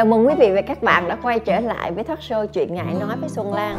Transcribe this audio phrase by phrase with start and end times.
[0.00, 2.74] Chào mừng quý vị và các bạn đã quay trở lại với Thoát show Chuyện
[2.74, 3.78] Ngại Nói với Xuân Lan.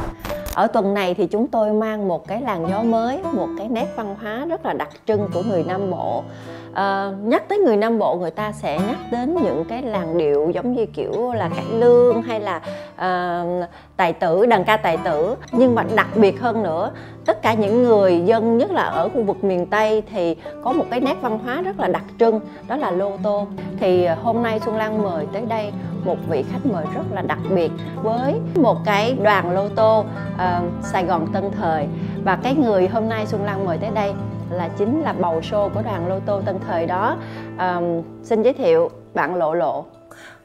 [0.56, 3.88] Ở tuần này thì chúng tôi mang một cái làn gió mới, một cái nét
[3.96, 6.24] văn hóa rất là đặc trưng của người Nam Bộ
[6.72, 10.49] uh, Nhắc tới người Nam Bộ người ta sẽ nhắc đến những cái làn điệu
[10.49, 12.62] giống như kiểu là cải lương hay là
[12.96, 15.36] uh, tài tử, đàn ca tài tử.
[15.51, 16.91] Nhưng mà đặc biệt hơn nữa
[17.26, 20.86] tất cả những người dân nhất là ở khu vực miền Tây thì có một
[20.91, 23.48] cái nét văn hóa rất là đặc trưng đó là lô tô.
[23.80, 25.72] Thì hôm nay Xuân Lan mời tới đây
[26.05, 27.72] một vị khách mời rất là đặc biệt
[28.04, 29.99] với một cái đoàn lô tô
[30.35, 30.41] uh,
[30.84, 31.88] Sài Gòn Tân Thời
[32.24, 34.14] và cái người hôm nay Xuân Lan mời tới đây
[34.50, 37.18] là chính là bầu show của đoàn lô tô Tân Thời đó
[37.58, 37.82] à,
[38.24, 39.86] xin giới thiệu bạn Lộ Lộ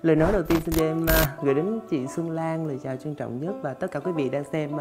[0.02, 3.14] lời nói đầu tiên xin em à, gửi đến chị Xuân Lan lời chào trân
[3.14, 4.80] trọng nhất và tất cả quý vị đang xem uh,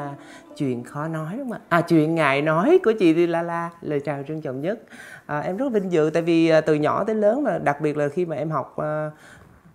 [0.58, 1.59] chuyện khó nói đúng không ạ?
[1.70, 4.80] À chuyện ngại nói của chị Đi La La lời chào trân trọng nhất.
[5.26, 7.98] À, em rất vinh dự tại vì uh, từ nhỏ tới lớn mà đặc biệt
[7.98, 9.13] là khi mà em học uh,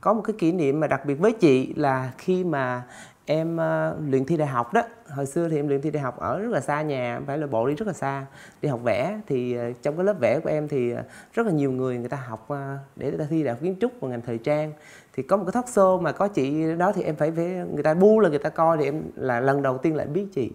[0.01, 2.83] có một cái kỷ niệm mà đặc biệt với chị là khi mà
[3.31, 4.83] em uh, luyện thi đại học đó.
[5.09, 7.47] Hồi xưa thì em luyện thi đại học ở rất là xa nhà phải là
[7.47, 8.27] bộ đi rất là xa.
[8.63, 10.99] Đi học vẽ thì uh, trong cái lớp vẽ của em thì uh,
[11.35, 12.59] rất là nhiều người người ta học uh,
[12.97, 14.73] để người ta thi đại học kiến trúc và ngành thời trang.
[15.13, 17.83] Thì có một cái thóc xô mà có chị đó thì em phải với người
[17.83, 20.51] ta bu là người ta coi thì em là lần đầu tiên lại biết chị.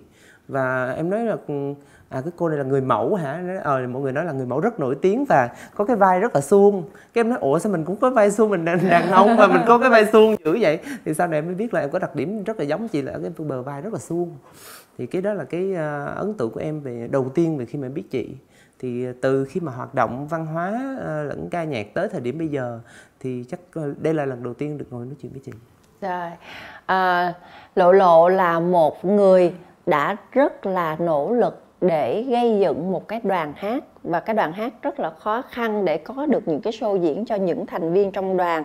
[0.48, 1.74] Và em nói là ừ,
[2.10, 3.44] à cái cô này là người mẫu hả?
[3.64, 6.36] Ờ mọi người nói là người mẫu rất nổi tiếng và có cái vai rất
[6.36, 6.84] là suông.
[7.14, 9.48] Cái em nói ủa sao mình cũng có vai suông mình đàn, đàn ông mà
[9.48, 10.80] mình có cái vai suông dữ vậy?
[11.06, 13.02] Thì sau này em mới biết là em có đặc điểm rất là giống chị
[13.02, 14.38] là cái bờ vai rất là suông.
[14.98, 17.80] Thì cái đó là cái uh, ấn tượng của em về đầu tiên về khi
[17.80, 18.36] mà biết chị.
[18.80, 22.38] Thì từ khi mà hoạt động văn hóa uh, lẫn ca nhạc tới thời điểm
[22.38, 22.80] bây giờ
[23.20, 25.52] thì chắc uh, đây là lần đầu tiên được ngồi nói chuyện với chị.
[26.02, 26.32] Rồi
[26.86, 27.34] à,
[27.76, 29.54] lộ lộ là một người
[29.86, 33.84] đã rất là nỗ lực để gây dựng một cái đoàn hát.
[34.04, 37.26] Và cái đoàn hát rất là khó khăn để có được những cái show diễn
[37.26, 38.64] cho những thành viên trong đoàn.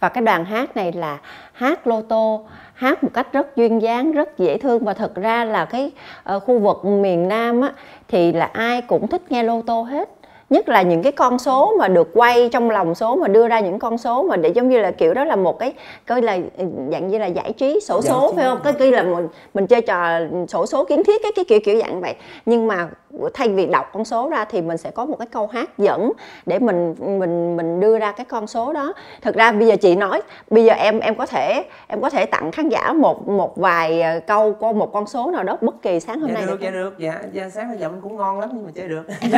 [0.00, 1.18] Và cái đoàn hát này là
[1.52, 4.84] hát lô tô hát một cách rất duyên dáng rất dễ thương.
[4.84, 5.90] Và thực ra là cái
[6.36, 7.72] uh, khu vực miền Nam á,
[8.08, 10.08] thì là ai cũng thích nghe lô tô hết
[10.50, 13.60] nhất là những cái con số mà được quay trong lòng số mà đưa ra
[13.60, 15.72] những con số mà để giống như là kiểu đó là một cái
[16.06, 18.58] coi là ừ, dạng như là giải trí sổ số giải phải không?
[18.64, 20.18] Cái kia là mình mình chơi trò
[20.48, 22.14] sổ số kiến thiết cái cái kiểu kiểu dạng vậy.
[22.46, 22.88] Nhưng mà
[23.34, 26.12] thay vì đọc con số ra thì mình sẽ có một cái câu hát dẫn
[26.46, 28.92] để mình mình mình đưa ra cái con số đó.
[29.22, 32.26] Thực ra bây giờ chị nói bây giờ em em có thể em có thể
[32.26, 35.82] tặng khán giả một một vài ờ, câu có một con số nào đó bất
[35.82, 36.98] kỳ sáng hôm dạ nay được, được dạ được.
[36.98, 39.02] Dạ, dạ sáng giờ mình cũng ngon lắm nhưng mà chơi được.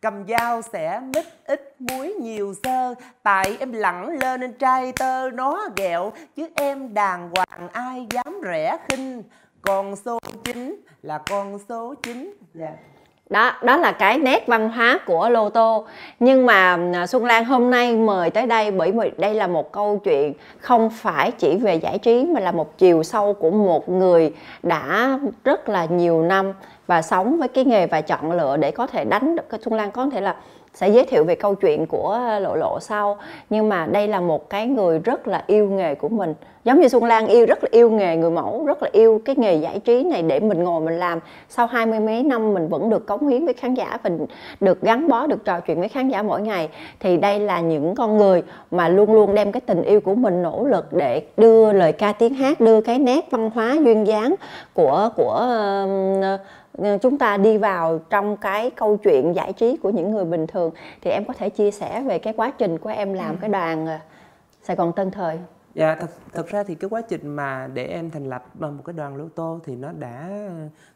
[0.00, 5.30] Cầm dao sẽ mít ít muối nhiều sơ tại em lẳng lên nên trai tơ
[5.30, 9.22] nó ghẹo chứ em đàng hoàng ai dám rẻ khinh
[9.68, 12.34] con số 9 là con số 9 yeah.
[12.54, 12.70] Dạ.
[13.30, 15.86] đó đó là cái nét văn hóa của lô tô.
[16.20, 19.72] Nhưng mà à, xuân lan hôm nay mời tới đây bởi vì đây là một
[19.72, 23.88] câu chuyện không phải chỉ về giải trí mà là một chiều sâu của một
[23.88, 26.52] người đã rất là nhiều năm
[26.86, 29.60] và sống với cái nghề và chọn lựa để có thể đánh được.
[29.62, 30.36] Xuân lan có thể là
[30.80, 33.18] sẽ giới thiệu về câu chuyện của lộ lộ sau.
[33.50, 36.34] Nhưng mà đây là một cái người rất là yêu nghề của mình.
[36.64, 39.36] Giống như Xuân Lan yêu rất là yêu nghề người mẫu rất là yêu cái
[39.38, 41.20] nghề giải trí này để mình ngồi mình làm.
[41.48, 44.10] Sau hai mươi mấy năm mình vẫn được cống hiến với khán giả và
[44.60, 46.68] được gắn bó được trò chuyện với khán giả mỗi ngày
[47.00, 50.42] thì đây là những con người mà luôn luôn đem cái tình yêu của mình
[50.42, 54.34] nỗ lực để đưa lời ca tiếng hát đưa cái nét văn hóa duyên dáng
[54.74, 55.46] của của
[56.34, 56.40] uh,
[57.00, 60.70] chúng ta đi vào trong cái câu chuyện giải trí của những người bình thường
[61.00, 63.38] thì em có thể chia sẻ về cái quá trình của em làm ừ.
[63.40, 63.98] cái đoàn ờ,
[64.62, 65.38] Sài Gòn Tân Thời
[65.74, 68.92] Dạ, thật, thật ra thì cái quá trình mà để em thành lập một cái
[68.92, 70.48] đoàn lô tô thì nó đã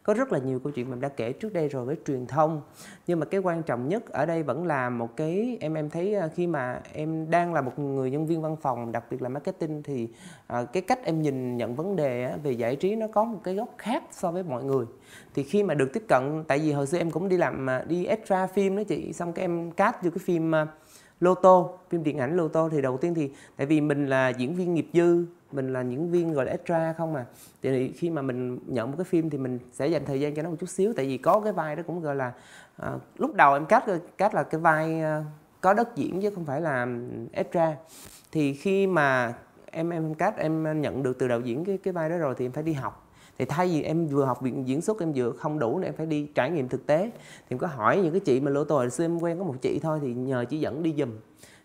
[0.02, 2.26] có rất là nhiều câu chuyện mà em đã kể trước đây rồi với truyền
[2.26, 2.62] thông.
[3.06, 6.14] Nhưng mà cái quan trọng nhất ở đây vẫn là một cái em em thấy
[6.14, 9.28] à, khi mà em đang là một người nhân viên văn phòng, đặc biệt là
[9.28, 10.08] marketing thì
[10.46, 13.54] à, cái cách em nhìn nhận vấn đề về giải trí nó có một cái
[13.54, 14.86] góc khác so với mọi người.
[15.34, 17.84] Thì khi mà được tiếp cận tại vì hồi xưa em cũng đi làm à,
[17.88, 20.52] đi extra phim đó chị, xong cái em cast vô cái phim
[21.22, 24.28] lô tô phim điện ảnh lô tô thì đầu tiên thì tại vì mình là
[24.28, 27.26] diễn viên nghiệp dư mình là diễn viên gọi là extra không mà.
[27.62, 30.42] Thì khi mà mình nhận một cái phim thì mình sẽ dành thời gian cho
[30.42, 32.32] nó một chút xíu tại vì có cái vai đó cũng gọi là
[32.76, 33.84] à, lúc đầu em cắt
[34.18, 35.24] cắt là cái vai à,
[35.60, 36.86] có đất diễn chứ không phải là
[37.32, 37.76] extra.
[38.32, 39.34] Thì khi mà
[39.70, 42.46] em em cắt em nhận được từ đạo diễn cái cái vai đó rồi thì
[42.46, 43.01] em phải đi học
[43.42, 45.94] thì thay vì em vừa học viện diễn xuất, em vừa không đủ nên em
[45.94, 47.10] phải đi trải nghiệm thực tế.
[47.14, 49.54] Thì em có hỏi những cái chị mà lỗ tồi xưa em quen có một
[49.60, 51.10] chị thôi thì nhờ chị dẫn đi giùm.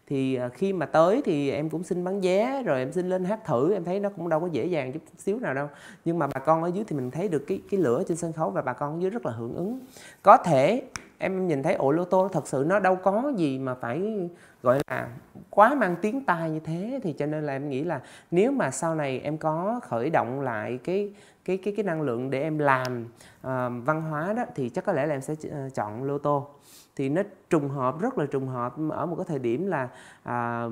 [0.08, 3.26] Thì à, khi mà tới thì em cũng xin bán vé, rồi em xin lên
[3.26, 5.68] hát thử, em thấy nó cũng đâu có dễ dàng chút xíu nào đâu.
[6.06, 8.34] Nhưng mà bà con ở dưới thì mình thấy được cái cái lửa trên sân
[8.34, 9.80] khấu và bà con ở dưới rất là hưởng ứng.
[10.22, 10.84] Có thể
[11.18, 14.30] em nhìn thấy ổ lô tô thật sự nó đâu có gì mà phải,
[14.64, 15.10] gọi là,
[15.50, 17.00] quá mang tiếng tai như thế.
[17.04, 18.02] Thì cho nên là em nghĩ là
[18.32, 21.12] nếu mà sau này em có khởi động lại cái
[21.48, 24.94] cái cái cái năng lượng để em làm uh, văn hóa đó thì chắc có
[24.94, 26.48] lẽ là em sẽ ờ, chọn lô tô.
[26.96, 29.90] Thì nó trùng hợp rất là trùng hợp ở một cái thời điểm là
[30.30, 30.72] uh,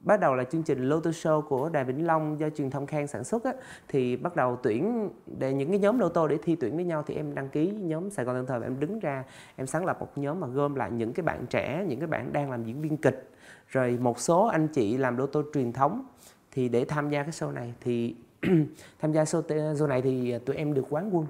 [0.00, 3.06] bắt đầu là chương trình Loto Show của Đài Vĩnh Long do truyền thông Khang
[3.06, 3.52] sản xuất á,
[3.88, 7.02] thì bắt đầu tuyển để những cái nhóm lô tô để thi tuyển với nhau
[7.06, 9.24] thì em đăng ký nhóm Sài Gòn Tân Thời và em đứng ra
[9.56, 12.32] em sáng lập một nhóm mà gom lại những cái bạn trẻ những cái bạn
[12.32, 13.30] đang làm diễn viên kịch.
[13.68, 16.04] Rồi một số anh chị làm lô tô truyền thống
[16.50, 18.16] thì để tham gia cái show này thì
[19.00, 19.42] tham gia show,
[19.74, 21.26] show này thì à, tụi em được quán quân.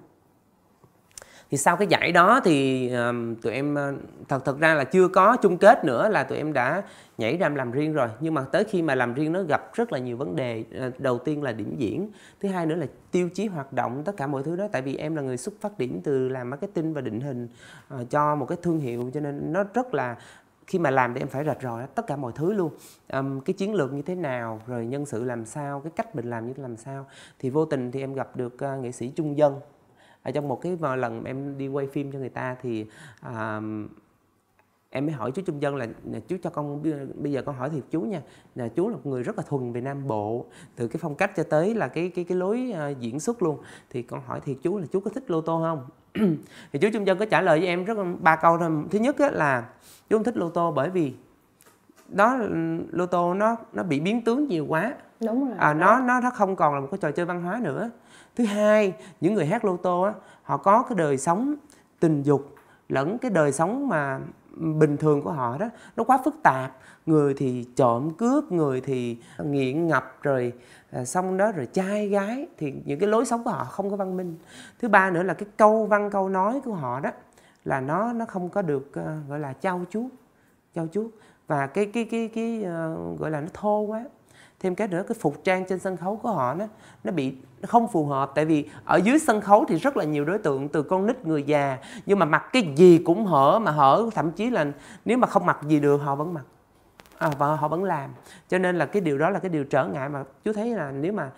[1.51, 3.93] Thì sau cái giải đó thì um, tụi em à,
[4.29, 6.83] thật thật ra là chưa có chung kết nữa là tụi em đã
[7.19, 8.09] nhảy ra làm riêng rồi.
[8.21, 10.65] Nhưng mà tới khi mà làm riêng nó gặp rất là nhiều vấn đề.
[10.99, 12.11] Đầu tiên là điểm diễn
[12.41, 14.69] thứ hai nữa là tiêu chí hoạt động tất cả mọi thứ đó.
[14.73, 17.49] Tại vì em là người xuất phát điểm từ làm marketing và định hình
[17.95, 20.17] uh, cho một cái thương hiệu cho nên nó rất là
[20.71, 22.73] khi mà làm thì em phải rạch ròi tất cả mọi thứ luôn.
[23.13, 26.31] Um, cái chiến lược như thế nào rồi nhân sự làm sao cái cách mình
[26.31, 27.07] làm như thế làm sao.
[27.39, 29.61] Thì vô tình thì em gặp được uh, nghệ sĩ trung dân.
[30.23, 32.87] Ở trong một cái ờ, lần em đi quay phim cho người ta thì
[33.27, 33.63] uh,
[34.91, 35.87] em mới hỏi chú trung dân là
[36.29, 36.83] chú cho con
[37.15, 38.23] bây giờ con hỏi thiệt chú nha.
[38.55, 40.47] Là chú là một người rất là thuần về nam bộ.
[40.77, 43.59] Từ cái phong cách cho tới là cái cái cái lối uh, diễn xuất luôn.
[43.91, 46.00] Thì con hỏi thiệt chú là chú có thích lô tô không?
[46.73, 48.71] Thì chú trung dân có trả lời với em rất ba câu thôi.
[48.91, 49.65] Thứ nhất là
[50.11, 51.15] chú không thích lô tô bởi vì
[52.09, 52.37] đó
[52.91, 54.95] lô tô nó nó bị biến tướng nhiều quá.
[55.21, 55.57] Đúng rồi.
[55.59, 57.91] À, nó nó nó không còn là một cái trò chơi văn hóa nữa.
[58.37, 60.13] Thứ hai những người hát lô tô á
[60.43, 61.55] họ có cái đời sống
[62.01, 62.55] tình dục
[62.89, 64.21] lẫn cái đời sống mà
[64.61, 66.77] bình thường của họ đó nó quá phức tạp.
[67.07, 70.53] Người thì trộm cướp người thì nghiện ngập rồi
[70.91, 73.97] à, xong đó rồi trai gái thì những cái lối sống của họ không có
[73.97, 74.37] văn minh.
[74.81, 77.11] Thứ ba nữa là cái câu văn câu nói của họ đó
[77.65, 80.11] là nó nó không có được uh, gọi là trau chuốt
[80.75, 81.07] trau chuốt.
[81.47, 84.05] Và cái cái cái cái uh, gọi là nó thô quá
[84.61, 86.65] thêm cái nữa cái phục trang trên sân khấu của họ nó
[87.05, 88.33] nó bị nó không phù hợp.
[88.35, 91.27] Tại vì ở dưới sân khấu thì rất là nhiều đối tượng từ con nít
[91.27, 91.79] người già.
[92.07, 94.67] Nhưng mà mặc cái gì cũng hở mà hở thậm chí là
[95.05, 96.45] nếu mà không mặc gì được họ vẫn mặc.
[97.19, 98.11] À, và họ vẫn làm.
[98.49, 100.91] Cho nên là cái điều đó là cái điều trở ngại mà chú thấy là
[100.91, 101.31] nếu mà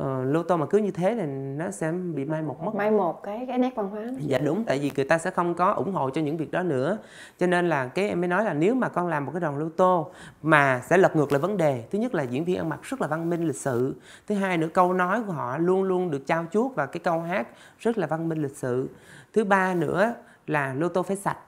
[0.00, 2.74] uh, lô tô mà cứ như thế thì nó sẽ bị mai một mất.
[2.74, 4.02] Mai một cái cái nét văn hóa.
[4.18, 6.62] Dạ đúng tại vì người ta sẽ không có ủng hộ cho những việc đó
[6.62, 6.98] nữa.
[7.38, 9.58] Cho nên là cái em mới nói là nếu mà con làm một cái đoàn
[9.58, 10.10] lô tô
[10.42, 13.00] mà sẽ lật ngược lại vấn đề thứ nhất là diễn viên ăn mặc rất
[13.00, 13.94] là văn minh lịch sự
[14.26, 17.20] thứ hai nữa câu nói của họ luôn luôn được trao chuốt và cái câu
[17.20, 17.48] hát
[17.78, 18.88] rất là văn minh lịch sự.
[19.32, 20.14] Thứ ba nữa
[20.46, 21.38] là lô tô phải sạch.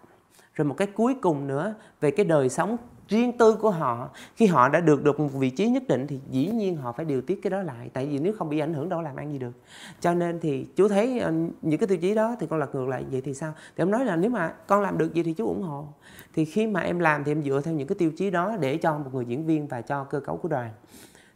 [0.55, 2.77] Rồi một cái cuối cùng nữa về cái đời sống
[3.09, 4.11] riêng tư của họ.
[4.37, 7.05] Khi họ đã được được một vị trí nhất định thì dĩ nhiên họ phải
[7.05, 7.91] điều tiết cái đó lại.
[7.93, 9.53] Tại vì nếu không bị ảnh hưởng đâu làm ăn gì được?
[10.01, 11.33] Cho nên thì chú thấy ờ,
[11.63, 13.53] những cái tiêu chí đó thì con lật ngược lại vậy thì sao?
[13.77, 15.87] Thì em nói là nếu mà con làm được gì thì chú ủng hộ.
[16.35, 18.77] Thì khi mà em làm thì em dựa theo những cái tiêu chí đó để
[18.77, 20.71] cho một người diễn viên và cho cơ cấu của đoàn.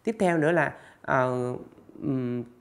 [0.04, 0.72] Tiếp theo nữa là
[1.12, 1.60] uh,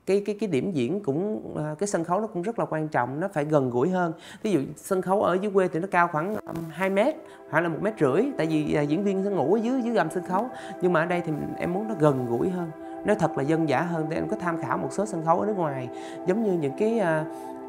[0.06, 2.88] cái cái cái điểm diễn cũng ờ, cái sân khấu nó cũng rất là quan
[2.88, 4.12] trọng, nó phải gần gũi hơn.
[4.42, 6.36] Ví dụ sân khấu ở dưới quê thì nó cao khoảng
[6.70, 7.14] 2 mét,
[7.50, 9.94] hoặc là một mét rưỡi, tại vì ờ, diễn viên sẽ ngủ ở dưới dưới
[9.94, 10.48] gầm sân khấu.
[10.82, 12.70] Nhưng mà ở đây thì em muốn nó gần gũi hơn,
[13.04, 15.40] nó thật là dân dã hơn, thì em có tham khảo một số sân khấu
[15.40, 15.88] ở nước ngoài.
[16.26, 17.24] Giống như những cái ờ,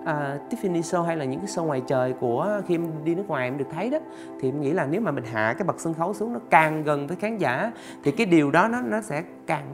[0.07, 3.27] uh, Tiffany show hay là những cái show ngoài trời của khi em đi nước
[3.27, 3.97] ngoài em được thấy đó
[4.41, 6.83] thì em nghĩ là nếu mà mình hạ cái bậc sân khấu xuống nó càng
[6.83, 7.71] gần với khán giả
[8.03, 9.65] thì cái điều đó nó nó sẽ càng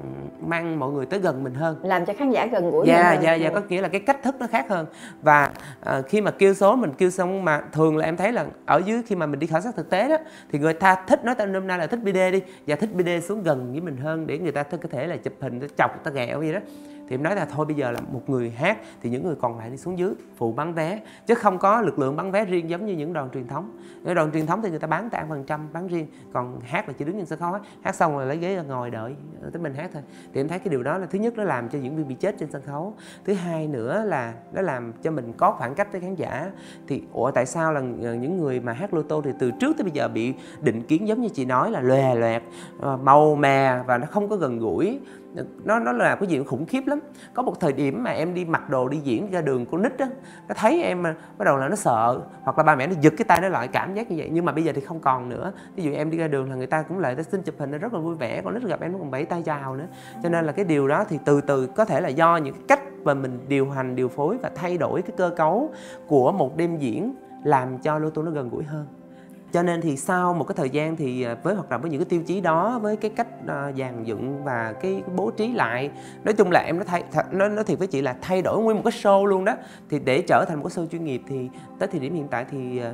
[0.47, 1.77] mang mọi người tới gần mình hơn.
[1.83, 4.35] Làm cho khán giả gần gũi dạ dạ dạ có nghĩa là cái cách thức
[4.39, 4.85] nó khác hơn.
[5.21, 8.45] Và uh, khi mà kêu số mình kêu xong mà thường là em thấy là
[8.65, 10.17] ở dưới khi mà mình đi khảo sát thực tế đó
[10.51, 13.09] thì người ta thích nói tên hôm nay là thích BD đi và thích BD
[13.23, 16.11] xuống gần với mình hơn để người ta có thể là chụp hình chọc ta
[16.11, 16.59] ghẹo gì đó
[17.13, 19.57] thì em nói là thôi bây giờ là một người hát thì những người còn
[19.57, 20.99] lại đi xuống dưới, phụ bán vé.
[21.27, 23.77] Chứ không có lực lượng bán vé riêng giống như những đoàn truyền thống.
[24.03, 26.87] Những đoàn truyền thống thì người ta bán tại phần trăm bán riêng, còn hát
[26.87, 29.49] là chỉ đứng trên sân khấu hát xong rồi lấy ghế ra ngồi đợi ờ,
[29.49, 30.03] tới mình hát thôi.
[30.33, 32.15] Thì em thấy cái điều đó là thứ nhất nó làm cho diễn viên bị
[32.15, 32.95] chết trên sân khấu.
[33.25, 36.51] Thứ hai nữa là nó làm cho mình có khoảng cách với khán giả.
[36.87, 39.77] Thì ủa, tại sao là ờ, những người mà hát lô tô thì từ trước
[39.77, 42.43] tới bây giờ bị định kiến giống như chị nói là lòe loẹt
[42.79, 44.99] ờ, màu mè và nó không có gần gũi?
[45.63, 46.99] Nó nó là cái gì khủng khiếp lắm.
[47.33, 49.97] Có một thời điểm mà em đi mặc đồ đi diễn ra đường con nít
[49.99, 50.07] á,
[50.47, 53.13] nó thấy em à, bắt đầu là nó sợ, hoặc là ba mẹ nó giật
[53.17, 54.29] cái tay nó lại cảm giác như vậy.
[54.31, 55.53] Nhưng mà bây giờ thì không còn nữa.
[55.75, 57.77] Ví dụ em đi ra đường là người ta cũng lại xin chụp hình, nó
[57.77, 58.41] rất là vui vẻ.
[58.41, 59.87] Còn nít gặp em nó còn bảy tay chào nữa.
[60.23, 62.81] Cho nên là cái điều đó thì từ từ có thể là do những cách
[63.03, 65.71] mà mình điều hành, điều phối và thay đổi cái cơ cấu
[66.07, 68.85] của một đêm diễn làm cho lô tô nó gần gũi hơn
[69.53, 71.99] cho nên thì sau một cái thời gian thì à, với hoạt động với những
[71.99, 75.91] cái tiêu chí đó, với cái cách à, dàn dựng và cái bố trí lại,
[76.23, 78.77] nói chung là em nó thay nó nói thiệt với chị là thay đổi nguyên
[78.77, 79.55] một cái show luôn đó.
[79.89, 82.45] Thì để trở thành một cái show chuyên nghiệp thì tới thời điểm hiện tại
[82.51, 82.93] thì à,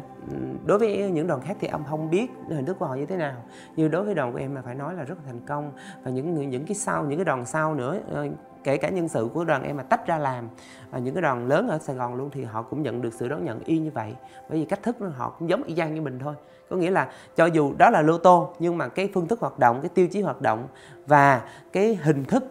[0.66, 3.18] đối với những đoàn khác thì ông không biết hình thức của họ như thế
[3.18, 3.36] nào.
[3.76, 5.72] Như đối với đoàn của em là phải nói là rất là thành công.
[6.04, 8.28] Và những những cái sau, những cái đoàn sau nữa ờ,
[8.64, 10.50] kể cả nhân sự của đoàn em mà tách ra làm
[10.92, 13.30] à, những cái đoàn lớn ở Sài Gòn luôn thì họ cũng nhận được sự
[13.30, 14.14] đón nhận y như vậy
[14.50, 16.36] bởi vì cách thức họ cũng giống y chang như mình thôi
[16.70, 19.60] có nghĩa là cho dù đó là lô tô nhưng mà cái phương thức hoạt
[19.60, 20.68] động cái tiêu chí hoạt động
[21.08, 22.44] và cái hình thức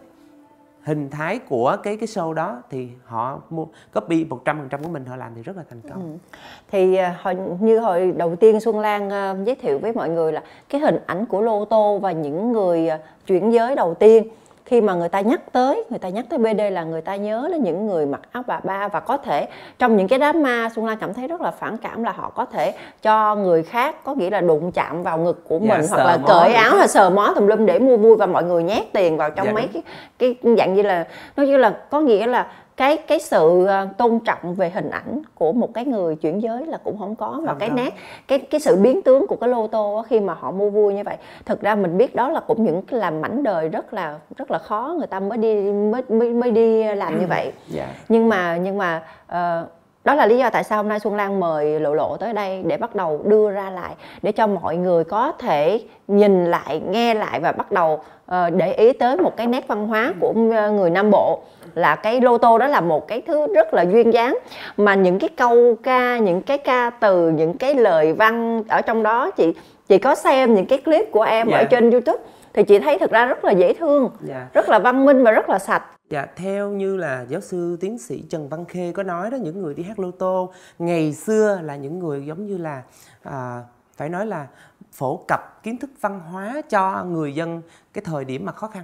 [0.83, 5.15] hình thái của cái cái show đó thì họ mua copy 100% của mình họ
[5.15, 6.01] làm thì rất là thành công.
[6.01, 6.37] Ừ.
[6.71, 10.31] Thì à, hồi như hồi đầu tiên Xuân Lan uh, giới thiệu với mọi người
[10.31, 14.27] là cái hình ảnh của Lô Tô và những người uh, chuyển giới đầu tiên
[14.69, 17.47] khi mà người ta nhắc tới người ta nhắc tới BD là người ta nhớ
[17.51, 19.47] đến những người mặc áo bà ba và có thể
[19.79, 22.29] trong những cái đám ma Xuân Lan cảm thấy rất là phản cảm là họ
[22.29, 25.85] có thể cho người khác có nghĩa là đụng chạm vào ngực của dạ, mình
[25.85, 28.43] dạ, hoặc là cởi áo hay sờ mó tùm lum để mua vui và mọi
[28.43, 29.83] người nhét tiền vào trong dạ, mấy cái
[30.19, 32.47] cái dạng như là nói như là có nghĩa là
[32.79, 36.65] cái cái sự ờ, tôn trọng về hình ảnh của một cái người chuyển giới
[36.65, 37.93] là cũng không có và cái nét
[38.27, 41.03] cái cái sự biến tướng của cái lô tô khi mà họ mua vui như
[41.05, 44.19] vậy thực ra mình biết đó là cũng những cái làm mảnh đời rất là
[44.37, 47.53] rất là khó người ta mới đi mới mới, mới đi làm như vậy yeah.
[47.69, 47.87] Dạ.
[48.09, 49.69] nhưng mà nhưng mà uh,
[50.09, 52.63] đó là lý do tại sao hôm nay Xuân Lan mời Lộ Lộ tới đây
[52.65, 57.13] để bắt đầu đưa ra lại để cho mọi người có thể nhìn lại, nghe
[57.13, 57.93] lại và bắt đầu
[58.31, 60.33] uh, để ý tới một cái nét văn hóa của
[60.71, 61.39] người Nam Bộ
[61.75, 64.37] là cái lô tô đó là một cái thứ rất là duyên dáng
[64.77, 69.03] mà những cái câu ca, những cái ca từ, những cái lời văn ở trong
[69.03, 69.53] đó chị
[69.87, 71.59] chị có xem những cái clip của em yeah.
[71.59, 71.67] ở dạ.
[71.71, 72.19] trên YouTube
[72.53, 74.11] thì chị thấy thực ra rất là dễ thương.
[74.21, 74.47] Dạ.
[74.53, 77.97] rất là văn minh và rất là sạch Dạ, theo như là giáo sư tiến
[77.97, 81.59] sĩ Trần Văn Khê có nói đó, những người đi hát lô tô ngày xưa
[81.63, 82.83] là những người giống như là
[83.23, 83.63] à,
[83.97, 84.47] phải nói là
[84.91, 87.61] phổ cập kiến thức văn hóa cho người dân
[87.93, 88.83] cái thời điểm mà khó khăn.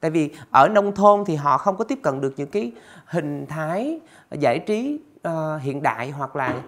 [0.00, 2.72] Tại vì ở nông thôn thì họ không có tiếp cận được những cái
[3.04, 6.62] hình thái giải trí uh, hiện đại hoặc là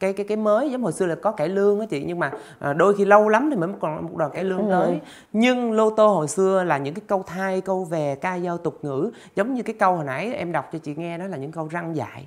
[0.00, 2.32] cái cái cái mới giống hồi xưa là có cải lương á chị nhưng mà
[2.58, 5.00] à, đôi khi lâu lắm thì mới còn một đoàn cải lương tới.
[5.32, 8.78] nhưng lô tô hồi xưa là những cái câu thai câu về ca dao tục
[8.82, 11.52] ngữ giống như cái câu hồi nãy em đọc cho chị nghe đó là những
[11.52, 12.26] câu răng dại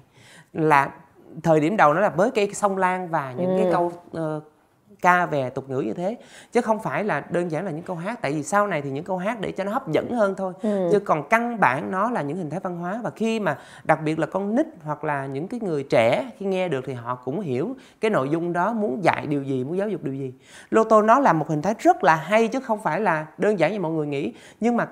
[0.54, 0.92] là
[1.44, 3.64] thời điểm đầu nó là với cây sông lan và những ừ.
[3.64, 4.44] cái câu uh,
[5.02, 6.18] ca về tục ngữ như thế.
[6.52, 8.90] Chứ không phải là đơn giản là những câu hát tại vì sau này thì
[8.90, 10.54] những câu hát để cho nó hấp dẫn hơn thôi.
[10.62, 10.90] Ừ.
[10.92, 13.00] chứ còn căn bản nó là những hình thái văn hóa.
[13.04, 16.46] Và khi mà đặc biệt là con nít hoặc là những cái người trẻ khi
[16.46, 19.78] nghe được thì họ cũng hiểu cái nội dung đó muốn dạy điều gì muốn
[19.78, 20.34] giáo dục điều gì.
[20.70, 23.60] Lô tô nó là một hình thái rất là hay chứ không phải là đơn
[23.60, 24.34] giản như mọi người nghĩ.
[24.60, 24.88] Nhưng mà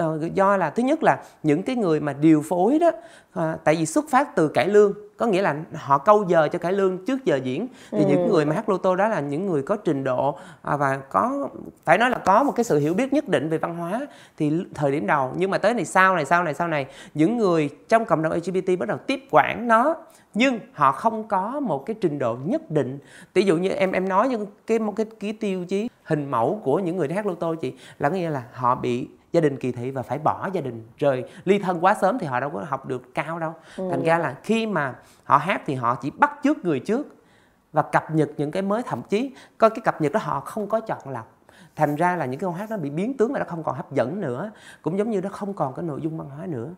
[0.00, 2.88] uh, do là thứ nhất là những cái người mà điều phối đó
[3.38, 6.58] uh, tại vì xuất phát từ cải lương có nghĩa là họ câu giờ cho
[6.58, 7.68] cải lương trước giờ diễn.
[7.90, 8.04] Thì ừ.
[8.08, 10.38] những người mà hát lô tô đó là những người có trình độ uh,
[10.80, 11.48] và có
[11.84, 14.06] phải nói là có một cái sự hiểu biết nhất định về văn hóa
[14.36, 15.32] thì thời điểm đầu.
[15.36, 18.32] Nhưng mà tới này sau này sau này sau này những người trong cộng đồng
[18.32, 19.94] LGBT bắt đầu tiếp quản nó.
[20.34, 22.98] Nhưng họ không có một cái trình độ nhất định.
[23.34, 26.60] Ví dụ như em em nói những cái một cái cái tiêu chí hình mẫu
[26.64, 29.72] của những người hát lô tô chị là nghĩa là họ bị gia đình kỳ
[29.72, 30.88] thị và phải bỏ gia đình.
[30.98, 33.54] Rời ly thân quá sớm thì họ đâu có học được cao đâu.
[33.76, 33.88] Ừ.
[33.90, 37.16] thành ra là khi mà họ hát thì họ chỉ bắt trước người trước
[37.72, 40.66] và cập nhật những cái mới thậm chí coi cái cập nhật đó họ không
[40.66, 41.30] có chọn lọc.
[41.76, 43.76] Thành ra là những cái câu hát nó bị biến tướng và nó không còn
[43.76, 44.50] hấp dẫn nữa
[44.82, 46.68] cũng giống như nó không còn cái nội dung văn hóa nữa.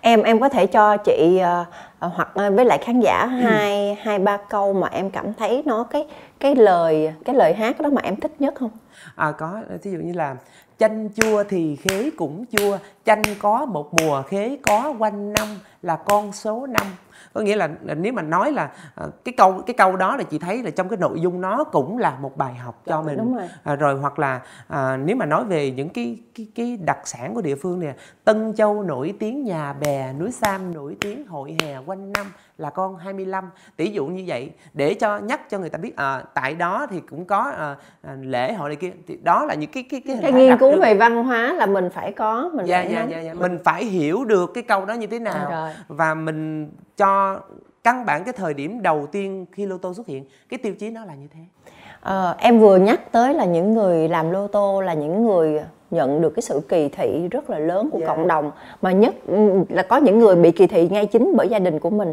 [0.00, 3.28] Em em có thể cho chị uh, hoặc với lại khán giả ừ.
[3.28, 6.06] hai hai ba câu mà em cảm thấy nó cái
[6.40, 8.70] cái lời cái lời hát đó mà em thích nhất không?
[9.14, 9.60] À có.
[9.82, 10.36] Ví dụ như là
[10.82, 15.48] chanh chua thì khế cũng chua chanh có một mùa khế có quanh năm
[15.82, 16.86] là con số năm
[17.32, 20.38] có nghĩa là nếu mà nói là ờ, cái câu cái câu đó là chị
[20.38, 23.36] thấy là trong cái nội dung nó cũng là một bài học cho mình Đúng
[23.36, 23.48] rồi.
[23.64, 27.34] À, rồi hoặc là à, nếu mà nói về những cái cái cái đặc sản
[27.34, 31.56] của địa phương này Tân Châu nổi tiếng nhà bè núi Sam nổi tiếng hội
[31.62, 32.26] hè quanh năm
[32.62, 36.22] là con 25 tỷ dụ như vậy để cho nhắc cho người ta biết à,
[36.34, 37.76] tại đó thì cũng có à,
[38.22, 38.90] lễ hội này kia.
[39.06, 41.90] Thì đó là những cái cái cái, cái nghiên cứu về văn hóa là mình
[41.90, 43.34] phải có mình dạ, phải dạ, dạ, dạ.
[43.34, 45.48] mình phải hiểu được cái câu đó như thế nào.
[45.50, 47.40] À, và mình cho
[47.84, 50.90] căn bản cái thời điểm đầu tiên khi lô tô xuất hiện cái tiêu chí
[50.90, 51.40] nó là như thế.
[52.00, 56.22] À, em vừa nhắc tới là những người làm lô tô là những người nhận
[56.22, 58.08] được cái sự kỳ thị rất là lớn của yeah.
[58.08, 58.14] Dạ.
[58.14, 58.50] cộng đồng
[58.82, 61.78] mà nhất ừ, là có những người bị kỳ thị ngay chính bởi gia đình
[61.78, 62.12] của mình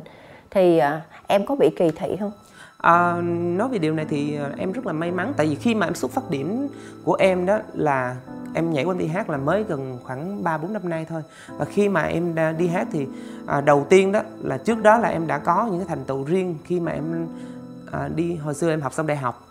[0.51, 2.31] thì à, em có bị kỳ thị không?
[2.77, 3.21] À,
[3.57, 5.33] nói về điều này thì à, em rất là may mắn.
[5.37, 6.67] Tại vì khi mà em xuất phát điểm
[7.03, 8.15] của em đó là
[8.53, 11.21] em nhảy qua đi hát là mới gần khoảng 3 4 năm nay thôi.
[11.57, 13.07] Và khi mà em đi hát thì
[13.47, 16.23] à, đầu tiên đó là trước đó là em đã có những cái thành tựu
[16.23, 17.27] riêng khi mà em
[17.91, 19.47] à, đi hồi xưa em học xong đại học.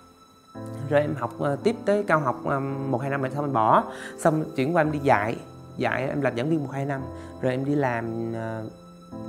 [0.90, 3.52] Rồi em học à, tiếp tới cao học à, một hai năm rồi xong em
[3.52, 3.85] bỏ.
[4.19, 5.37] Xong chuyển qua em đi dạy
[5.76, 7.00] dạy em làm giảng viên một hai năm.
[7.40, 8.62] Rồi em đi làm à,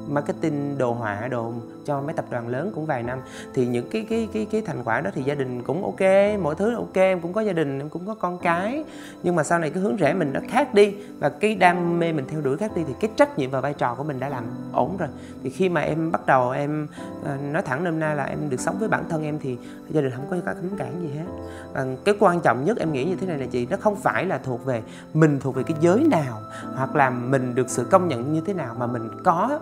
[0.08, 1.54] marketing, đồ họa, đồ
[1.86, 3.20] cho mấy tập đoàn lớn cũng vài năm.
[3.54, 6.02] Thì những cái cái cái cái thành quả đó thì gia đình cũng ok,
[6.42, 8.84] mọi thứ ok em cũng có gia đình em cũng có con cái.
[9.24, 12.14] Nhưng mà sau này cái hướng rẽ mình nó khác đi và cái đam mê
[12.14, 14.30] mình theo đuổi khác đi thì cái trách nhiệm và vai trò của mình đã
[14.30, 14.44] làm
[14.74, 15.10] ổn rồi.
[15.44, 16.88] Thì khi mà em bắt đầu em
[17.24, 19.58] ờ, nói thẳng năm nay là em được sống với bản thân em thì
[19.90, 21.26] gia đình không có các cấm cản gì hết.
[21.74, 24.26] Và cái quan trọng nhất em nghĩ như thế này là chị, nó không phải
[24.26, 24.82] là thuộc về
[25.14, 26.42] mình, thuộc về cái giới nào
[26.76, 29.60] hoặc là mình được sự công nhận như thế nào mà mình có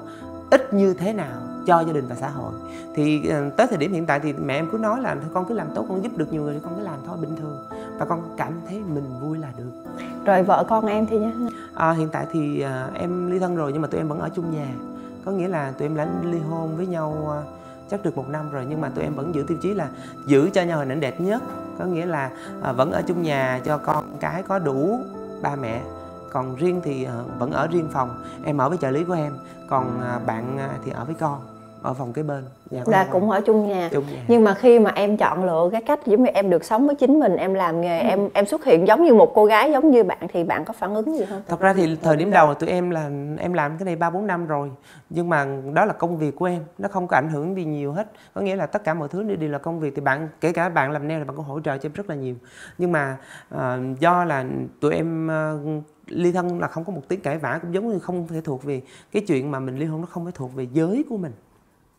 [0.50, 2.54] ích như thế nào cho gia đình và xã hội.
[2.96, 5.54] Thì ờ, tới thời điểm hiện tại thì mẹ em cứ nói là con cứ
[5.54, 7.66] làm tốt con giúp được nhiều người thì con cứ làm thôi bình thường.
[8.00, 9.72] Và con cảm thấy mình vui là được.
[10.26, 11.34] Rồi vợ con em thì nhé
[11.74, 14.30] à, hiện tại thì à, em ly thân rồi nhưng mà tụi em vẫn ở
[14.36, 14.68] chung nhà.
[15.26, 17.40] Có nghĩa là tụi em đã ly hôn với nhau à,
[17.92, 19.90] chắc được một năm rồi nhưng mà tụi em vẫn giữ tiêu chí là
[20.26, 21.44] giữ cho nhau hình ảnh đẹp nhất.
[21.80, 22.30] Có nghĩa là
[22.62, 25.00] à, vẫn ở chung nhà cho con cái có đủ
[25.42, 25.82] ba mẹ
[26.32, 28.24] còn riêng thì uh, vẫn ở riêng phòng.
[28.46, 29.34] Em ở với trợ lý của em
[29.70, 31.40] còn uh, bạn uh, thì ở với con
[31.84, 33.90] ở phòng kế bên nhà là cũng ở chung nhà.
[33.92, 34.24] chung nhà.
[34.28, 36.96] Nhưng mà khi mà em chọn lựa cái cách giống như em được sống với
[36.96, 38.08] chính mình em làm nghề ừ.
[38.08, 40.74] em em xuất hiện giống như một cô gái giống như bạn thì bạn có
[40.74, 41.42] phản ứng gì không?
[41.48, 44.28] Thật ra thì thời điểm đầu tụi em là em làm cái này ba bốn
[44.28, 44.72] năm rồi
[45.10, 47.94] nhưng mà đó là công việc của em nó không có ảnh hưởng gì nhiều
[47.94, 48.08] hết.
[48.34, 49.94] Có nghĩa là tất cả mọi thứ đều là công việc.
[49.96, 52.10] Thì bạn kể cả bạn làm nail thì bạn cũng hỗ trợ cho em rất
[52.10, 52.36] là nhiều.
[52.78, 53.18] Nhưng mà
[53.56, 53.60] uh,
[54.00, 54.46] do là
[54.82, 58.00] tụi em uh, ly thân là không có một tiếng cãi vã cũng giống như
[58.00, 60.68] không thể thuộc về cái chuyện mà mình ly hôn nó không phải thuộc về
[60.74, 61.32] giới của mình.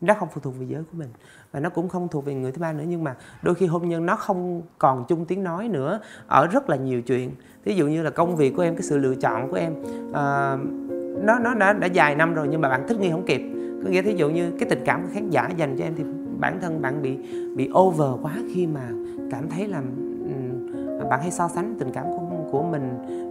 [0.01, 1.09] Nó không phụ thuộc về giới của mình
[1.53, 3.89] và nó cũng không thuộc về người thứ ba nữa nhưng mà đôi khi hôn
[3.89, 7.31] nhân nó không còn chung tiếng nói nữa ở rất là nhiều chuyện.
[7.65, 9.75] Ví dụ như là công việc của em cái sự lựa chọn của em
[10.11, 13.41] uh, nó nó đã đã dài năm rồi nhưng mà bạn thích nghi không kịp.
[13.85, 16.05] Có nghĩa thí dụ như cái tình cảm của khán giả dành cho em thì
[16.41, 17.17] bản thân bạn bị
[17.57, 18.91] bị over quá khi mà
[19.31, 22.83] cảm thấy là um, bạn hay so sánh tình cảm của của mình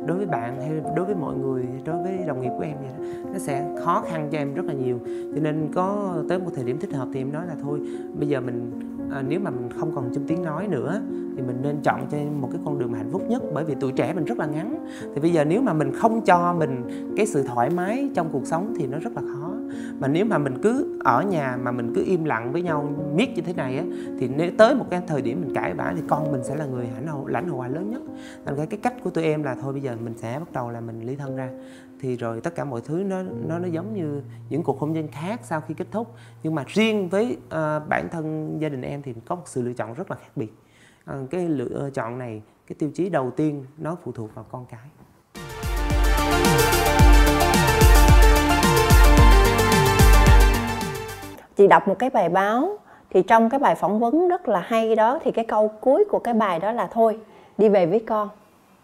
[0.08, 2.90] đối với bạn hay đối với mọi người đối với đồng nghiệp của em vậy
[2.98, 5.00] đó nó sẽ khó khăn cho em rất là nhiều.
[5.36, 7.80] Cho nên có tới một thời điểm thích hợp thì em nói là thôi
[8.14, 8.72] bây giờ mình
[9.12, 11.02] à, nếu mà mình không còn chung tiếng nói nữa
[11.36, 13.44] thì mình nên chọn cho em một cái con đường mà hạnh phúc nhất.
[13.54, 14.86] Bởi vì tuổi trẻ mình rất là ngắn.
[15.16, 16.84] Thì bây giờ nếu mà mình không cho mình
[17.18, 19.54] cái sự thoải mái trong cuộc sống thì nó rất là khó
[20.00, 23.36] mà nếu mà mình cứ ở nhà mà mình cứ im lặng với nhau miết
[23.36, 23.84] như thế này á
[24.20, 26.66] thì nếu tới một cái thời điểm mình cãi vã thì con mình sẽ là
[26.66, 28.02] người lãnh hậu lãnh hậu quả lớn nhất.
[28.46, 30.70] Thành cái cái cách của tụi em là thôi bây giờ mình sẽ bắt đầu
[30.70, 31.50] là mình ly thân ra.
[32.00, 35.08] Thì rồi tất cả mọi thứ nó nó nó giống như những cuộc hôn nhân
[35.08, 36.14] khác sau khi kết thúc.
[36.44, 39.74] Nhưng mà riêng với uh, bản thân gia đình em thì có một sự lựa
[39.74, 40.54] chọn rất là khác biệt.
[41.12, 44.66] Uh, cái lựa chọn này cái tiêu chí đầu tiên nó phụ thuộc vào con
[44.70, 44.90] cái.
[51.58, 52.78] Chị đọc một cái bài báo
[53.10, 56.20] thì trong cái bài phỏng vấn rất là hay đó thì cái câu cuối của
[56.20, 57.20] cái bài đó là thôi
[57.58, 58.30] đi về với con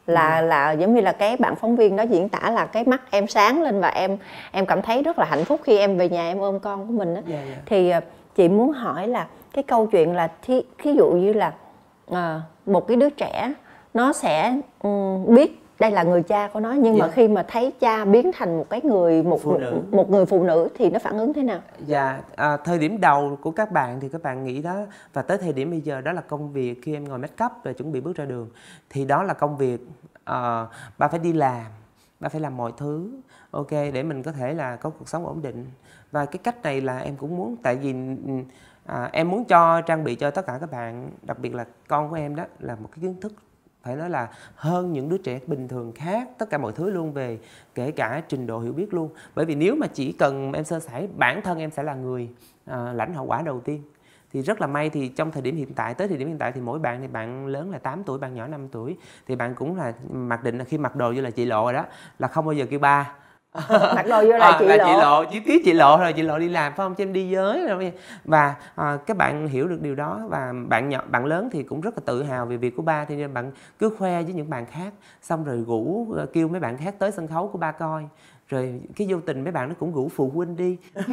[0.07, 0.45] là ừ.
[0.45, 3.27] là giống như là cái bạn phóng viên đó diễn tả là cái mắt em
[3.27, 4.17] sáng lên và em
[4.51, 6.93] em cảm thấy rất là hạnh phúc khi em về nhà em ôm con của
[6.93, 7.21] mình đó.
[7.29, 7.57] Yeah, yeah.
[7.65, 7.99] thì ờ,
[8.35, 11.53] chị muốn hỏi là cái câu chuyện là thí, thí dụ như là
[12.11, 12.17] uh,
[12.65, 13.53] một cái đứa trẻ
[13.93, 16.99] nó sẽ um, biết đây là người cha của nó nhưng yeah.
[16.99, 17.13] mà dạ.
[17.13, 19.81] khi mà thấy cha biến thành một cái người một phụ nữ.
[19.91, 21.59] một người phụ nữ thì nó phản ứng thế nào?
[21.85, 24.75] Dạ, à, thời điểm đầu của các bạn thì các bạn nghĩ đó
[25.13, 27.51] và tới thời điểm bây giờ đó là công việc khi em ngồi make up
[27.63, 28.49] và chuẩn bị bước ra đường
[28.89, 29.81] thì đó là công việc
[30.15, 31.65] uh, ba phải đi làm,
[32.19, 33.09] ba phải làm mọi thứ
[33.51, 35.65] ok để mình có thể là có cuộc sống ổn định
[36.11, 37.95] và cái cách này là em cũng muốn tại vì
[38.85, 42.09] à, em muốn cho trang bị cho tất cả các bạn đặc biệt là con
[42.09, 43.33] của em đó là một cái kiến thức
[43.83, 47.13] phải nói là hơn những đứa trẻ bình thường khác tất cả mọi thứ luôn
[47.13, 47.39] về
[47.75, 49.09] kể cả trình độ hiểu biết luôn.
[49.35, 52.29] Bởi vì nếu mà chỉ cần em sơ sẩy bản thân em sẽ là người
[52.65, 53.83] à, lãnh hậu quả đầu tiên.
[54.33, 56.51] Thì rất là may thì trong thời điểm hiện tại tới thời điểm hiện tại
[56.51, 59.55] thì mỗi bạn thì bạn lớn là 8 tuổi bạn nhỏ 5 tuổi thì bạn
[59.55, 61.85] cũng là mặc định là khi mặc đồ như là chị lộ rồi đó
[62.19, 63.13] là không bao giờ kêu ba.
[63.95, 65.23] mặc đồ vô là à, chị là lộ chị lộ.
[65.31, 66.95] Chỉ biết chị lộ rồi chị lộ đi làm phải không?
[66.95, 67.91] Cho em đi giới rồi
[68.25, 71.81] và à, các bạn hiểu được điều đó và bạn nhỏ bạn lớn thì cũng
[71.81, 74.49] rất là tự hào về việc của ba thì nên bạn cứ khoe với những
[74.49, 74.93] bạn khác.
[75.21, 78.03] Xong rồi rủ ờ, kêu mấy bạn khác tới sân khấu của ba coi.
[78.47, 80.77] Rồi cái vô tình mấy bạn nó cũng rủ phụ huynh đi.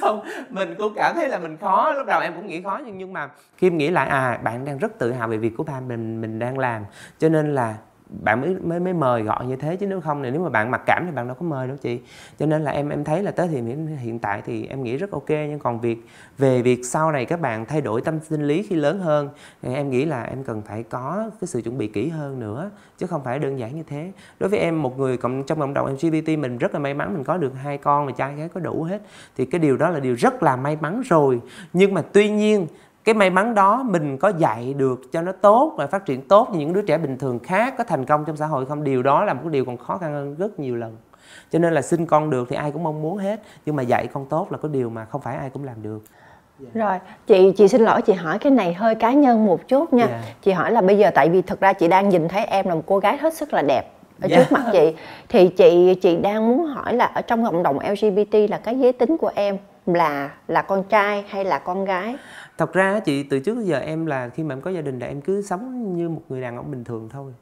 [0.00, 2.98] Xong mình cũng cảm thấy là mình khó lúc đầu em cũng nghĩ khó nhưng
[2.98, 5.64] nhưng mà khi em nghĩ lại à bạn đang rất tự hào về việc của
[5.64, 6.84] ba mình mình đang làm.
[7.18, 7.74] Cho nên là
[8.08, 10.70] bạn mới mới mới mời gọi như thế, chứ nếu không thì nếu mà bạn
[10.70, 12.00] mặc cảm thì bạn đâu có mời đâu chị.
[12.38, 13.62] Cho nên là em em thấy là tới thì
[13.96, 16.06] hiện tại thì em nghĩ rất ok, nhưng còn việc,
[16.38, 19.28] về việc sau này các bạn thay đổi tâm sinh lý khi lớn hơn,
[19.62, 22.70] thì em nghĩ là em cần phải có cái sự chuẩn bị kỹ hơn nữa,
[22.98, 24.12] chứ không phải đơn giản như thế.
[24.40, 27.14] Đối với em, một người cộng, trong cộng đồng LGBT mình rất là may mắn
[27.14, 29.02] mình có được hai con, mà trai gái có đủ hết,
[29.36, 31.40] thì cái điều đó là điều rất là may mắn rồi.
[31.72, 32.66] Nhưng mà tuy nhiên
[33.08, 36.48] cái may mắn đó mình có dạy được cho nó tốt và phát triển tốt
[36.52, 38.84] như những đứa trẻ bình thường khác có thành công trong xã hội không?
[38.84, 40.96] Điều đó là một cái điều còn khó khăn hơn rất nhiều lần.
[41.50, 44.06] Cho nên là sinh con được thì ai cũng mong muốn hết nhưng mà dạy
[44.06, 45.98] con tốt là có điều mà không phải ai cũng làm được.
[46.74, 50.06] Rồi chị chị xin lỗi chị hỏi cái này hơi cá nhân một chút nha.
[50.10, 50.22] Dạ.
[50.42, 52.74] chị hỏi là bây giờ tại vì thực ra chị đang nhìn thấy em là
[52.74, 53.82] một cô gái hết sức là đẹp
[54.20, 54.36] ở Dạ.
[54.36, 54.94] trước mặt chị.
[55.28, 58.92] Thì chị chị đang muốn hỏi là ở trong cộng đồng LGBT là cái giới
[58.92, 62.16] tính của em là là con trai hay là con gái
[62.58, 64.98] thật ra chị từ trước tới giờ em là khi mà em có gia đình
[64.98, 67.32] là em cứ sống như một người đàn ông bình thường thôi.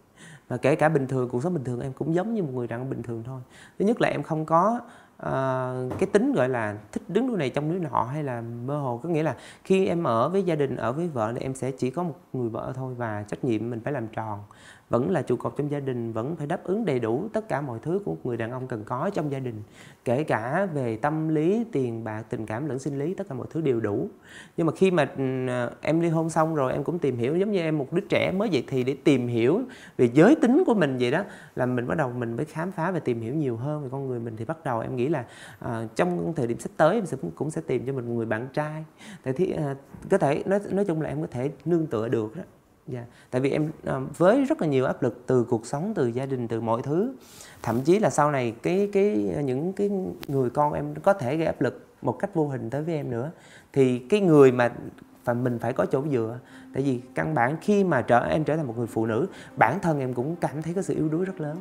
[0.49, 2.67] Và kể cả bình thường cuộc sống bình thường em cũng giống như một người
[2.67, 3.41] đàn ông bình thường thôi.
[3.79, 4.81] Thứ nhất là em không có
[5.17, 8.79] uh, cái tính gọi là thích đứng đứa này trong đứa nọ hay là mơ
[8.79, 9.01] hồ.
[9.03, 11.71] Có nghĩa là khi em ở với gia đình ở với vợ thì em sẽ
[11.71, 14.41] chỉ có một người vợ thôi và trách nhiệm mình phải làm tròn
[14.88, 17.61] vẫn là trụ cột trong gia đình vẫn phải đáp ứng đầy đủ tất cả
[17.61, 19.62] mọi thứ của một người đàn ông cần có trong gia đình.
[20.05, 23.46] Kể cả về tâm lý tiền bạc tình cảm lẫn sinh lý tất cả mọi
[23.51, 24.09] thứ đều đủ.
[24.57, 27.37] Nhưng mà khi mà ừ, à, em ly hôn xong rồi em cũng tìm hiểu
[27.37, 29.62] giống như em một đứa trẻ mới vậy thì để tìm hiểu
[29.96, 31.25] về giới tính của mình vậy đó
[31.57, 34.09] là mình bắt đầu mình mới khám phá và tìm hiểu nhiều hơn về con
[34.09, 35.25] người mình thì bắt đầu em nghĩ là
[35.64, 38.27] uh, trong thời điểm sắp tới em sẽ cũng sẽ tìm cho mình một người
[38.27, 38.85] bạn trai.
[39.22, 39.75] Tại thì uh, à,
[40.11, 42.42] có thể nói nói chung là em có thể nương tựa được đó.
[42.88, 46.07] Dạ, tại vì em à, với rất là nhiều áp lực từ cuộc sống, từ
[46.07, 47.14] gia đình, từ mọi thứ,
[47.62, 49.90] thậm chí là sau này cái cái những cái
[50.29, 53.11] người con em có thể gây áp lực một cách vô hình tới với em
[53.11, 53.31] nữa,
[53.72, 54.72] thì cái người mà
[55.25, 56.38] và mình phải có chỗ dựa,
[56.75, 59.81] tại vì căn bản khi mà trở em trở thành một người phụ nữ, bản
[59.81, 61.57] thân em cũng cảm thấy có sự yếu đuối rất lớn.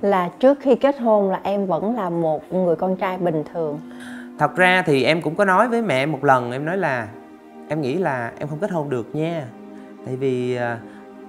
[0.00, 3.80] là trước khi kết hôn là em vẫn là một người con trai bình thường.
[4.38, 7.08] Thật ra thì em cũng có nói với mẹ một lần em nói là
[7.68, 9.48] em nghĩ là em không kết hôn được nha
[10.06, 10.80] tại vì à,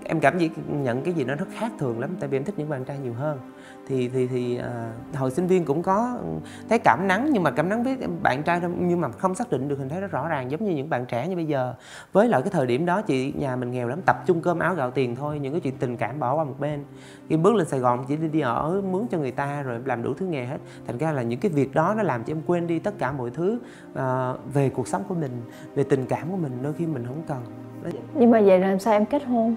[0.03, 2.55] em cảm giác nhận cái gì nó rất khác thường lắm tại vì em thích
[2.57, 3.39] những bạn trai nhiều hơn.
[3.87, 6.19] Thì thì thì à, hồi sinh viên cũng có
[6.69, 9.67] thấy cảm nắng nhưng mà cảm nắng với bạn trai nhưng mà không xác định
[9.67, 11.73] được hình thái rất rõ ràng giống như những bạn trẻ như bây giờ.
[12.13, 14.75] Với lại cái thời điểm đó chị nhà mình nghèo lắm tập trung cơm áo
[14.75, 16.83] gạo tiền thôi những cái chuyện tình cảm bỏ qua một bên.
[17.29, 20.03] Khi bước lên Sài Gòn chỉ đi, đi ở mướn cho người ta rồi làm
[20.03, 20.57] đủ thứ nghề hết.
[20.87, 23.11] Thành ra là những cái việc đó nó làm cho em quên đi tất cả
[23.11, 23.59] mọi thứ
[23.95, 25.41] à, về cuộc sống của mình
[25.75, 27.66] về tình cảm của mình đôi khi mình không cần
[28.13, 29.55] nhưng mà vậy làm sao em kết hôn?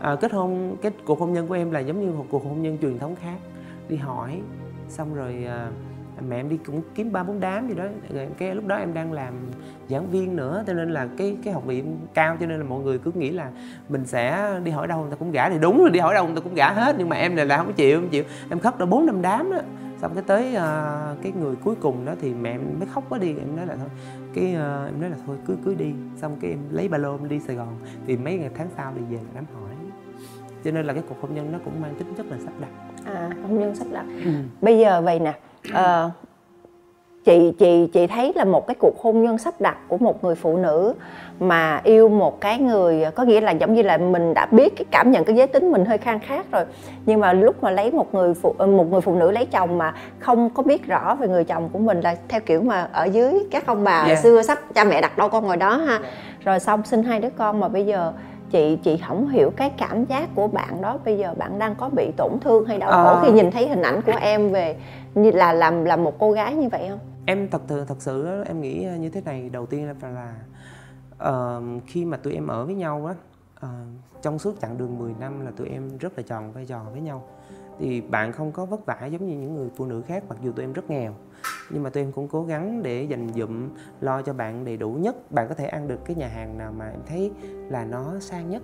[0.00, 2.62] À, kết hôn cái cuộc hôn nhân của em là giống như một cuộc hôn
[2.62, 3.36] nhân truyền thống khác.
[3.88, 4.40] Đi hỏi
[4.88, 5.68] xong rồi à,
[6.28, 7.84] mẹ em đi cũng kiếm ba bốn đám gì đó.
[8.14, 9.34] Rồi cái lúc đó em đang làm
[9.88, 11.82] giảng viên nữa cho nên là cái cái học vị
[12.14, 13.50] cao cho nên là mọi người cứ nghĩ là
[13.88, 15.50] mình sẽ đi hỏi đâu người ta cũng gả.
[15.50, 17.46] Thì đúng rồi đi hỏi đâu người ta cũng gả hết nhưng mà em này
[17.46, 18.24] là không chịu không chịu.
[18.50, 19.58] Em khóc đã bốn năm đám đó
[20.00, 23.18] xong cái tới à, cái người cuối cùng đó thì mẹ em mới khóc quá
[23.18, 23.88] đi em nói là thôi
[24.34, 25.92] cái à, em nói là thôi cứ cứ đi.
[26.16, 27.78] Xong cái em lấy ba lô em đi Sài Gòn.
[28.06, 29.70] Thì mấy ngày tháng sau thì về là đám hỏi.
[30.64, 32.70] Cho nên là cái cuộc hôn nhân nó cũng mang tính chất là sắp đặt.
[33.04, 34.06] À hôn nhân sắp đặt.
[34.60, 35.38] Bây giờ vậy nè
[35.72, 36.10] ờ,
[37.26, 40.34] chị chị chị thấy là một cái cuộc hôn nhân sắp đặt của một người
[40.34, 40.94] phụ nữ
[41.40, 44.84] mà yêu một cái người có nghĩa là giống như là mình đã biết cái
[44.90, 46.64] cảm nhận cái giới tính mình hơi khang khác rồi
[47.06, 49.78] nhưng mà lúc mà lấy một người phụ ờ, một người phụ nữ lấy chồng
[49.78, 53.04] mà không có biết rõ về người chồng của mình là theo kiểu mà ở
[53.04, 54.18] dưới các ông bà Yeah.
[54.18, 55.98] xưa sắp cha mẹ đặt đâu con ngồi đó ha
[56.44, 58.12] rồi xong sinh hai đứa con mà bây giờ
[58.50, 61.88] chị chị không hiểu cái cảm giác của bạn đó bây giờ bạn đang có
[61.88, 63.20] bị tổn thương hay đau khổ Ờ.
[63.24, 64.76] khi nhìn thấy hình ảnh của em về
[65.14, 68.42] như là làm làm một cô gái như vậy không em thật sự thật sự
[68.46, 70.36] em nghĩ như thế này đầu tiên là là
[71.18, 73.14] ờ, khi mà tụi em ở với nhau á
[73.66, 76.84] uh, trong suốt chặng đường 10 năm là tụi em rất là tròn vai trò
[76.92, 77.28] với nhau.
[77.78, 80.52] Thì bạn không có vất vả giống như những người phụ nữ khác mặc dù
[80.52, 81.14] tụi em rất nghèo
[81.70, 83.68] nhưng mà tụi em cũng cố gắng để dành dụm
[84.00, 85.32] lo cho bạn đầy đủ nhất.
[85.32, 87.32] Bạn có thể ăn được cái nhà hàng nào mà em thấy
[87.68, 88.62] là nó sang nhất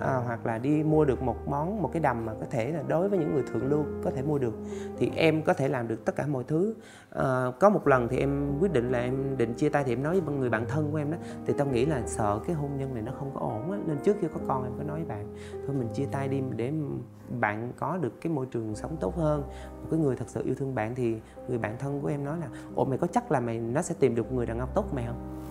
[0.00, 2.82] à, hoặc là đi mua được một món một cái đầm mà có thể là
[2.88, 4.54] đối với những người thượng lưu có thể mua được
[4.98, 6.74] thì em có thể làm được tất cả mọi thứ.
[7.10, 10.02] Ờ, có một lần thì em quyết định là em định chia tay thì em
[10.02, 12.76] nói với người bạn thân của em đó, thì tao nghĩ là sợ cái hôn
[12.76, 14.98] nhân này nó không có ổn á, nên trước khi có con em có nói
[14.98, 15.34] với bạn,
[15.66, 16.72] thôi mình chia tay đi để
[17.40, 19.42] bạn có được cái môi trường sống tốt hơn.
[19.80, 21.16] Một cái người thật sự yêu thương bạn thì
[21.48, 23.94] người bạn thân của em nói là ồ mày có chắc là mày, nó sẽ
[23.98, 25.46] tìm được người đàn ông tốt của mày không?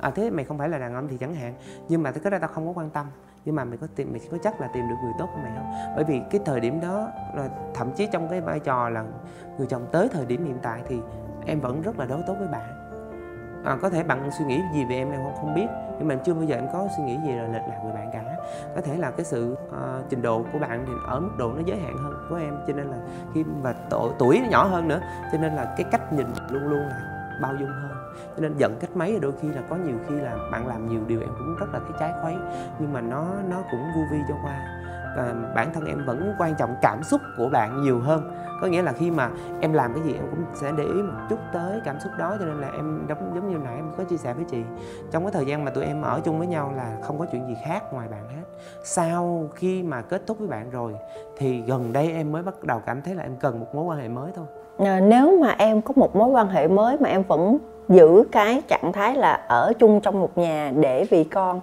[0.00, 1.54] À thế mày không phải là đàn ông thì chẳng hạn,
[1.88, 3.06] nhưng mà cái đó tao không có quan tâm
[3.44, 5.52] nhưng mà mày có tìm mày có chắc là tìm được người tốt của mày
[5.56, 5.72] không?
[5.94, 9.04] Bởi vì cái thời điểm đó là thậm chí trong cái vai trò là
[9.58, 11.00] người chồng tới thời điểm hiện tại thì
[11.46, 12.78] em vẫn rất là đối tốt với bạn.
[13.64, 15.66] À, có thể bạn suy nghĩ gì về em em không không biết.
[15.98, 18.10] Nhưng mà chưa bao giờ em có suy nghĩ gì là lệch lạc về bạn
[18.12, 18.24] cả.
[18.74, 21.62] Có thể là cái sự uh, trình độ của bạn thì ở mức độ nó
[21.66, 22.96] giới hạn hơn của em cho nên là
[23.34, 25.00] khi mà tuổi, tuổi nó nhỏ hơn nữa
[25.32, 26.96] cho nên là cái cách nhìn luôn luôn là
[27.42, 28.01] bao dung hơn
[28.36, 31.00] cho nên giận cách mấy đôi khi là có nhiều khi là bạn làm nhiều
[31.06, 32.34] điều em cũng rất là thấy trái khuấy.
[32.78, 34.78] Nhưng mà nó nó cũng vui vi cho qua.
[35.16, 38.30] Và bản thân em vẫn quan trọng cảm xúc của bạn nhiều hơn.
[38.60, 41.12] Có nghĩa là khi mà em làm cái gì em cũng sẽ để ý một
[41.30, 44.04] chút tới cảm xúc đó, cho nên là em giống giống như nãy em có
[44.04, 44.62] chia sẻ với chị.
[45.10, 47.46] Trong cái thời gian mà tụi em ở chung với nhau là không có chuyện
[47.46, 48.42] gì khác ngoài bạn hết.
[48.84, 50.94] Sau khi mà kết thúc với bạn rồi
[51.38, 53.98] thì gần đây em mới bắt đầu cảm thấy là em cần một mối quan
[53.98, 54.46] hệ mới thôi.
[54.78, 58.62] À, nếu mà em có một mối quan hệ mới mà em vẫn giữ cái
[58.68, 61.60] trạng thái là ở chung trong một nhà để vì con.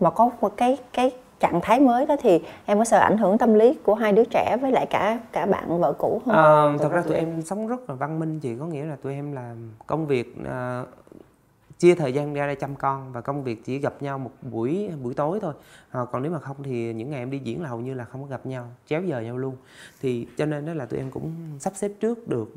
[0.00, 3.38] Mà có một cái cái trạng thái mới đó thì em có sợ ảnh hưởng
[3.38, 6.34] tâm lý của hai đứa trẻ với lại cả cả bạn vợ cũ không?
[6.34, 9.12] À, thật ra tụi em sống rất là văn minh chị có nghĩa là tụi
[9.12, 10.88] em làm công việc uh,
[11.78, 14.90] chia thời gian ra để chăm con và công việc chỉ gặp nhau một buổi
[15.02, 15.54] buổi tối thôi.
[15.90, 18.04] À, còn nếu mà không thì những ngày em đi diễn là hầu như là
[18.04, 19.56] không có gặp nhau chéo giờ nhau luôn.
[20.00, 22.48] Thì cho nên đó là tụi em cũng sắp xếp trước được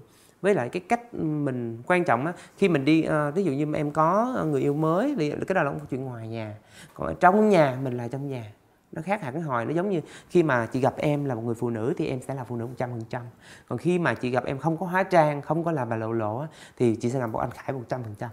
[0.41, 3.73] với lại cái cách mình quan trọng á khi mình đi uh, ví dụ như
[3.73, 6.55] em có người yêu mới thì cái đó là một chuyện ngoài nhà.
[6.93, 8.43] Còn ở trong nhà mình là trong nhà.
[8.91, 11.55] Nó khác hẳn hồi nó giống như khi mà chị gặp em là một người
[11.55, 13.21] phụ nữ thì em sẽ là phụ nữ một trăm phần trăm.
[13.67, 16.11] Còn khi mà chị gặp em không có hóa trang không có làm bà lộ
[16.11, 16.45] lộ
[16.77, 18.29] thì chị sẽ làm một anh khải một trăm phần trăm.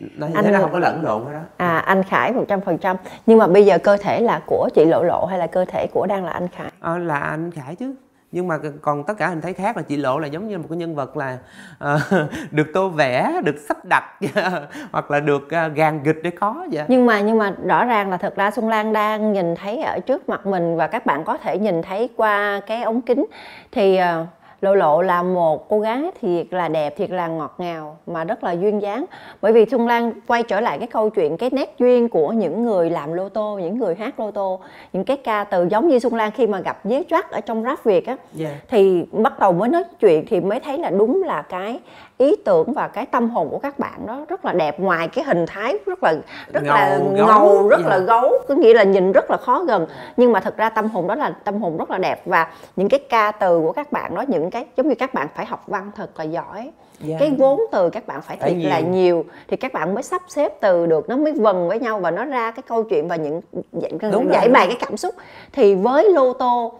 [0.00, 2.78] Nó anh thế nó không có lẫn lộn đó à anh khải một trăm phần
[2.78, 2.96] trăm.
[3.26, 5.86] Nhưng mà bây giờ cơ thể là của chị lộ lộ hay là cơ thể
[5.92, 6.72] của đang là anh khải?
[6.80, 7.94] À, là anh khải chứ
[8.34, 10.66] nhưng mà còn tất cả hình thấy khác là chị lộ là giống như một
[10.70, 11.38] cái nhân vật là
[11.84, 12.00] uh,
[12.50, 14.04] được tô vẽ được sắp đặt
[14.92, 16.84] hoặc là được uh, gàn gịch để có vậy.
[16.88, 20.00] Nhưng mà nhưng mà rõ ràng là thật ra xuân lan đang nhìn thấy ở
[20.00, 23.26] trước mặt mình và các bạn có thể nhìn thấy qua cái ống kính.
[23.72, 24.28] Thì uh,
[24.64, 28.44] lộ lộ là một cô gái thiệt là đẹp thiệt là ngọt ngào mà rất
[28.44, 29.04] là duyên dáng
[29.42, 32.64] bởi vì xuân lan quay trở lại cái câu chuyện cái nét duyên của những
[32.64, 34.60] người làm lô tô những người hát lô tô
[34.92, 37.62] những cái ca từ giống như xuân lan khi mà gặp với Jack ở trong
[37.62, 38.20] rap việt á yeah.
[38.34, 38.60] Dạ.
[38.68, 41.80] thì bắt đầu mới nói chuyện thì mới thấy là đúng là cái
[42.18, 45.24] ý tưởng và cái tâm hồn của các bạn đó rất là đẹp ngoài cái
[45.24, 46.14] hình thái rất là
[46.52, 47.90] rất ngầu, là ngầu, ngầu rất yeah.
[47.90, 49.86] là gấu có nghĩa là nhìn rất là khó gần.
[50.16, 52.88] Nhưng mà thật ra tâm hồn đó là tâm hồn rất là đẹp và những
[52.88, 55.64] cái ca từ của các bạn đó những cái giống như các bạn phải học
[55.66, 56.70] văn thật là giỏi.
[57.08, 57.20] Yeah.
[57.20, 59.24] Cái vốn từ các bạn phải thiệt là nhiều.
[59.48, 62.24] thì các bạn mới sắp xếp từ được nó mới vần với nhau và nó
[62.24, 63.40] ra cái câu chuyện và những
[63.72, 63.92] giải,
[64.32, 65.14] giải bài cái cảm xúc.
[65.52, 66.72] Thì với lô tô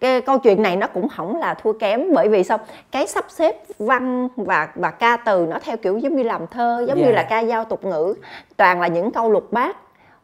[0.00, 2.58] cái câu chuyện này nó cũng không là thua kém bởi vì sao?
[2.90, 6.84] Cái sắp xếp văn và và ca từ nó theo kiểu giống như làm thơ
[6.88, 7.08] giống yeah.
[7.08, 8.14] như là ca dao tục ngữ.
[8.56, 9.76] Toàn là những câu lục bát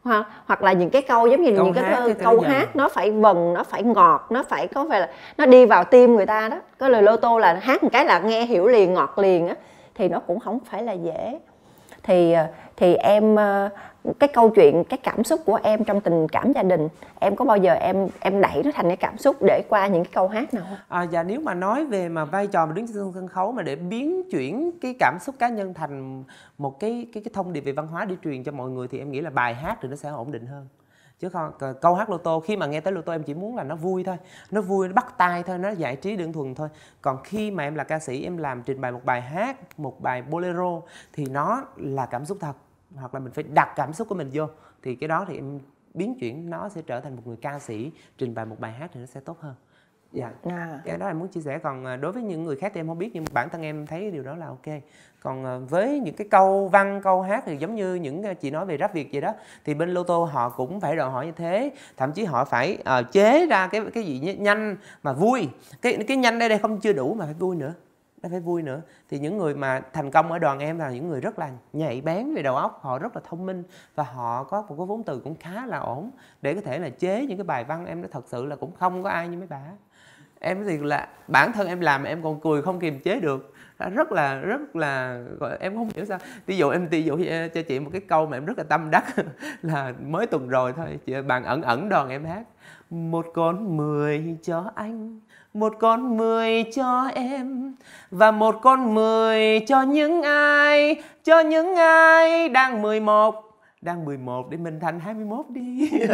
[0.05, 2.77] hoặc, hoặc là những cái câu giống như câu những cái thơ cái câu hát
[2.77, 5.09] nó phải vần nó phải ngọt nó phải có phải là
[5.39, 6.57] nó đi vào tim người ta đó.
[6.79, 9.55] Có lời lô tô là hát một cái là nghe hiểu liền ngọt liền á
[9.95, 11.39] thì nó cũng không phải là dễ
[12.03, 13.69] thì ờ, thì em ờ,
[14.19, 16.89] cái câu chuyện cái cảm xúc của em trong tình cảm gia đình
[17.21, 20.05] em có bao giờ em em đẩy nó thành cái cảm xúc để qua những
[20.05, 20.79] cái câu hát nào không?
[20.89, 23.63] À, dạ nếu mà nói về mà vai trò mà đứng trên sân khấu mà
[23.63, 26.25] để biến chuyển cái cảm xúc cá nhân thành
[26.59, 28.99] một cái cái cái thông điệp về văn hóa để truyền cho mọi người thì
[28.99, 30.67] em nghĩ là bài hát thì nó sẽ ổn định hơn
[31.23, 33.57] chứ không câu hát lô tô khi mà nghe tới lô tô em chỉ muốn
[33.57, 34.17] là nó vui thôi.
[34.51, 36.69] Nó vui, nó bắt tai thôi, nó giải trí đơn thuần thôi.
[37.03, 40.01] Còn khi mà em là ca sĩ, em làm trình bày một bài hát, một
[40.01, 40.81] bài bolero,
[41.13, 42.53] thì nó là cảm xúc thật.
[42.95, 44.47] Hoặc là mình phải đặt cảm xúc của mình vô.
[44.83, 45.61] Thì cái đó thì em
[45.95, 48.91] biến chuyển, nó sẽ trở thành một người ca sĩ trình bày một bài hát
[48.95, 49.55] thì nó sẽ tốt hơn
[50.13, 50.31] dạ.
[50.45, 50.81] À.
[50.85, 51.59] cái đó em muốn chia sẻ.
[51.59, 53.87] Còn à, đối với những người khác thì em không biết nhưng bản thân em
[53.87, 54.81] thấy điều đó là ok.
[55.23, 58.51] Còn à, với những cái câu văn câu hát thì giống như những à, chị
[58.51, 61.27] nói về rap việt vậy đó thì bên lô tô họ cũng phải đòi hỏi
[61.27, 61.71] như thế.
[61.97, 65.49] Thậm chí họ phải uh, chế ra cái cái gì nhanh mà vui.
[65.83, 67.75] Cái cái nhanh đây đây không chưa đủ mà phải vui nữa
[68.23, 68.83] nó phải vui nữa.
[69.11, 72.01] Thì những người mà thành công ở đoàn em là những người rất là nhạy
[72.01, 73.63] bén về đầu óc họ rất là thông minh
[73.95, 76.11] và họ có một cái vốn từ cũng khá là ổn
[76.43, 78.73] để có thể là chế những cái bài văn em nó thật sự là cũng
[78.73, 79.61] không có ai như mấy bà
[80.43, 83.55] em thì là bản thân em làm em còn cười không kiềm chế được.
[83.95, 85.21] Rất là rất là
[85.61, 86.19] em không hiểu sao.
[86.47, 88.65] Ví dụ em, ví dụ ờ, cho chị một cái câu mà em rất là
[88.65, 89.05] tâm đắc
[89.63, 92.43] là mới tuần rồi thôi, chị bạn ẩn ẩn đoàn em hát.
[92.91, 95.21] Một con mười cho anh,
[95.55, 97.75] một con mười cho em,
[98.11, 103.52] và một con mười cho những ai, cho những ai đang mười một
[103.83, 105.91] đang 11 để mình thành 21 đi.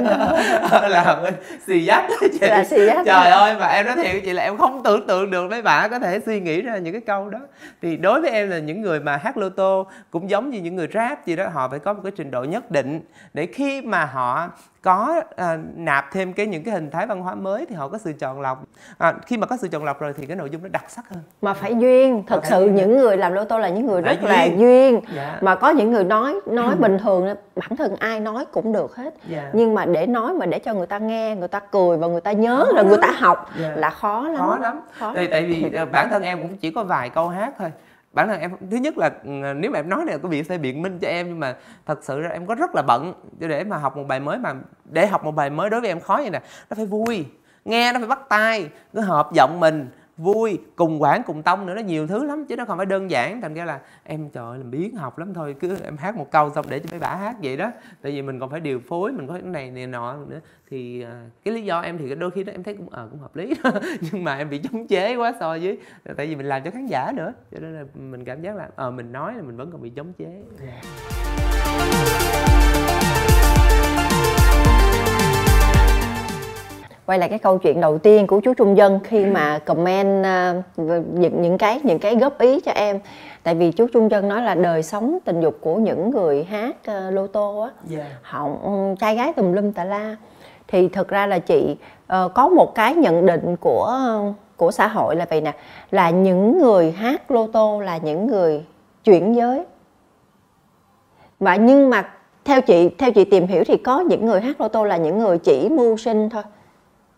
[0.88, 1.34] Là mình
[1.66, 2.04] xì dắt.
[2.20, 4.82] Chị là xì dắt trời ơi mà em nói thiệt với chị là em không
[4.84, 7.38] tưởng tượng được mấy bạn có thể suy nghĩ ra những cái câu đó.
[7.82, 10.76] Thì đối với em là những người mà hát lô tô cũng giống như những
[10.76, 13.00] người rap gì đó họ phải có một cái trình độ nhất định
[13.34, 14.48] để khi mà họ
[14.82, 17.98] có à, nạp thêm cái những cái hình thái văn hóa mới thì họ có
[17.98, 18.64] sự chọn lọc
[18.98, 21.08] à, khi mà có sự chọn lọc rồi thì cái nội dung nó đặc sắc
[21.08, 22.74] hơn mà phải duyên thật sự duyên.
[22.74, 24.30] những người làm lô tô là những người rất duyên.
[24.30, 25.38] là duyên dạ.
[25.40, 29.14] mà có những người nói nói bình thường bản thân ai nói cũng được hết
[29.28, 29.50] dạ.
[29.52, 32.20] nhưng mà để nói mà để cho người ta nghe người ta cười và người
[32.20, 33.72] ta nhớ khó rồi người ta học dạ.
[33.76, 35.12] là khó lắm khó lắm khó.
[35.14, 37.72] Tại, tại vì à, bản thân em cũng chỉ có vài câu hát thôi
[38.18, 40.58] bản thân em, thứ nhất là ừ, nếu mà em nói này có việc sẽ
[40.58, 43.14] biện minh cho em, nhưng mà thật sự ra em có rất là bận.
[43.38, 44.54] Để mà học một bài mới mà,
[44.84, 47.26] để học một bài mới đối với em khó như nè, nó phải vui,
[47.64, 51.74] nghe nó phải bắt tay cứ hợp giọng mình vui cùng quản cùng tông nữa
[51.74, 53.40] nó nhiều thứ lắm chứ nó không phải đơn giản.
[53.40, 56.30] Thành ra là em trời ơi làm biến học lắm thôi cứ em hát một
[56.30, 57.70] câu xong để cho mấy bả hát vậy đó.
[58.02, 60.40] Tại vì mình còn phải điều phối mình có cái này này nọ nữa.
[60.70, 63.08] Thì à, cái lý do em thì đôi khi đó em thấy cũng ờ à,
[63.10, 63.54] cũng hợp lý.
[63.64, 63.70] Đó.
[64.00, 65.78] nhưng mà em bị chống chế quá so với
[66.16, 67.32] tại vì mình làm cho khán giả nữa.
[67.52, 69.82] Cho nên là mình cảm giác là ờ à, mình nói là mình vẫn còn
[69.82, 70.42] bị chống chế.
[70.62, 72.27] Yeah.
[77.08, 80.24] Quay lại cái câu chuyện đầu tiên của chú Trung Dân khi mà comment
[80.76, 83.00] những những cái những cái góp ý cho em.
[83.42, 86.76] Tại vì chú Trung Dân nói là đời sống tình dục của những người hát
[86.90, 87.70] uh, lô tô á.
[87.90, 88.06] Yeah.
[88.06, 88.16] Dạ.
[88.22, 90.16] họ um, trai gái tùm lum tà la.
[90.68, 94.00] Thì thực ra là chị uh, có một cái nhận định của
[94.56, 95.54] của xã hội là vậy nè
[95.90, 98.64] là những người hát lô tô là những người
[99.04, 99.64] chuyển giới.
[101.40, 102.10] Và nhưng mà
[102.44, 105.18] theo chị theo chị tìm hiểu thì có những người hát lô tô là những
[105.18, 106.42] người chỉ mưu sinh thôi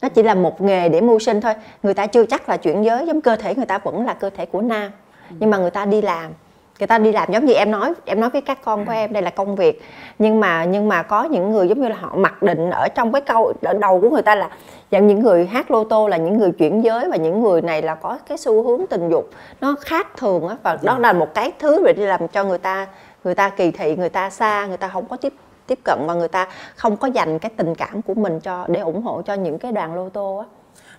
[0.02, 1.54] nó chỉ là một nghề để mưu sinh thôi.
[1.82, 4.30] Người ta chưa chắc là chuyển giới, giống cơ thể người ta vẫn là cơ
[4.30, 4.90] thể của nam.
[5.30, 6.30] Nhưng mà người ta đi làm.
[6.78, 9.12] Người ta đi làm giống như em nói em nói với các con của em,
[9.12, 9.82] đây là công việc.
[10.18, 13.12] Nhưng mà nhưng mà có những người giống như là họ mặc định ở trong
[13.12, 14.48] cái câu, ở đầu của người ta là
[14.90, 17.82] dạng những người hát lô tô là những người chuyển giới và những người này
[17.82, 19.30] là có cái xu hướng tình dục.
[19.60, 22.58] Nó khác thường á, và đó là một cái thứ để đi làm cho người
[22.58, 22.86] ta
[23.24, 25.32] người ta kỳ thị, người ta xa, người ta không có tiếp
[25.70, 28.80] tiếp cận và người ta không có dành cái tình cảm của mình cho để
[28.80, 30.46] ủng hộ cho những cái đoàn lô tô á.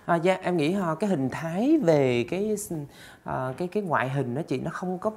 [0.06, 2.56] À, dạ em nghĩ ha cái hình thái về cái
[3.24, 5.12] ờ, cái cái ngoại hình đó chị nó không có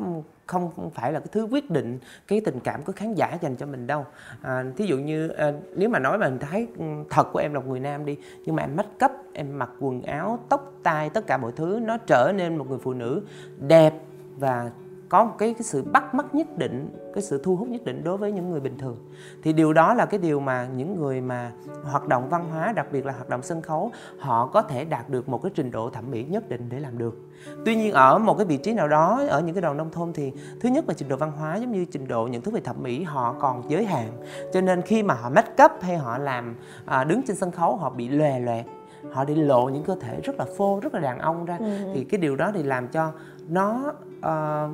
[0.46, 3.66] không phải là cái thứ quyết định cái tình cảm của khán giả dành cho
[3.66, 4.06] mình đâu.
[4.42, 7.54] À, thí dụ như à, nếu mà nói về hình thái ừ, thật của em
[7.54, 10.72] là một người nam đi nhưng mà em make cấp em mặc quần áo tóc
[10.82, 13.22] tai tất cả mọi thứ nó trở nên một người phụ nữ
[13.58, 13.92] đẹp
[14.36, 14.70] và
[15.08, 18.04] có một cái cái sự bắt mắt nhất định cái sự thu hút nhất định
[18.04, 18.96] đối với những người bình thường.
[19.42, 21.52] Thì điều đó là cái điều mà những người mà
[21.84, 25.10] hoạt động văn hóa đặc biệt là hoạt động sân khấu họ có thể đạt
[25.10, 27.18] được một cái trình độ thẩm mỹ nhất định để làm được.
[27.64, 30.12] Tuy nhiên ở một cái vị trí nào đó ở những cái đoàn nông thôn
[30.12, 32.60] thì thứ nhất là trình độ văn hóa giống như trình độ nhận thức về
[32.60, 34.08] thẩm mỹ họ còn giới hạn.
[34.52, 37.76] Cho nên khi mà họ make up hay họ làm à, đứng trên sân khấu
[37.76, 38.66] họ bị lòe loẹt
[39.12, 41.56] họ đi lộ những cơ thể rất là phô rất là đàn ông ra.
[41.58, 41.66] Ừ.
[41.94, 43.12] thì cái điều đó thì làm cho
[43.48, 44.70] nó uh,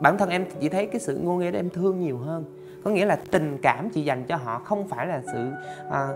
[0.00, 2.44] bản thân em chỉ thấy cái sự ngôn nghĩa đó em thương nhiều hơn.
[2.84, 5.50] Có nghĩa là tình cảm chị dành cho họ không phải là sự
[5.90, 6.08] à,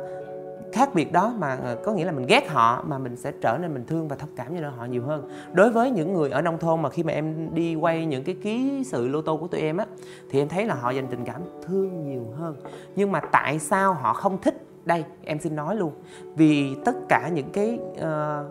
[0.72, 3.58] khác biệt đó mà à, có nghĩa là mình ghét họ mà mình sẽ trở
[3.62, 5.28] nên mình thương và thông cảm cho họ nhiều hơn.
[5.52, 8.36] Đối với những người ở nông thôn mà khi mà em đi quay những cái
[8.42, 9.86] ký sự lô tô của tụi em á
[10.30, 12.56] thì em thấy là họ dành tình cảm thương nhiều hơn.
[12.96, 15.92] Nhưng mà tại sao họ không thích đây em xin nói luôn.
[16.36, 18.46] Vì tất cả những cái uh,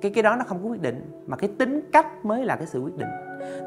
[0.00, 2.66] cái cái đó nó không có quyết định mà cái tính cách mới là cái
[2.66, 3.08] sự quyết định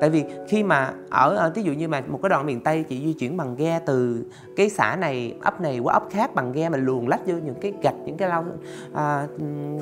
[0.02, 2.84] tại vì khi mà ở, ở ví dụ như mà một cái đoạn miền tây
[2.84, 4.26] chị di chuyển bằng ghe từ
[4.56, 7.56] cái xã này ấp này qua ấp khác bằng ghe mà luồn lách vô những
[7.62, 8.46] cái gạch những cái lau
[8.94, 9.28] à,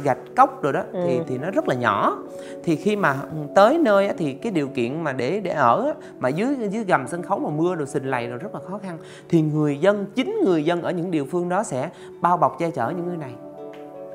[0.03, 0.99] gạch cốc rồi đó ừ.
[1.07, 2.17] thì thì nó rất là nhỏ.
[2.63, 3.15] Thì khi mà
[3.55, 7.23] tới nơi thì cái điều kiện mà để để ở mà dưới dưới gầm sân
[7.23, 8.97] khấu mà mưa rồi xình lầy rồi rất là khó khăn.
[9.29, 11.89] Thì người dân chính người dân ở những địa phương đó sẽ
[12.21, 13.31] bao bọc che chở những người này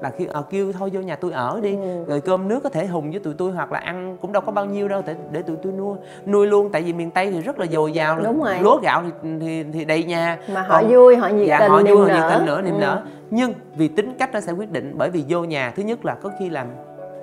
[0.03, 1.77] là khi à, kêu thôi vô nhà tôi ở đi.
[1.77, 2.05] Ừ.
[2.07, 4.53] rồi cơm nước có thể hùng với tụi tôi hoặc là ăn cũng đâu có
[4.53, 6.71] bao nhiêu đâu để để tụi tôi nuôi nuôi luôn.
[6.73, 8.59] Tại vì miền tây thì rất là dồi dào Đúng rồi.
[8.61, 10.39] lúa gạo thì thì, thì đầy nhà.
[10.55, 12.75] Mà họ Còn, vui họ nhiệt dạ, tình họ vui họ nhiệt tình nữa niềm
[12.75, 12.81] ừ.
[12.81, 13.03] nở.
[13.31, 16.15] Nhưng vì tính cách nó sẽ quyết định bởi vì vô nhà thứ nhất là
[16.15, 16.67] có khi làm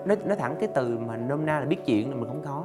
[0.05, 2.63] nó nó thẳng cái từ mà nôm na là biết chuyện là mình không có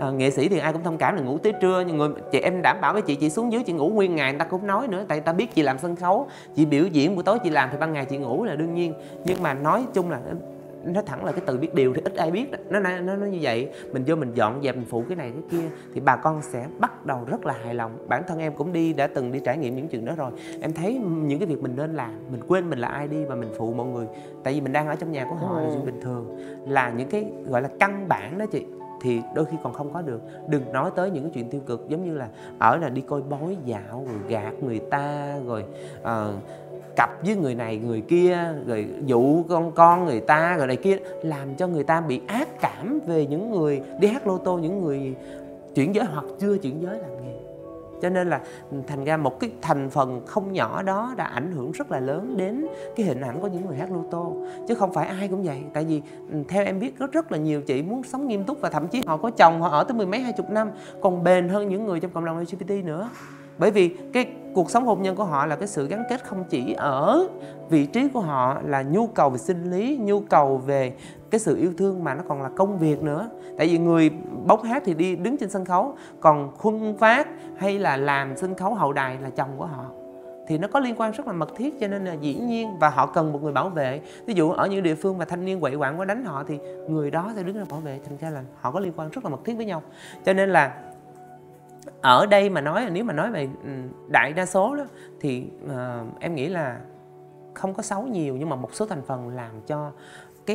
[0.00, 2.40] à, nghệ sĩ thì ai cũng thông cảm là ngủ tới trưa nhưng người chị
[2.40, 4.66] em đảm bảo với chị chị xuống dưới chị ngủ nguyên ngày người ta cũng
[4.66, 7.50] nói nữa tại ta biết chị làm sân khấu chị biểu diễn buổi tối chị
[7.50, 8.94] làm thì ban ngày chị ngủ là đương nhiên.
[9.24, 10.20] Nhưng mà nói chung là
[10.84, 13.38] nó thẳng là cái từ biết điều thì ít ai biết nó nó nó như
[13.42, 16.42] vậy mình vô mình dọn dẹp mình phụ cái này cái kia thì bà con
[16.42, 18.06] sẽ bắt đầu rất là hài lòng.
[18.08, 20.30] Bản thân em cũng đi đã từng đi trải nghiệm những chuyện đó rồi.
[20.60, 23.34] Em thấy những cái việc mình nên làm mình quên mình là ai đi và
[23.34, 24.06] mình phụ mọi người.
[24.44, 25.62] Tại vì mình đang ở trong nhà của họ ừ.
[25.62, 26.36] là chuyện bình thường.
[26.68, 28.64] Là những cái gọi là căn bản đó chị
[29.02, 30.20] thì đôi khi còn không có được.
[30.48, 33.22] Đừng nói tới những cái chuyện tiêu cực giống như là ở là đi coi
[33.22, 35.64] bói dạo rồi gạt người ta rồi
[36.02, 36.34] uh,
[36.96, 40.96] cặp với người này người kia rồi dụ con con người ta rồi này kia
[41.22, 44.84] làm cho người ta bị ác cảm về những người đi hát lô tô những
[44.84, 45.14] người
[45.74, 47.29] chuyển giới hoặc chưa chuyển giới làm nghề
[48.02, 48.40] cho nên là
[48.86, 52.36] thành ra một cái thành phần không nhỏ đó đã ảnh hưởng rất là lớn
[52.36, 54.36] đến cái hình ảnh của những người hát lô tô.
[54.68, 55.62] Chứ không phải ai cũng vậy.
[55.72, 58.60] Tại vì ừ, theo em biết, có rất là nhiều chị muốn sống nghiêm túc
[58.60, 61.24] và thậm chí họ có chồng họ ở tới mười mấy, hai chục năm, còn
[61.24, 63.10] bền hơn những người trong cộng đồng LGBT nữa.
[63.58, 66.44] Bởi vì cái cuộc sống hôn nhân của họ là cái sự gắn kết không
[66.44, 67.28] chỉ ở
[67.70, 70.92] vị trí của họ là nhu cầu về sinh lý, nhu cầu về
[71.30, 73.28] cái sự yêu thương mà nó còn là công việc nữa.
[73.58, 74.10] Tại vì người
[74.46, 78.54] bốc hát thì đi đứng trên sân khấu còn khuân phát hay là làm sân
[78.54, 79.84] khấu hậu đài là chồng của họ.
[80.46, 82.88] Thì nó có liên quan rất là mật thiết cho nên là dĩ nhiên và
[82.88, 84.00] họ cần một người bảo vệ.
[84.26, 86.58] Ví dụ ở những địa phương mà thanh niên quậy quạng quá đánh họ thì
[86.88, 88.00] người đó sẽ đứng ra bảo vệ.
[88.08, 89.82] Thành ra là họ có liên quan rất là mật thiết với nhau.
[90.24, 90.74] Cho nên là
[92.00, 93.70] ở đây mà nói nếu mà nói về ừ,
[94.08, 94.84] đại đa số đó
[95.20, 96.80] thì uh, em nghĩ là
[97.54, 99.90] không có xấu nhiều nhưng mà một số thành phần làm cho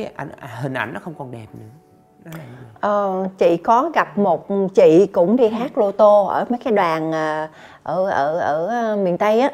[0.02, 0.28] cái ảnh
[0.62, 2.32] hình ảnh nó không còn đẹp nữa.
[2.80, 7.12] Ờ, chị có gặp một chị cũng đi hát lô tô ở mấy cái đoàn
[7.12, 7.48] ờ,
[7.82, 9.50] ở ở ở miền Tây á.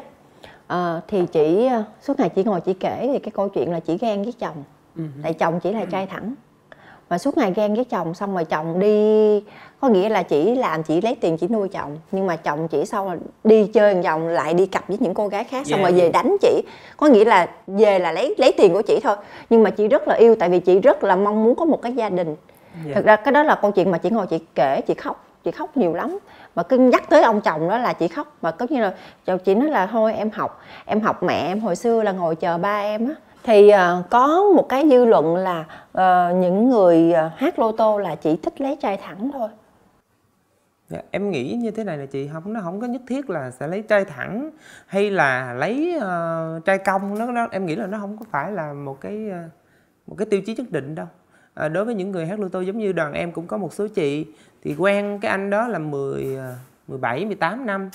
[0.67, 1.69] À, thì chị
[2.01, 4.63] suốt ngày chị ngồi chị kể thì cái câu chuyện là chị ghen với chồng.
[4.99, 6.35] Uh tại chồng chỉ là trai thẳng
[7.13, 9.43] mà suốt ngày ghen với chồng xong rồi chồng đi
[9.81, 11.97] có nghĩa là chỉ làm chỉ lấy tiền chỉ nuôi chồng.
[12.11, 15.27] Nhưng mà chồng chỉ sau là đi chơi vòng lại đi cặp với những cô
[15.27, 15.91] gái khác xong yeah.
[15.91, 16.61] rồi về đánh chị.
[16.97, 19.15] Có nghĩa là về là lấy lấy tiền của chị thôi.
[19.49, 21.81] Nhưng mà chị rất là yêu tại vì chị rất là mong muốn có một
[21.81, 22.35] cái gia đình.
[22.85, 22.95] Yeah.
[22.95, 25.51] thực ra cái đó là câu chuyện mà chị ngồi chị kể chị khóc chị
[25.51, 26.19] khóc nhiều lắm.
[26.55, 28.37] Mà cứ nhắc tới ông chồng đó là chị khóc.
[28.41, 28.93] Mà có như là
[29.25, 32.35] chồng chị nói là thôi em học em học mẹ em hồi xưa là ngồi
[32.35, 37.13] chờ ba em á thì uh, có một cái dư luận là uh, những người
[37.13, 39.49] uh, hát lô tô là chỉ thích lấy trai thẳng thôi.
[40.89, 43.51] Dạ, em nghĩ như thế này là chị không nó không có nhất thiết là
[43.51, 44.49] sẽ lấy trai thẳng
[44.87, 48.51] hay là lấy uh, trai cong nó, nó em nghĩ là nó không có phải
[48.51, 49.51] là một cái uh,
[50.07, 51.07] một cái tiêu chí nhất định đâu.
[51.53, 53.73] À, đối với những người hát lô tô giống như đoàn em cũng có một
[53.73, 54.25] số chị
[54.63, 56.37] thì quen cái anh đó là 10
[56.87, 57.89] 17 18 năm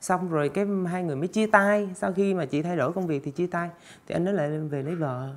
[0.00, 1.88] xong rồi cái hai người mới chia tay.
[1.94, 3.68] Sau khi mà chị thay đổi công việc thì chia tay.
[4.08, 5.28] Thì anh nói lại về lấy vợ.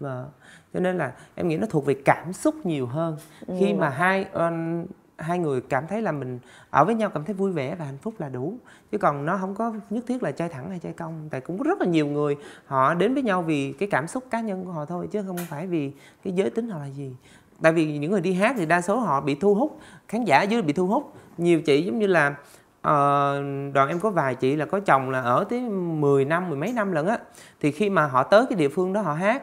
[0.00, 0.28] Vợ.
[0.74, 3.16] Cho nên là em nghĩ nó thuộc về cảm xúc nhiều hơn.
[3.46, 3.54] Ừ.
[3.60, 4.88] khi mà hai uh,
[5.20, 6.38] hai người cảm thấy là mình
[6.70, 8.54] ở với nhau cảm thấy vui vẻ và hạnh phúc là đủ.
[8.92, 11.58] Chứ còn nó không có nhất thiết là trai thẳng hay trai cong tại cũng
[11.58, 12.36] có rất là nhiều người
[12.66, 15.36] họ đến với nhau vì cái cảm xúc cá nhân của họ thôi chứ không
[15.36, 15.92] phải vì
[16.24, 17.16] cái giới tính họ là gì.
[17.62, 20.42] Tại vì những người đi hát thì đa số họ bị thu hút khán giả
[20.42, 21.14] dưới bị thu hút.
[21.38, 22.34] Nhiều chị giống như là
[22.82, 23.42] Ờ,
[23.74, 26.72] đoàn em có vài chị là có chồng là ở tới 10 năm mười mấy
[26.72, 27.18] năm lần á.
[27.60, 29.42] Thì khi mà họ tới cái địa phương đó họ hát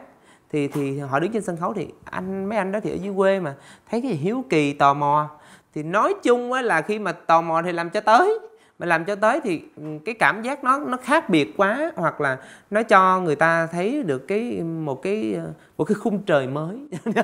[0.50, 3.12] thì thì họ đứng trên sân khấu thì anh mấy anh đó thì ở dưới
[3.16, 3.54] quê mà
[3.90, 5.28] thấy cái hiếu kỳ tò mò.
[5.74, 8.38] Thì nói chung á là khi mà tò mò thì làm cho tới
[8.78, 12.20] mà làm cho tới thì ừ, cái cảm giác nó nó khác biệt quá hoặc
[12.20, 12.38] là
[12.70, 16.78] nó cho người ta thấy được cái một cái ờ, một cái khung trời mới.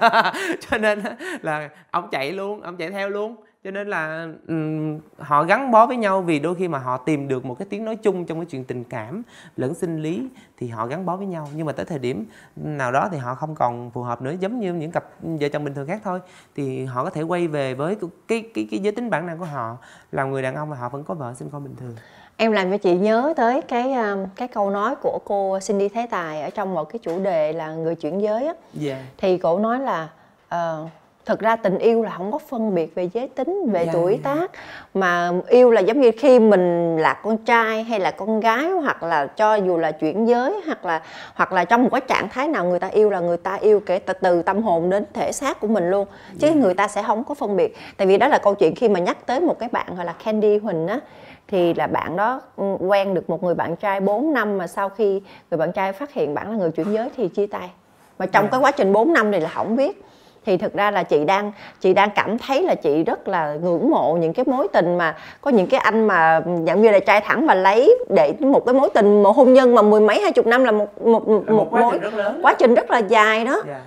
[0.61, 1.03] Cho nên
[1.43, 5.87] là ông chạy luôn ông chạy theo luôn cho nên là um, họ gắn bó
[5.87, 8.39] với nhau vì đôi khi mà họ tìm được một cái tiếng nói chung trong
[8.39, 9.23] cái chuyện tình cảm
[9.57, 12.93] lẫn sinh lý thì họ gắn bó với nhau nhưng mà tới thời điểm nào
[12.93, 15.75] đó thì họ không còn phù hợp nữa giống như những cặp vợ chồng bình
[15.75, 16.21] thường khác thôi
[16.57, 17.97] thì họ có thể quay về với
[18.29, 19.77] cái cái cái giới tính bản năng của họ
[20.13, 21.97] là người đàn ông mà họ vẫn có vợ sinh con bình thường
[22.37, 26.07] em làm cho chị nhớ tới cái um, cái câu nói của cô Cindy Thế
[26.11, 28.57] Tài ở trong một cái chủ đề là người chuyển giới á yeah.
[28.75, 29.03] Dạ.
[29.17, 30.09] thì cô nói là
[30.55, 30.89] uh,
[31.27, 34.21] thực ra tình yêu là không có phân biệt về giới tính về dạ, tuổi.
[34.25, 34.35] Dạ.
[34.35, 34.51] tác
[34.95, 39.03] mà yêu là giống như khi mình là con trai hay là con gái hoặc
[39.03, 41.03] là cho dù là chuyển giới hoặc là
[41.35, 43.81] hoặc là trong một cái trạng thái nào người ta yêu là người ta yêu
[43.87, 46.09] kể từ tâm hồn đến thể xác của mình luôn
[46.39, 46.49] chứ.
[46.49, 46.55] Dạ.
[46.55, 49.01] người ta sẽ không có phân biệt tại vì đó là câu chuyện khi mà
[49.01, 51.01] nhắc tới một cái bạn gọi là Candy Huỳnh á
[51.49, 54.89] thì là bạn đó ừ, quen được một người bạn trai 4 năm mà sau
[54.89, 57.71] khi người bạn trai phát hiện bạn là người chuyển giới thì chia tay
[58.19, 58.53] mà trong yeah.
[58.53, 60.03] cái quá trình 4 năm này là không biết
[60.45, 63.91] thì thực ra là chị đang chị đang cảm thấy là chị rất là ngưỡng
[63.91, 67.21] mộ những cái mối tình mà có những cái anh mà dạng như là trai
[67.21, 70.33] thẳng mà lấy để một cái mối tình một hôn nhân mà mười mấy hai
[70.33, 72.91] chục năm là một một một, một quá, mối, trình rất lớn quá trình rất
[72.91, 73.67] là dài đó yeah.
[73.67, 73.81] Dạ.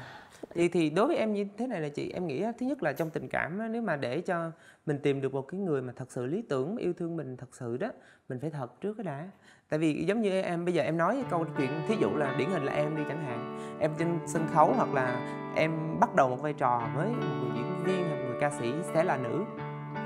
[0.54, 2.94] thì thì đối với em như thế này là chị em nghĩ thứ nhất là
[2.94, 4.52] trong tình cảm nếu mà để cho
[4.86, 7.50] mình tìm được một cái người mà thật sự lý tưởng yêu thương mình thật
[7.52, 7.88] sự đó
[8.30, 9.24] mình phải thật trước cái đã
[9.70, 12.50] tại vì giống như em bây giờ em nói câu chuyện thí dụ là điển
[12.50, 15.20] hình là em đi chẳng hạn em trên sân khấu hoặc là
[15.56, 18.74] em bắt đầu một vai trò với một người diễn viên hoặc người ca sĩ
[18.94, 19.44] sẽ là nữ.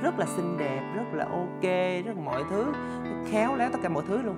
[0.01, 1.63] Rất là xinh đẹp rất là ok
[2.05, 2.73] rất là mọi thứ
[3.25, 4.35] khéo léo tất cả mọi thứ luôn.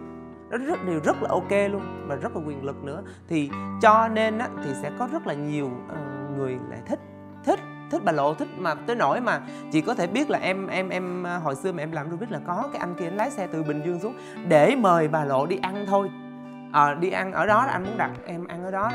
[0.49, 3.03] Nó rất đều rất là ok luôn và rất là quyền lực nữa.
[3.27, 3.49] Thì
[3.81, 6.99] cho nên á, thì sẽ có rất là nhiều uh, người lại thích
[7.91, 10.89] thích bà lộ thích mà tới nỗi mà chị có thể biết là em em
[10.89, 13.31] em à, hồi xưa mà em làm biết là có cái anh kia anh lái
[13.31, 14.15] xe từ bình dương xuống
[14.47, 16.09] để mời bà lộ đi ăn thôi.
[16.71, 18.91] À, đi ăn ở đó anh muốn đặt em ăn ở đó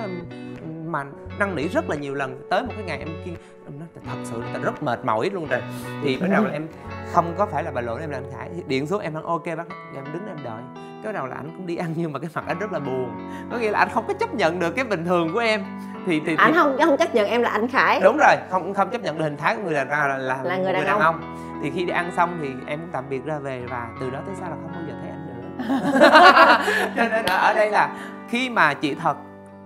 [0.93, 1.05] mà
[1.39, 2.41] năn nỉ rất là nhiều lần.
[2.51, 3.33] Tới một cái ngày em kia
[3.67, 5.63] em nói thật sự là rất mệt mỏi luôn rồi.
[6.03, 6.69] Thì bắt đầu là em
[7.13, 9.45] không có phải là bà lộ em là anh khải điện xuống em nói ok
[9.47, 10.63] bác em đứng em đợi.
[11.05, 13.11] Cái đầu là anh cũng đi ăn nhưng mà cái mặt anh rất là buồn.
[13.51, 15.65] Có nghĩa là anh không có chấp nhận được cái bình thường của em.
[16.07, 18.01] Thì thì, anh không không chấp nhận em là anh khải.
[18.01, 20.43] Đúng rồi không không chấp nhận được hình thái của người đàn ông là, là,
[20.43, 21.03] là người đàn, người đàn ông.
[21.03, 21.37] ông.
[21.63, 24.19] Thì khi đi ăn xong thì em cũng tạm biệt ra về và từ đó
[24.27, 25.35] tới sau là không bao giờ thấy anh nữa.
[26.97, 27.91] Cho nên ở đây là
[28.29, 29.17] khi mà chị thật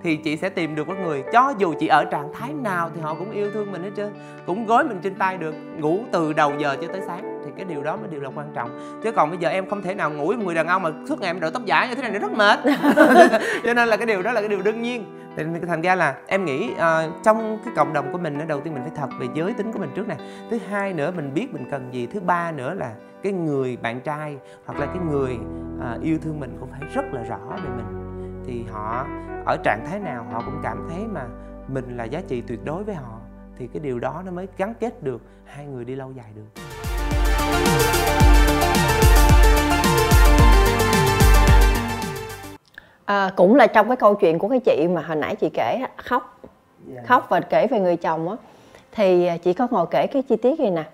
[0.03, 1.25] thì chị sẽ tìm được một người.
[1.33, 4.13] Cho dù chị ở trạng thái nào thì họ cũng yêu thương mình hết trơn.
[4.47, 7.41] Cũng gối mình trên tay được ngủ từ đầu giờ cho tới sáng.
[7.45, 9.01] Thì cái điều đó mới điều là quan trọng.
[9.03, 10.91] Chứ còn bây giờ em không thể nào ngủ với một người đàn ông mà
[11.09, 12.59] suốt ngày em đội tóc giả như thế này nó rất mệt.
[13.65, 15.05] Cho nên là cái điều đó là cái điều đương nhiên.
[15.37, 18.75] Thì thành ra là em nghĩ uh, trong cái cộng đồng của mình đầu tiên
[18.75, 20.17] mình phải thật về giới tính của mình trước nè.
[20.51, 22.07] Thứ hai nữa mình biết mình cần gì.
[22.07, 22.93] Thứ ba nữa là
[23.23, 24.37] cái người bạn trai
[24.67, 25.39] hoặc là cái người
[25.95, 27.87] uh, yêu thương mình cũng phải rất là rõ về mình.
[28.47, 29.07] Thì họ
[29.45, 31.27] ở trạng thái nào họ cũng cảm thấy mà
[31.69, 33.19] mình là giá trị tuyệt đối với họ
[33.59, 36.63] thì cái điều đó nó mới gắn kết được hai người đi lâu dài được.
[43.05, 45.85] À, cũng là trong cái câu chuyện của cái chị mà hồi nãy chị kể
[45.97, 46.41] khóc.
[46.43, 46.97] Yeah.
[46.97, 47.03] Dạ.
[47.07, 48.37] khóc và kể về người chồng á.
[48.93, 50.85] Thì chị có ngồi kể cái chi tiết gì nè.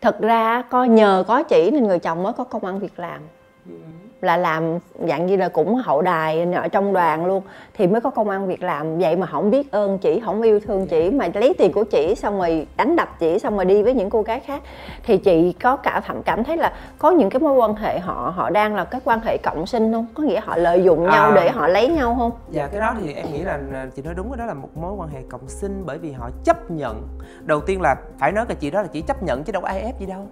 [0.00, 3.20] Thật ra có nhờ có chỉ nên người chồng mới có công ăn việc làm.
[3.68, 3.74] Ừ
[4.20, 7.42] là làm dạng như là cũng hậu đài ở trong đoàn luôn
[7.74, 8.98] thì mới có công ăn việc làm.
[8.98, 12.14] Vậy mà không biết ơn chị không yêu thương chị mà lấy tiền của chị
[12.16, 14.62] xong rồi đánh đập chị xong rồi đi với những cô gái khác.
[15.02, 18.32] Thì chị có cả thậm cảm thấy là có những cái mối quan hệ họ
[18.36, 20.06] họ đang là cái quan hệ cộng sinh không?
[20.14, 22.30] Có nghĩa họ lợi dụng nhau à, để họ lấy nhau không?
[22.50, 23.58] Dạ cái đó thì em nghĩ là
[23.96, 26.70] chị nói đúng đó là một mối quan hệ cộng sinh bởi vì họ chấp
[26.70, 27.02] nhận.
[27.40, 29.68] Đầu tiên là phải nói cái chị đó là chỉ chấp nhận chứ đâu có
[29.68, 30.28] ai ép gì đâu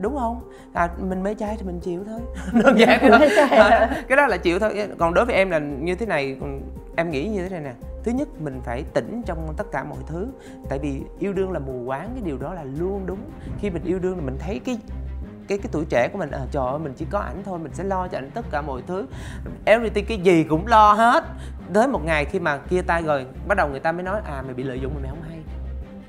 [0.00, 0.50] đúng không?
[0.72, 2.20] À, mình mê trai thì mình chịu thôi.
[2.64, 3.28] Đơn giản thôi.
[3.50, 4.88] à, cái đó là chịu thôi.
[4.98, 6.36] Còn đối với em là như thế này
[6.96, 7.72] em nghĩ như thế này nè.
[8.04, 10.26] Thứ nhất mình phải tỉnh trong tất cả mọi thứ.
[10.68, 13.18] Tại vì yêu đương là mù quáng cái điều đó là luôn đúng.
[13.60, 14.78] Khi mình yêu đương là mình thấy cái
[15.48, 17.72] cái cái tuổi trẻ của mình à, trời ơi mình chỉ có ảnh thôi mình
[17.74, 19.06] sẽ lo cho ảnh tất cả mọi thứ.
[19.64, 21.24] Everything cái gì cũng lo hết.
[21.72, 24.42] Tới một ngày khi mà kia tay rồi bắt đầu người ta mới nói à
[24.42, 25.39] mày bị lợi dụng mà mày không hay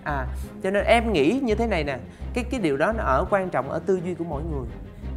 [0.03, 0.27] à
[0.63, 1.97] cho nên em nghĩ như thế này nè,
[2.33, 4.67] cái cái điều đó nó ở quan trọng ở tư duy của mỗi người.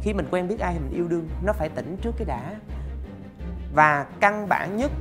[0.01, 2.55] Khi mình quen biết ai mình yêu đương, nó phải tỉnh trước cái đã.
[3.73, 4.91] Và căn bản nhất,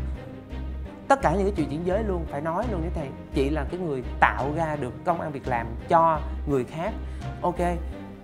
[1.08, 3.64] tất cả những cái chuyện chuyển giới luôn, phải nói luôn như thế chị là
[3.70, 6.92] cái người tạo ra được công ăn việc làm cho người khác.
[7.40, 7.58] Ok,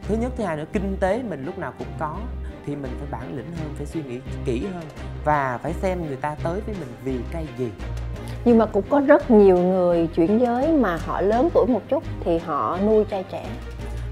[0.02, 2.18] thứ nhất, thứ hai nữa, kinh tế mình lúc nào cũng có,
[2.66, 4.84] thì mình phải bản lĩnh hơn, phải suy nghĩ kỹ hơn
[5.24, 7.70] và phải xem người ta tới với mình vì cái gì
[8.44, 12.04] nhưng mà cũng có rất nhiều người chuyển giới mà họ lớn tuổi một chút
[12.24, 13.46] thì họ nuôi trai trẻ.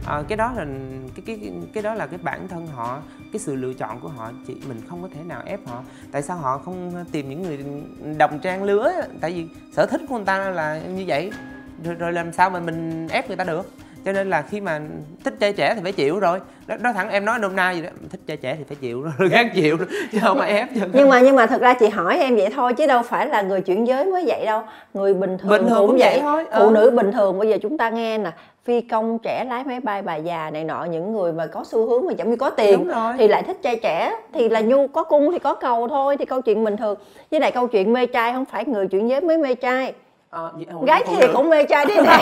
[0.07, 0.67] À, cái đó là
[1.15, 2.99] cái cái cái đó là cái bản thân họ
[3.33, 5.83] cái sự lựa chọn của họ chị mình không có thể nào ép họ.
[6.13, 7.65] Tại sao họ không tìm những người
[8.19, 8.93] đồng trang lứa?
[9.21, 11.31] Tại vì sở thích của người ta là như vậy
[11.85, 13.71] rồi, rồi làm sao mà mình ép người ta được?
[14.09, 14.81] Cho nên là khi mà
[15.25, 16.39] thích trai trẻ thì phải chịu rồi.
[16.67, 19.03] Đó, đó thẳng em nói nôm na gì đó thích trai trẻ thì phải chịu
[19.03, 21.89] rồi gắng chịu rồi, chứ không phải ép nhưng mà nhưng mà thật ra chị
[21.89, 24.63] hỏi em vậy thôi chứ đâu phải là người chuyển giới mới vậy đâu.
[24.95, 26.21] Người bình thường, bình thường cũng, vậy, vậy.
[26.21, 26.71] thôi phụ ừ.
[26.71, 28.31] nữ bình thường bây giờ chúng ta nghe nè
[28.65, 31.87] phi công trẻ lái máy bay bà già này nọ những người mà có xu
[31.87, 32.89] hướng mà giống như có tiền
[33.19, 34.13] thì lại thích trai trẻ.
[34.33, 36.99] Thì là nhu có cung thì có cầu thôi thì câu chuyện bình thường.
[37.31, 39.93] Với lại câu chuyện mê trai không phải người chuyển giới mới mê trai
[40.31, 40.41] À,
[40.87, 42.19] gái thì cũng mê trai đi nè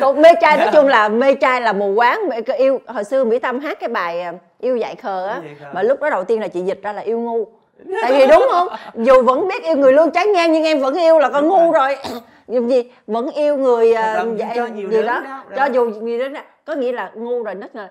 [0.00, 2.20] cũng mê trai nói chung là mê trai là mù quáng
[2.58, 2.80] yêu.
[2.86, 5.40] Hồi xưa mỹ tâm hát cái bài à, yêu dạy khờ á
[5.72, 7.46] mà lúc đó đầu tiên là chị dịch ra là yêu ngu.
[8.02, 8.68] Tại vì đúng không?
[8.94, 11.72] Dù vẫn biết yêu người luôn trái ngang nhưng em vẫn yêu là con ngu
[11.72, 11.96] rồi.
[12.48, 16.74] dù gì vẫn yêu người uh, dạy gì đó, đó cho dù gì đó có
[16.74, 17.90] nghĩa là ngu rồi là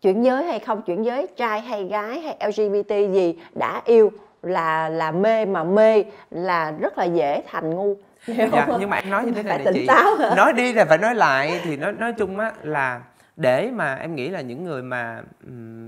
[0.00, 4.10] chuyển giới hay không chuyển giới trai hay gái hay lgbt gì đã yêu
[4.42, 7.96] là là mê mà mê là rất là dễ thành ngu
[8.26, 9.86] dạ, nhưng mà em nói như thế này này chị.
[10.36, 13.02] nói đi là phải nói lại thì nói nói chung á là
[13.36, 15.22] để mà em nghĩ là những người mà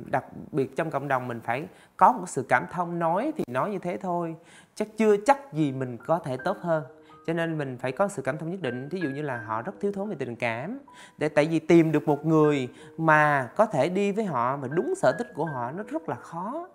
[0.06, 1.64] đặc biệt trong cộng đồng mình phải
[1.96, 4.34] có một sự cảm thông nói thì nói như thế thôi.
[4.74, 6.84] Chắc chưa chắc gì mình có thể tốt hơn.
[7.26, 8.88] Cho nên mình phải có sự cảm thông nhất định.
[8.88, 10.78] Thí dụ như là họ rất thiếu thốn về tình cảm.
[11.18, 12.68] Để tại vì tìm được một người
[12.98, 16.16] mà có thể đi với họ mà đúng sở thích của họ nó rất là
[16.16, 16.68] khó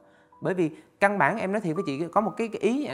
[0.43, 2.89] bởi vì căn bản em nói thiệt với chị có một cái, cái ý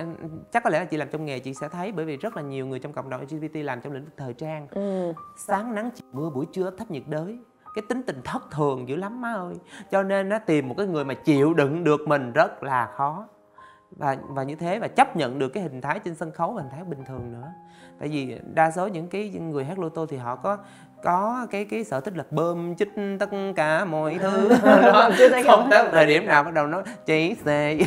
[0.51, 2.41] chắc có lẽ là chị làm trong nghề chị sẽ thấy bởi vì rất là
[2.41, 4.67] nhiều người trong cộng đồng LGBT làm trong lĩnh vực thời trang.
[4.71, 5.13] Ừ.
[5.37, 7.39] sáng nắng chiều mưa buổi trưa thấp nhiệt đới.
[7.75, 9.55] Cái tính tình thất thường dữ lắm má ơi.
[9.91, 13.27] Cho nên nó tìm một cái người mà chịu đựng được mình rất là khó.
[13.91, 16.61] Và và như thế và chấp nhận được cái hình thái trên sân khấu và
[16.61, 17.51] hình thái bình thường nữa.
[17.99, 20.57] Tại vì đa số những cái người hát lô tô thì họ có
[21.03, 22.89] có cái cái sở thích là bơm chích
[23.19, 24.49] tất cả mọi thứ.
[24.63, 25.09] Đó.
[25.45, 25.67] không?
[25.71, 27.77] tới thời điểm nào bắt đầu nó cháy xe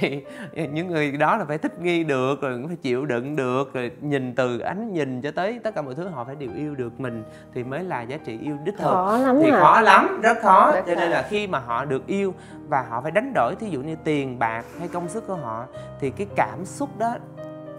[0.00, 0.24] thì
[0.72, 3.90] những người đó là phải thích nghi được rồi cũng phải chịu đựng được rồi
[4.00, 7.00] nhìn từ ánh nhìn cho tới tất cả mọi thứ họ phải đều yêu được
[7.00, 7.22] mình
[7.54, 8.90] thì mới là giá trị yêu đích thực.
[8.90, 9.60] Khó lắm thì à.
[9.60, 10.72] khó lắm rất khó.
[10.74, 12.34] Rất cho nên là khi mà họ được yêu
[12.68, 15.66] và họ phải đánh đổi thí dụ như tiền bạc hay công sức của họ
[16.00, 17.16] thì cái cảm xúc đó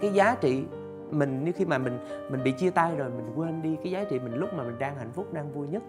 [0.00, 0.64] cái giá trị
[1.12, 1.98] mình như khi mà mình
[2.30, 4.78] mình bị chia tay rồi mình quên đi cái giá trị mình lúc mà mình
[4.78, 5.82] đang hạnh phúc đang vui nhất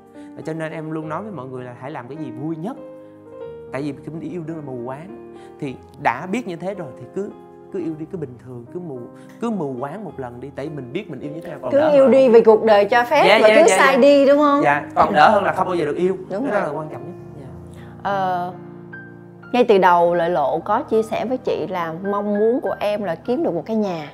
[0.45, 2.77] cho nên em luôn nói với mọi người là hãy làm cái gì vui nhất
[3.71, 6.87] tại vì khi mình yêu đương là mù quáng thì đã biết như thế rồi
[6.99, 7.29] thì cứ
[7.73, 8.99] cứ yêu đi cứ bình thường cứ mù
[9.41, 11.71] cứ mù quáng một lần đi tại mình biết mình yêu như thế nào còn
[11.71, 12.11] cứ đỡ yêu hơn.
[12.11, 14.01] đi vì cuộc đời cho phép Dạ, và dạ, cứ dạ, sai dạ.
[14.01, 16.51] đi đúng không dạ còn đỡ hơn là không bao giờ được yêu Đúng cái
[16.51, 16.61] rồi.
[16.61, 17.47] đó là quan trọng nhất dạ.
[18.03, 18.53] Ờ,
[19.53, 23.03] ngay từ đầu lợi lộ có chia sẻ với chị là mong muốn của em
[23.03, 24.09] là kiếm được một cái nhà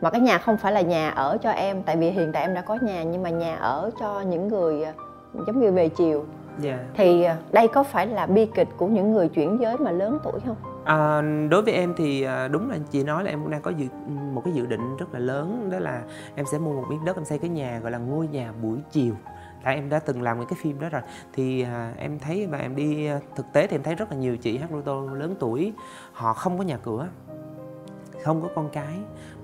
[0.00, 2.54] mà cái nhà không phải là nhà ở cho em tại vì hiện tại em
[2.54, 4.92] đã có nhà nhưng mà nhà ở cho những người ờ,
[5.46, 6.24] giống như về chiều.
[6.58, 6.78] Dạ.
[6.94, 10.18] Thì ờ, đây có phải là bi kịch của những người chuyển giới mà lớn
[10.24, 10.56] tuổi không?
[10.84, 13.70] À, đối với em thì à, đúng là chị nói là em cũng đang có
[13.70, 13.86] dự
[14.32, 16.02] một cái dự định rất là lớn đó là
[16.34, 18.78] em sẽ mua một miếng đất em xây cái nhà gọi là ngôi nhà buổi
[18.90, 19.14] chiều.
[19.64, 21.02] Tại em đã từng làm cái phim đó rồi.
[21.32, 24.36] Thì à, em thấy và em đi thực tế thì em thấy rất là nhiều
[24.36, 25.72] chị hát lô tô lớn tuổi
[26.12, 27.06] họ không có nhà cửa
[28.24, 28.98] không có con cái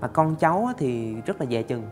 [0.05, 1.83] mà con cháu thì rất là dè chừng.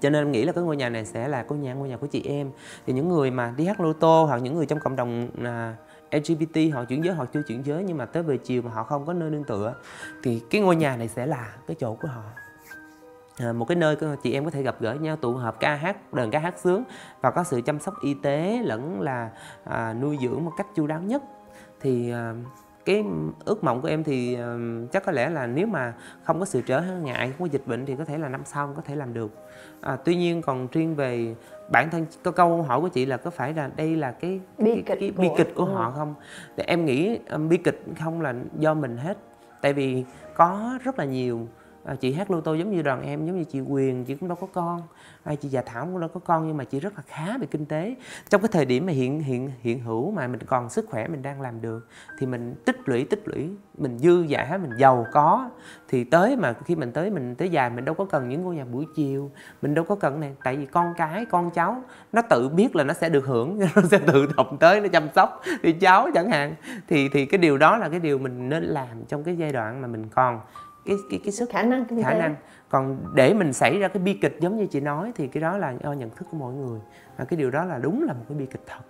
[0.00, 1.96] Cho nên em nghĩ là cái ngôi nhà này sẽ là ngôi nhà ngôi nhà
[1.96, 2.50] của chị em.
[2.86, 5.76] Thì những người mà đi hát lô tô hoặc những người trong cộng đồng à,
[6.10, 8.84] LGBT họ chuyển giới hoặc chưa chuyển giới nhưng mà tới về chiều mà họ
[8.84, 9.74] không có nơi nương tựa
[10.22, 12.22] thì cái ngôi nhà này sẽ là cái chỗ của họ.
[13.38, 16.12] À, một cái nơi chị em có thể gặp gỡ nhau tụ họp ca hát
[16.12, 16.84] đờn ca hát sướng
[17.20, 19.30] và có sự chăm sóc y tế lẫn là
[19.64, 21.22] à, nuôi dưỡng một cách chu đáo nhất.
[21.80, 22.34] Thì à,
[22.84, 23.04] cái
[23.44, 24.38] ước mộng của em thì
[24.92, 27.86] chắc có lẽ là nếu mà không có sự trở ngại không có dịch bệnh
[27.86, 29.30] thì có thể là năm sau có thể làm được
[29.80, 31.34] à, tuy nhiên còn riêng về
[31.72, 34.70] bản thân có câu hỏi của chị là có phải là đây là cái Bi
[34.70, 35.72] cái, kịch cái bi của- kịch của ừ.
[35.72, 36.14] họ không
[36.56, 39.18] thì em nghĩ um, bi kịch không là do mình hết
[39.60, 40.04] tại vì
[40.34, 41.46] có rất là nhiều
[41.84, 44.28] à, chị hát lô tô giống như đoàn em giống như chị Quyền chị cũng
[44.28, 44.82] đâu có con.
[45.24, 47.46] À, chị Già Thảo cũng đâu có con nhưng mà chị rất là khá về
[47.50, 47.94] kinh tế.
[48.30, 51.22] Trong cái thời điểm mà hiện hiện hiện hữu mà mình còn sức khỏe mình
[51.22, 55.50] đang làm được thì mình tích lũy tích lũy mình dư giả mình giàu có.
[55.88, 58.56] Thì tới mà khi mình tới mình tới già mình đâu có cần những ngôi
[58.56, 59.30] nhà buổi chiều
[59.62, 62.84] mình đâu có cần này tại vì con cái con cháu nó tự biết là
[62.84, 66.30] nó sẽ được hưởng nó sẽ tự động tới nó chăm sóc thì cháu chẳng
[66.30, 66.54] hạn.
[66.88, 69.80] Thì thì cái điều đó là cái điều mình nên làm trong cái giai đoạn
[69.80, 70.40] mà mình còn
[70.86, 72.36] cái cái cái sức khả năng kinh khả tế năng.
[72.68, 75.56] Còn để mình xảy ra cái bi kịch giống như chị nói thì cái đó
[75.56, 76.80] là do nhận thức của mỗi người.
[77.16, 78.80] Và cái điều đó là đúng là một cái bi kịch thật.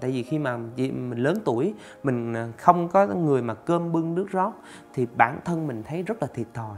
[0.00, 4.14] Tại vì khi mà mình lớn tuổi mình à, không có người mà cơm bưng
[4.14, 4.52] nước rót
[4.94, 6.76] thì bản thân mình thấy rất là thiệt thòi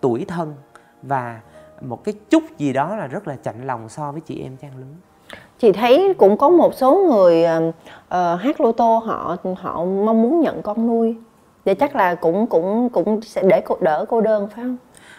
[0.00, 0.54] tuổi thân.
[1.02, 1.40] Và
[1.80, 4.72] một cái chút gì đó là rất là chạnh lòng so với chị em trang
[4.76, 4.94] lứa.
[5.58, 7.44] Chị thấy cũng có một số người
[8.08, 11.16] ờ, hát lô tô họ họ mong muốn nhận con nuôi
[11.64, 14.76] để chắc là cũng cũng cũng sẽ để cô đỡ cô đơn phải không?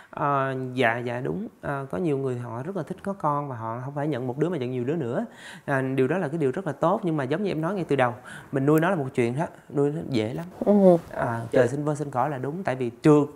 [0.10, 1.48] Ờ, dạ dạ đúng.
[1.62, 4.28] Ờ, có nhiều người họ rất là thích có con và họ không phải nhận
[4.28, 5.26] một đứa mà nhận nhiều đứa nữa.
[5.66, 7.76] À, điều đó là cái điều rất là tốt nhưng mà giống như em nói
[7.76, 8.14] ngay từ đầu
[8.52, 10.46] mình nuôi nó là một chuyện đó nuôi nó dễ lắm.
[10.66, 10.98] Ừ.
[11.10, 13.28] à, trời sinh vơ sinh cỏ là đúng tại vì trường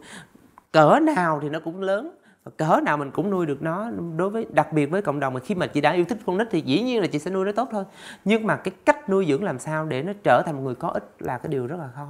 [0.72, 2.12] cỡ nào thì nó cũng lớn
[2.58, 3.92] cỡ nào mình cũng nuôi được nó.
[4.18, 6.38] Đối với đặc biệt với cộng đồng mà khi mà chị đã yêu thích con
[6.38, 7.84] nít thì dĩ nhiên là chị sẽ nuôi nó tốt thôi.
[8.26, 10.88] Nhưng mà cái cách nuôi dưỡng làm sao để nó trở thành một người có
[10.88, 12.08] ích là cái điều rất là khó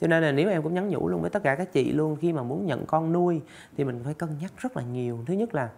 [0.00, 2.16] cho nên là nếu em cũng nhắn nhủ luôn với tất cả các chị luôn
[2.20, 3.40] khi mà muốn nhận con nuôi
[3.76, 5.18] thì mình phải cân nhắc rất là nhiều.
[5.26, 5.68] Thứ nhất là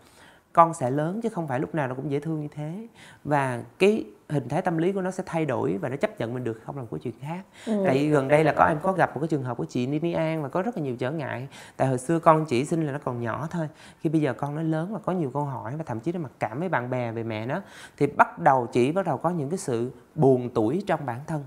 [0.53, 2.87] con sẽ lớn chứ không phải lúc nào nó cũng dễ thương như thế.
[3.25, 6.35] Và cái hình thái tâm lý của nó sẽ thay đổi và nó chấp nhận
[6.35, 7.45] mình được không là một cái chuyện khác.
[7.67, 9.87] Tại vì gần đây là có em có gặp một cái trường hợp của chị
[9.87, 11.49] Nini An và có rất là nhiều trở ngại.
[11.77, 13.69] Tại hồi xưa con chị sinh là nó còn nhỏ thôi.
[14.01, 16.21] Khi bây giờ con nó lớn và có nhiều câu hỏi và thậm chí nó
[16.21, 17.63] mặc cảm với bạn bè về mẹ nó
[17.97, 21.45] thì bắt đầu chị bắt đầu có những cái sự buồn tuổi trong bản thân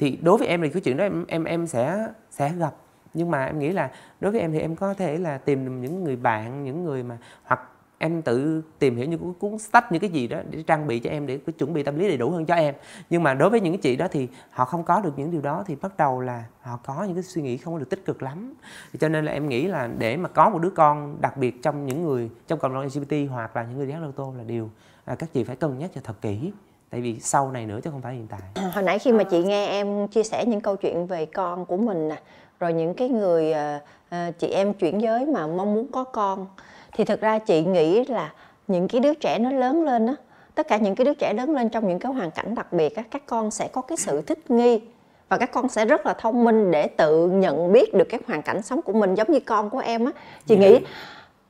[0.00, 2.74] thì đối với em thì cái chuyện đó em em em sẽ sẽ gặp.
[3.14, 3.90] Nhưng mà em nghĩ là
[4.20, 7.18] đối với em thì em có thể là tìm những người bạn những người mà
[7.44, 7.60] hoặc
[7.98, 11.10] em tự tìm hiểu những cuốn sách những cái gì đó để trang bị cho
[11.10, 12.74] em để chuẩn bị tâm lý đầy đủ hơn cho em.
[13.10, 15.40] Nhưng mà đối với những cái chị đó thì họ không có được những điều
[15.40, 18.04] đó thì bắt đầu là họ có những cái suy nghĩ không có được tích
[18.04, 18.54] cực lắm.
[19.00, 21.86] Cho nên là em nghĩ là để mà có một đứa con đặc biệt trong
[21.86, 24.44] những người trong cộng đồng LGBT hoặc là những người đi hát lô tô là
[24.44, 24.70] điều
[25.04, 26.52] à, các chị phải cân nhắc cho thật kỹ
[26.90, 28.40] tại vì sau này nữa chứ không phải hiện tại.
[28.72, 31.76] Hồi nãy khi mà chị nghe em chia sẻ những câu chuyện về con của
[31.76, 32.16] mình nè
[32.60, 33.78] rồi những cái người ờ,
[34.10, 36.46] ờ, chị em chuyển giới mà mong muốn có con
[36.92, 38.32] thì thực ra chị nghĩ là
[38.68, 40.14] những cái đứa trẻ nó lớn lên á
[40.54, 42.96] tất cả những cái đứa trẻ lớn lên trong những cái hoàn cảnh đặc biệt
[42.96, 44.80] á các con sẽ có cái sự thích nghi
[45.30, 48.42] và các con sẽ rất là thông minh để tự nhận biết được cái hoàn
[48.42, 50.12] cảnh sống của mình giống như con của em á.
[50.46, 50.78] Chị nghĩ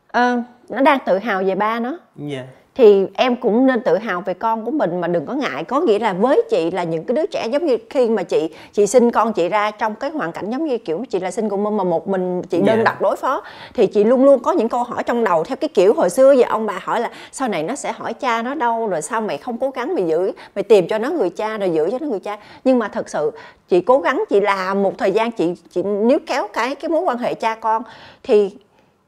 [0.08, 1.98] ờ, nó đang tự hào về ba nó.
[2.30, 2.46] Yeah.
[2.74, 5.80] Thì em cũng nên tự hào về con của mình mà đừng có ngại có
[5.80, 8.86] nghĩa là với chị là những cái đứa trẻ giống như khi mà chị chị
[8.86, 11.56] sinh con chị ra trong cái hoàn cảnh giống như kiểu chị là sinh của
[11.56, 12.82] mâm mà một mình chị đơn Dạ.
[12.84, 13.42] độc đối phó
[13.74, 16.32] thì chị luôn luôn có những câu hỏi trong đầu theo cái kiểu hồi xưa
[16.32, 19.20] giờ ông bà hỏi là sau này nó sẽ hỏi cha nó đâu rồi sao
[19.20, 21.98] mày không cố gắng mày giữ mày tìm cho nó người cha rồi giữ cho
[22.00, 23.30] nó người cha nhưng mà thật sự
[23.68, 27.00] chị cố gắng chị làm một thời gian chị chị níu kéo cái cái mối
[27.02, 27.82] quan hệ cha con
[28.22, 28.50] thì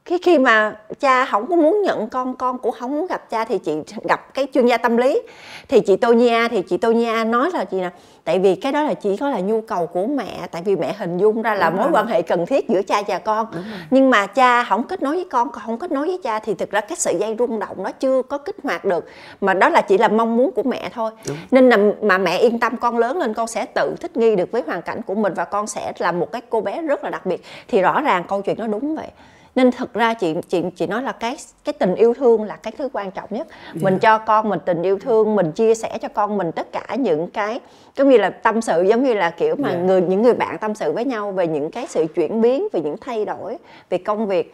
[0.05, 3.45] khi khi mà cha không có muốn nhận con con cũng không muốn gặp cha
[3.45, 3.71] thì chị
[4.09, 5.21] gặp cái chuyên gia tâm lý.
[5.67, 7.89] Thì chị Tonya thì chị Tonya nói là gì nè
[8.23, 10.93] tại vì cái đó là chỉ có là nhu cầu của mẹ tại vì mẹ
[10.97, 11.93] hình dung ra là Đúng mối rồi.
[11.93, 13.47] quan hệ cần thiết giữa cha và con.
[13.91, 16.53] Nhưng mà cha không kết nối với con con không kết nối với cha thì
[16.53, 19.05] thực ra cái sợi dây rung động nó chưa có kích hoạt được
[19.41, 21.11] mà đó là chỉ là mong muốn của mẹ thôi.
[21.27, 21.37] Đúng.
[21.51, 24.51] nên là mà mẹ yên tâm con lớn lên con sẽ tự thích nghi được
[24.51, 27.09] với hoàn cảnh của mình và con sẽ là một cái cô bé rất là
[27.09, 27.43] đặc biệt.
[27.67, 29.07] Thì rõ ràng câu chuyện nó đúng vậy
[29.55, 32.73] nên thực ra chị chị chị nói là cái cái tình yêu thương là cái
[32.77, 33.83] thứ quan trọng nhất yeah.
[33.83, 36.95] mình cho con mình tình yêu thương mình chia sẻ cho con mình tất cả
[36.99, 37.59] những cái
[37.97, 39.81] giống như là tâm sự giống như là kiểu mà yeah.
[39.81, 42.81] người những người bạn tâm sự với nhau về những cái sự chuyển biến về
[42.81, 43.57] những thay đổi
[43.89, 44.53] về công việc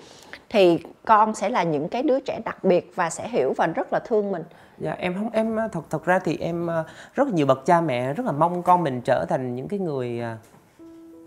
[0.49, 3.93] thì con sẽ là những cái đứa trẻ đặc biệt và sẽ hiểu và rất
[3.93, 4.43] là thương mình
[4.77, 6.83] dạ em không em thật thật ra thì em ờ,
[7.13, 10.19] rất nhiều bậc cha mẹ rất là mong con mình trở thành những cái người
[10.19, 10.35] ờ,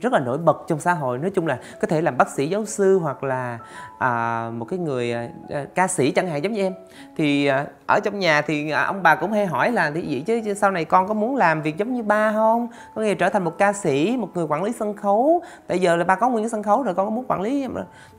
[0.02, 1.18] rất là nổi bật trong xã hội.
[1.18, 3.58] Nói chung là có thể làm bác sĩ giáo sư hoặc là
[3.98, 6.72] à, một cái người à, à ca sĩ chẳng hạn giống như em.
[7.16, 10.22] Thì à, ở trong nhà thì à, ông bà cũng hay hỏi là thì vậy
[10.26, 12.68] chứ, chứ sau này con có muốn làm việc giống như ba không?
[12.94, 15.42] Có nghĩa trở thành một ca sĩ một người quản lý sân khấu.
[15.66, 17.66] Tại giờ là ba có nguyên cái sân khấu rồi con có muốn quản lý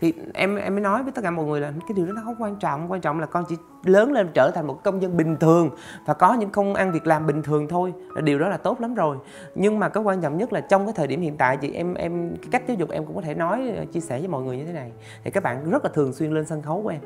[0.02, 2.22] thì em em mới nói với tất cả mọi người là cái điều đó nó
[2.26, 2.92] không quan trọng.
[2.92, 5.70] Quan trọng là con chỉ lớn lên trở thành một công dân bình thường
[6.06, 7.94] và có những công ăn việc làm bình thường thôi.
[8.24, 9.18] Điều đó là tốt lắm rồi.
[9.56, 11.94] Nhưng mà cái quan trọng nhất là trong cái thời điểm hiện tại chị em
[11.94, 14.58] em cái cách giáo dục em cũng có thể nói chia sẻ với mọi người
[14.58, 14.92] như thế này.
[15.24, 17.02] Thì các bạn rất là thường xuyên lên sân khấu của em.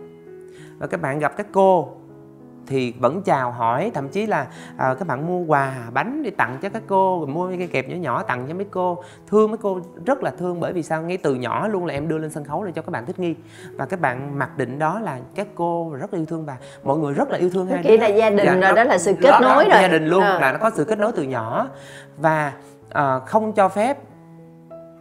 [0.77, 1.89] Và các bạn gặp các cô
[2.67, 4.47] thì vẫn chào hỏi thậm chí là
[4.77, 7.89] à, các bạn mua quà bánh đi tặng cho các cô rồi mua cái kẹp
[7.89, 9.03] nhỏ nhỏ tặng cho mấy cô.
[9.27, 11.01] Thương mấy cô rất là thương bởi vì sao?
[11.01, 13.19] Ngay từ nhỏ luôn là em đưa lên sân khấu để cho các bạn thích
[13.19, 13.35] nghi.
[13.75, 16.97] Và các bạn mặc định đó là các cô rất là yêu thương bà mọi
[16.97, 17.97] người rất là yêu thương hai đứa.
[17.97, 19.81] là gia đình dạ, rồi đó, đó là sự kết nối rồi.
[19.81, 20.39] gia đình luôn à.
[20.39, 21.69] là nó có sự kết nối từ nhỏ.
[22.17, 22.53] Và
[22.89, 23.97] à, không cho phép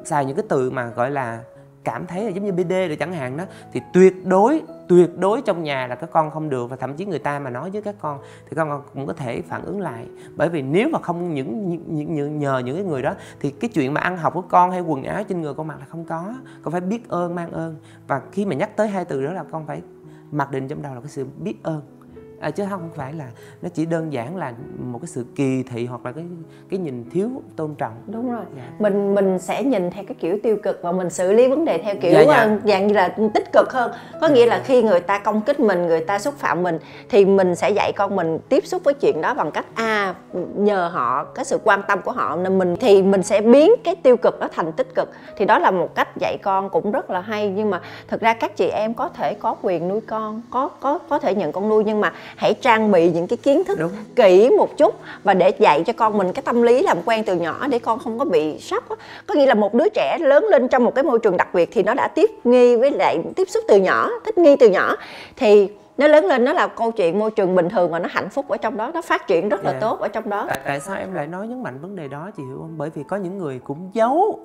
[0.07, 1.41] xài những cái từ mà gọi là
[1.85, 5.43] cảm thấy là giống như BD rồi chẳng hạn đó thì tuyệt đối tuyệt đối
[5.43, 7.83] trong nhà là các con không được và thậm chí người ta mà nói với
[7.83, 10.07] các con thì các con cũng có thể phản ứng lại.
[10.37, 13.71] Bởi vì nếu mà không những, những, những nhờ những cái người đó thì cái
[13.75, 16.05] chuyện mà ăn học của con hay quần áo trên người con mặc là không
[16.05, 16.35] có.
[16.63, 17.77] Con phải biết ơn mang ơn.
[18.07, 19.83] Và khi mà nhắc tới hai từ đó là con phải
[20.31, 21.83] mặc định trong đầu là cái sự biết ơn
[22.47, 23.25] à, chứ không phải là
[23.63, 26.25] nó chỉ đơn giản là một cái sự kỳ thị hoặc là cái
[26.71, 27.93] cái nhìn thiếu tôn trọng.
[28.07, 28.45] Đúng rồi.
[28.57, 28.63] Dạ.
[28.79, 31.79] mình mình sẽ nhìn theo cái kiểu tiêu cực và mình xử lý vấn đề
[31.79, 32.35] theo kiểu dạ, dạ.
[32.35, 33.93] Ờ, dạng như là tích cực hơn.
[34.21, 36.79] Có nghĩa là khi người ta công kích mình người ta xúc phạm mình
[37.09, 40.15] thì mình sẽ dạy con mình tiếp xúc với chuyện đó bằng cách a à,
[40.57, 42.37] nhờ họ cái sự quan tâm của họ.
[42.37, 45.11] Nên mình thì mình sẽ biến cái tiêu cực đó thành tích cực.
[45.37, 47.49] Thì đó là một cách dạy con cũng rất là hay.
[47.49, 50.99] Nhưng mà thực ra các chị em có thể có quyền nuôi con có có
[51.09, 51.85] có thể nhận con nuôi.
[51.87, 53.91] Nhưng mà hãy trang bị những cái kiến thức Đúng.
[54.17, 57.37] kỹ một chút và để dạy cho con mình cái tâm lý làm quen từ
[57.37, 58.85] nhỏ để con không có bị sốc
[59.27, 61.69] có nghĩa là một đứa trẻ lớn lên trong một cái môi trường đặc biệt
[61.73, 64.97] thì nó đã tiếp nghi với lại tiếp xúc từ nhỏ thích nghi từ nhỏ
[65.37, 65.69] thì
[65.99, 68.49] nó lớn lên nó là câu chuyện môi trường bình thường và nó hạnh phúc
[68.49, 69.83] ở trong đó nó phát triển rất là yeah.
[69.83, 69.89] Dạ.
[69.89, 72.31] tốt ở trong đó tại, tại sao em lại nói nhấn mạnh vấn đề đó
[72.37, 74.41] chị hiểu không bởi vì có những người cũng giấu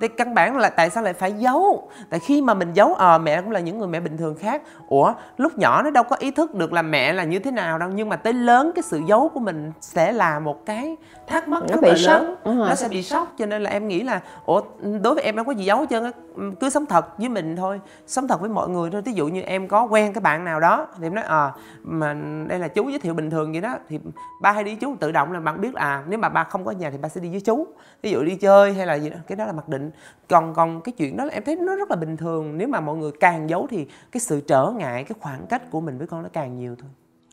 [0.00, 1.88] thì căn bản là tại sao lại phải giấu?
[2.10, 4.34] Tại khi mà mình giấu ờ à, mẹ cũng là những người mẹ bình thường
[4.34, 4.62] khác.
[4.88, 7.78] Ủa lúc nhỏ nó đâu có ý thức được là mẹ là như thế nào
[7.78, 11.48] đâu nhưng mà tới lớn cái sự giấu của mình sẽ là một cái thắc
[11.48, 12.22] mắc nó bị sốc.
[12.22, 12.58] lớn.
[12.58, 14.60] nó sẽ bị sốc cho nên là em nghĩ là ủa
[15.02, 16.10] đối với em em có gì giấu hết trơn
[16.60, 19.02] cứ sống thật với mình thôi sống thật với mọi người thôi.
[19.02, 21.52] Ví dụ như em có quen cái bạn nào đó thì em nói ờ à,
[21.82, 22.16] mà
[22.48, 24.00] đây là chú giới thiệu bình thường vậy đó thì
[24.42, 26.70] ba hay đi chú tự động là bạn biết à nếu mà ba không có
[26.70, 27.66] nhà thì ba sẽ đi với chú.
[28.02, 29.83] Ví dụ đi chơi hay là gì đó cái đó là mặc định
[30.28, 32.58] còn còn cái chuyện đó là em thấy nó rất là bình thường.
[32.58, 35.80] Nếu mà mọi người càng giấu thì cái sự trở ngại cái khoảng cách của
[35.80, 36.90] mình với con nó càng nhiều thôi.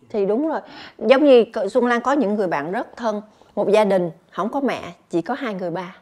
[0.10, 0.62] Thì đúng rồi.
[0.98, 3.22] Giống như xuân lan có những người bạn rất thân
[3.56, 5.96] một gia đình không có mẹ chỉ có hai người ba.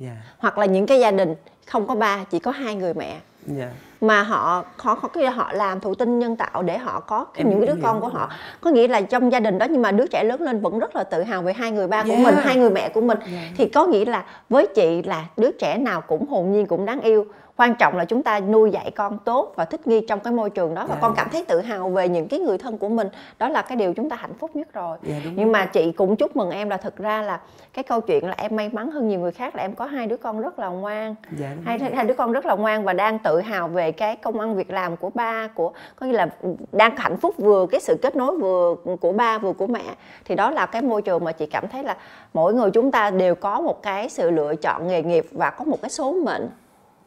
[0.00, 0.16] Yeah.
[0.16, 0.34] Dạ.
[0.38, 1.34] hoặc là những cái gia đình
[1.66, 3.58] không có ba chỉ có hai người mẹ yeah.
[3.58, 3.68] Dạ.
[4.00, 7.44] mà họ họ có cái họ làm thụ tinh nhân tạo để họ có cái,
[7.44, 8.30] những cái đứa con của họ
[8.60, 10.96] có nghĩa là trong gia đình đó nhưng mà đứa trẻ lớn lên vẫn rất
[10.96, 12.06] là tự hào về hai người ba yeah.
[12.08, 13.44] của mình hai người mẹ của mình yeah.
[13.56, 17.00] thì có nghĩa là với chị là đứa trẻ nào cũng hồn nhiên cũng đáng
[17.00, 17.26] yêu
[17.62, 20.50] quan trọng là chúng ta nuôi dạy con tốt và thích nghi trong cái môi
[20.50, 21.02] trường đó và yeah.
[21.02, 23.08] con cảm thấy tự hào về những cái người thân của mình.
[23.38, 24.98] Đó là cái điều chúng ta hạnh phúc nhất rồi.
[25.08, 25.52] Yeah, nhưng rồi.
[25.52, 27.40] mà chị cũng chúc mừng em là thực ra là
[27.72, 30.06] cái câu chuyện là em may mắn hơn nhiều người khác là em có hai
[30.06, 31.14] đứa con rất là ngoan.
[31.40, 34.40] Yeah, hai, hai đứa con rất là ngoan và đang tự hào về cái công
[34.40, 36.28] ăn việc làm của ba của có nghĩa là
[36.72, 39.84] đang hạnh phúc vừa cái sự kết nối vừa của ba vừa của mẹ.
[40.24, 41.96] Thì đó là cái môi trường mà chị cảm thấy là
[42.34, 45.64] mỗi người chúng ta đều có một cái sự lựa chọn nghề nghiệp và có
[45.64, 46.48] một cái số mệnh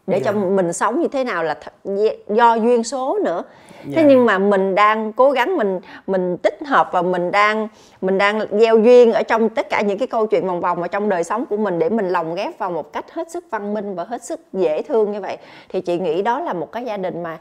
[0.08, 0.26] để yeah.
[0.26, 0.48] cho dạ.
[0.48, 1.58] mình sống như thế nào là
[2.28, 3.44] do duyên số nữa
[3.84, 3.96] yeah.
[3.96, 4.08] thế dạ.
[4.10, 7.68] nhưng mà mình đang cố gắng mình mình tích hợp và mình đang
[8.02, 10.88] mình đang gieo duyên ở trong tất cả những cái câu chuyện vòng vòng ở
[10.88, 13.74] trong đời sống của mình để mình lồng ghép vào một cách hết sức văn
[13.74, 15.38] minh và hết sức dễ thương như vậy
[15.70, 17.38] thì chị nghĩ đó là một cái gia đình mà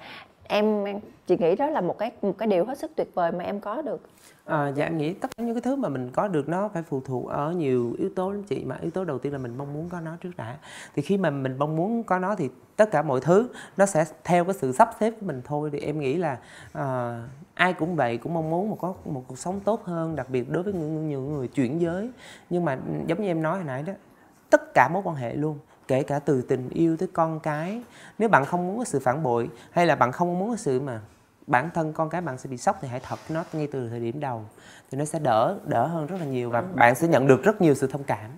[0.49, 0.85] em
[1.27, 3.61] chị nghĩ đó là một cái một cái điều hết sức tuyệt vời mà em
[3.61, 4.01] có được
[4.45, 6.83] À, dạ em nghĩ tất cả những cái thứ mà mình có được nó phải
[6.83, 8.65] phụ thuộc ở nhiều yếu tố lắm chị.
[8.65, 10.57] Mà yếu tố đầu tiên là mình mong muốn có nó trước đã.
[10.95, 14.05] Thì khi mà mình mong muốn có nó thì tất cả mọi thứ nó sẽ
[14.25, 15.71] theo cái sự sắp xếp của mình thôi.
[15.73, 16.39] Thì em nghĩ là
[16.73, 17.19] à,
[17.55, 20.51] ai cũng vậy cũng mong muốn một có một cuộc sống tốt hơn đặc biệt
[20.51, 22.11] đối với những, những người chuyển giới.
[22.51, 23.93] Nhưng mà ừ, giống như em nói hồi nãy đó
[24.51, 27.83] tất cả mối quan hệ luôn kể cả từ tình yêu tới con cái.
[28.19, 30.81] Nếu bạn không muốn có sự phản bội hay là bạn không muốn có sự
[30.81, 31.01] mà
[31.47, 34.01] bản thân con cái bạn sẽ bị sốc thì hãy thật nó ngay từ thời
[34.01, 34.45] điểm đầu
[34.91, 37.61] thì nó sẽ đỡ đỡ hơn rất là nhiều và bạn sẽ nhận được rất
[37.61, 38.31] nhiều sự thông cảm.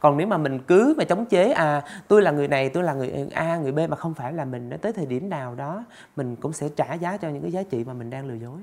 [0.00, 2.94] Còn nếu mà mình cứ mà chống chế à tôi là người này tôi là
[2.94, 5.84] người a người b mà không phải là mình tới thời điểm nào đó
[6.16, 8.58] mình cũng sẽ trả giá cho những cái giá trị mà mình đang lừa dối.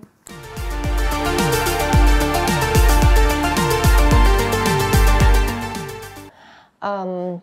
[6.82, 7.40] Um,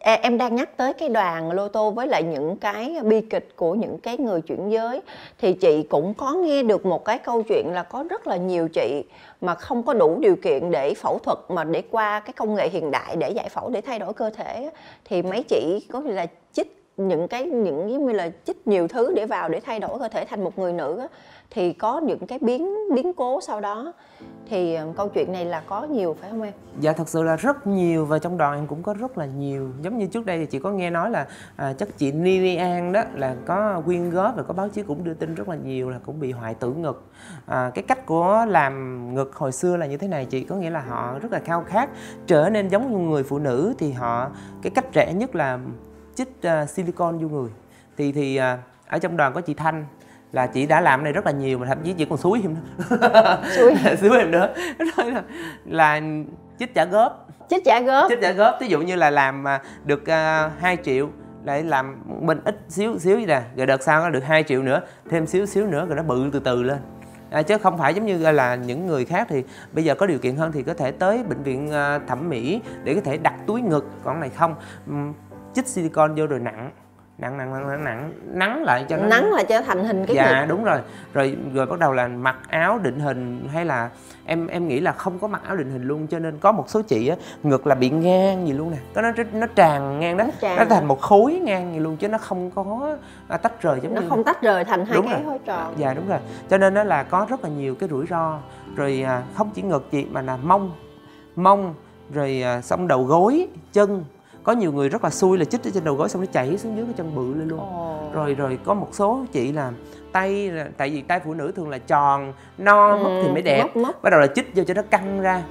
[0.00, 3.48] À, em đang nhắc tới cái đoàn lô tô với lại những cái bi kịch
[3.56, 5.00] của những cái người chuyển giới.
[5.38, 8.68] Thì chị cũng có nghe được một cái câu chuyện là có rất là nhiều
[8.68, 9.04] chị
[9.40, 12.68] mà không có đủ điều kiện để phẫu thuật mà để qua cái công nghệ
[12.68, 14.70] hiện đại để giải phẫu, để thay đổi cơ thể
[15.04, 18.88] thì mấy chị có thể là chích những cái, những giống như là chích nhiều
[18.88, 21.06] thứ để vào để thay đổi cơ thể thành một người nữ
[21.50, 23.92] thì có những cái biến biến cố sau đó.
[24.48, 26.52] Thì ờ, câu chuyện này là có nhiều phải không em?
[26.80, 29.70] Dạ thật sự là rất nhiều và trong đoàn em cũng có rất là nhiều.
[29.82, 31.26] Giống như trước đây thì chị có nghe nói là
[31.56, 32.12] à, chắc chị
[32.56, 35.56] An đó là có quyên góp và có báo chí cũng đưa tin rất là
[35.56, 37.04] nhiều là cũng bị hoại tử ngực.
[37.46, 40.70] À, cái cách của làm ngực hồi xưa là như thế này chị có nghĩa
[40.70, 41.90] là họ rất là khao khát
[42.26, 44.30] trở nên giống như người phụ nữ thì họ
[44.62, 45.58] cái cách rẻ nhất là
[46.14, 47.50] chích uh, silicon vô người.
[47.96, 49.86] Thì thì uh, ở trong đoàn có chị Thanh
[50.34, 52.54] là chị đã làm này rất là nhiều mà thậm chí chị còn suối em
[52.54, 53.38] nữa.
[53.56, 53.74] Suối.
[54.00, 54.54] Suối em nữa.
[54.78, 55.22] Nói là,
[55.64, 56.00] là
[56.58, 57.28] chích trả góp.
[57.50, 58.08] Chích trả góp.
[58.08, 61.08] Chích trả góp ví dụ như là làm à, được uh, à, 2 triệu
[61.44, 64.62] lại làm mình ít xíu xíu gì nè rồi đợt sau nó được 2 triệu
[64.62, 64.80] nữa
[65.10, 66.78] thêm xíu xíu nữa rồi nó bự từ từ lên.
[67.30, 70.18] À, chứ không phải giống như là những người khác thì bây giờ có điều
[70.18, 73.34] kiện hơn thì có thể tới bệnh viện uh, thẩm mỹ để có thể đặt
[73.46, 74.54] túi ngực còn này không.
[75.54, 76.70] Chích silicon vô rồi nặng
[77.18, 78.62] nặng nặng nặng nặng nắng.
[78.62, 80.46] Lại cho nó nắng lại cho thành hình cái dạ ngực.
[80.48, 80.78] đúng rồi.
[81.14, 83.90] Rồi rồi bắt đầu là mặc áo định hình hay là
[84.24, 86.70] em em nghĩ là không có mặc áo định hình luôn cho nên có một
[86.70, 88.76] số chị á ngực là bị ngang gì luôn nè.
[88.94, 90.24] Có nó nó tràn ngang đó.
[90.24, 90.56] Nó, tràn.
[90.56, 92.96] Nó thành một khối ngang gì luôn chứ nó không có
[93.28, 95.74] à, tách rời giống nó như không tách rời thành hai đúng cái khối tròn.
[95.78, 96.18] Dạ đúng rồi.
[96.50, 98.38] Cho nên nó là có rất là nhiều cái rủi ro.
[98.76, 100.72] Rồi à, không chỉ ngực chị mà là mông.
[101.36, 101.74] Mông
[102.12, 104.04] rồi à, xong đầu gối chân
[104.44, 106.58] có nhiều người rất là xui là chích ở trên đầu gối xong nó chảy
[106.58, 107.60] xuống dưới cái chân bự lên luôn.
[107.60, 108.14] Oh.
[108.14, 109.72] rồi rồi có một số chị là
[110.12, 113.62] tay tại vì tay phụ nữ thường là tròn no ừ, thì mới đẹp.
[113.62, 114.02] mất, mất.
[114.02, 115.42] bắt đầu là chích vô cho nó căng ra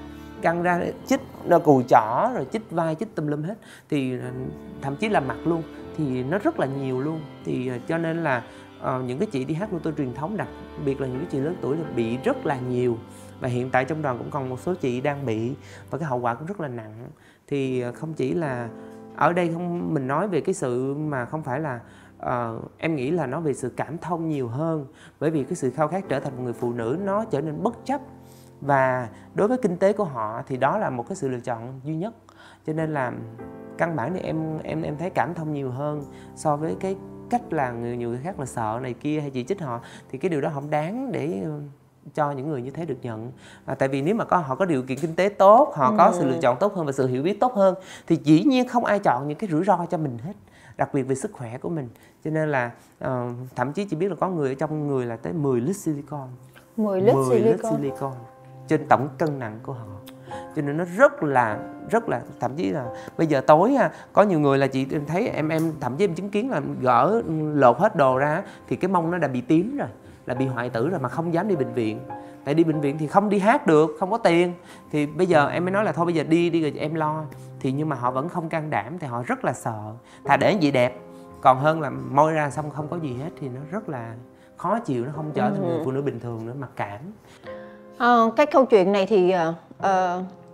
[0.41, 3.55] căng ra chích nó cùi chỏ rồi chích vai chích tùm lum hết.
[3.89, 4.27] Thì ờ,
[4.81, 5.63] thậm chí là mặt luôn
[5.97, 7.21] thì nó rất là nhiều luôn.
[7.45, 8.43] Thì ờ, cho nên là
[8.81, 10.47] uh, những cái chị đi hát lô tô truyền thống đặc
[10.85, 12.97] biệt là những cái chị lớn tuổi là bị rất là nhiều.
[13.39, 15.51] Và hiện tại trong đoàn cũng còn một số chị đang bị
[15.89, 16.93] và cái hậu quả cũng rất là nặng
[17.53, 18.69] thì ờ, không chỉ là
[19.15, 21.79] ở đây không mình nói về cái sự mà không phải là
[22.21, 24.85] uh, em nghĩ là nó về sự cảm thông nhiều hơn
[25.19, 27.63] bởi vì cái sự khao khát trở thành một người phụ nữ nó trở nên
[27.63, 28.01] bất chấp.
[28.61, 31.79] Và đối với kinh tế của họ thì đó là một cái sự lựa chọn
[31.83, 32.13] duy nhất.
[32.65, 33.13] Cho nên là
[33.77, 36.03] căn bản thì em em em thấy cảm thông nhiều hơn
[36.35, 36.95] so với cái
[37.29, 40.17] cách là người nhiều người khác là sợ này kia hay chỉ trích họ thì
[40.17, 41.45] cái điều đó không đáng để
[42.13, 43.31] cho những người như thế được nhận.
[43.65, 45.95] À, tại vì nếu mà có họ có điều kiện kinh tế tốt họ ừ.
[45.97, 47.75] có sự lựa chọn tốt hơn và sự hiểu biết tốt hơn
[48.07, 50.33] thì dĩ nhiên không ai chọn những cái rủi ro cho mình hết
[50.77, 51.89] đặc biệt về sức khỏe của mình.
[52.23, 52.71] Cho nên là
[53.05, 53.09] uh,
[53.55, 56.27] thậm chí chỉ biết là có người ở trong người là tới 10 lít silicon.
[56.77, 57.51] 10 lít 10 silicon.
[57.53, 58.13] lít silicon
[58.67, 59.85] trên tổng cân nặng của họ.
[60.55, 62.85] Cho nên nó rất là rất là thậm chí là
[63.17, 66.15] bây giờ tối ha có nhiều người là chị thấy em em thậm chí em
[66.15, 67.21] chứng kiến là gỡ
[67.53, 69.87] lột hết đồ ra thì cái mông nó đã bị tím rồi
[70.25, 71.99] là bị hoại tử rồi mà không dám đi bệnh viện.
[72.45, 74.53] Tại đi bệnh viện thì không đi hát được không có tiền.
[74.91, 77.23] Thì bây giờ em mới nói là thôi bây giờ đi đi rồi em lo.
[77.59, 79.93] Thì nhưng mà họ vẫn không can đảm thì họ rất là sợ.
[80.25, 80.99] Thà để gì đẹp
[81.41, 84.13] còn hơn là môi ra xong không có gì hết thì nó rất là
[84.57, 85.81] khó chịu nó không trở thành người ừ.
[85.85, 86.99] phụ nữ bình thường nữa mặc cảm.
[87.97, 89.33] À, cái câu chuyện này thì
[89.79, 89.85] uh,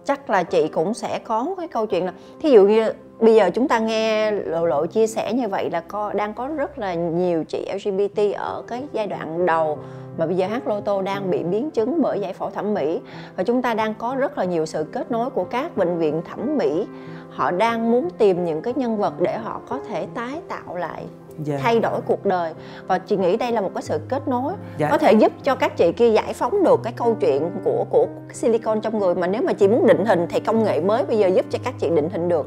[0.06, 3.50] chắc là chị cũng sẽ có cái câu chuyện là thí dụ như bây giờ
[3.54, 6.94] chúng ta nghe lộ lộ chia sẻ như vậy là có đang có rất là
[6.94, 9.80] nhiều chị LGBT ở cái giai đoạn đầu
[10.18, 13.00] mà bây giờ hát lô tô đang bị biến chứng bởi giải phẫu thẩm mỹ
[13.36, 16.22] và chúng ta đang có rất là nhiều sự kết nối của các bệnh viện
[16.30, 16.88] thẩm mỹ
[17.30, 21.04] họ đang muốn tìm những cái nhân vật để họ có thể tái tạo lại
[21.36, 21.48] yeah.
[21.48, 21.58] Dạ.
[21.62, 22.54] thay đổi cuộc đời
[22.88, 24.60] và chị nghĩ đây là một cái sự kết nối yeah.
[24.78, 24.88] Dạ.
[24.92, 28.08] có thể giúp cho các chị kia giải phóng được cái câu chuyện của của
[28.34, 31.18] silicon trong người mà nếu mà chị muốn định hình thì công nghệ mới bây
[31.18, 32.46] giờ giúp cho các chị định hình được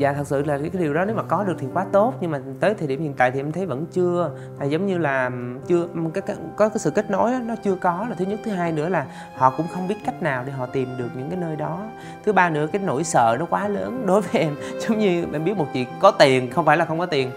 [0.00, 2.30] dạ thật sự là cái điều đó nếu mà có được thì quá tốt nhưng
[2.30, 4.30] mà tới thời điểm hiện tại thì em thấy vẫn chưa.
[4.58, 5.30] Là giống như là
[5.66, 8.40] chưa cái, cái có cái sự kết nối đó, nó chưa có là thứ nhất.
[8.44, 11.30] Thứ hai nữa là họ cũng không biết cách nào để họ tìm được những
[11.30, 11.80] cái nơi đó.
[12.24, 14.54] Thứ ba nữa cái nỗi sợ nó quá lớn đối với em.
[14.80, 17.30] Giống như em biết một chuyện có tiền không phải là không có tiền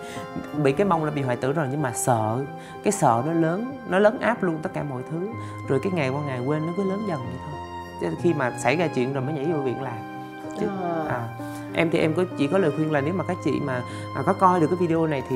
[0.64, 2.38] bị cái mong là bị hoại tử rồi nhưng mà sợ
[2.84, 5.28] cái sợ nó lớn nó lớn áp luôn tất cả mọi thứ.
[5.70, 7.60] Rồi cái ngày qua ngày quên nó cứ lớn dần vậy thôi.
[8.02, 9.98] Chứ khi mà xảy ra chuyện rồi mới nhảy vô viện làm
[10.60, 11.06] chứ Ờ.
[11.08, 11.28] à,
[11.76, 13.82] em thì em có chỉ có lời khuyên là nếu mà các chị mà
[14.16, 15.36] à, có coi được cái video này thì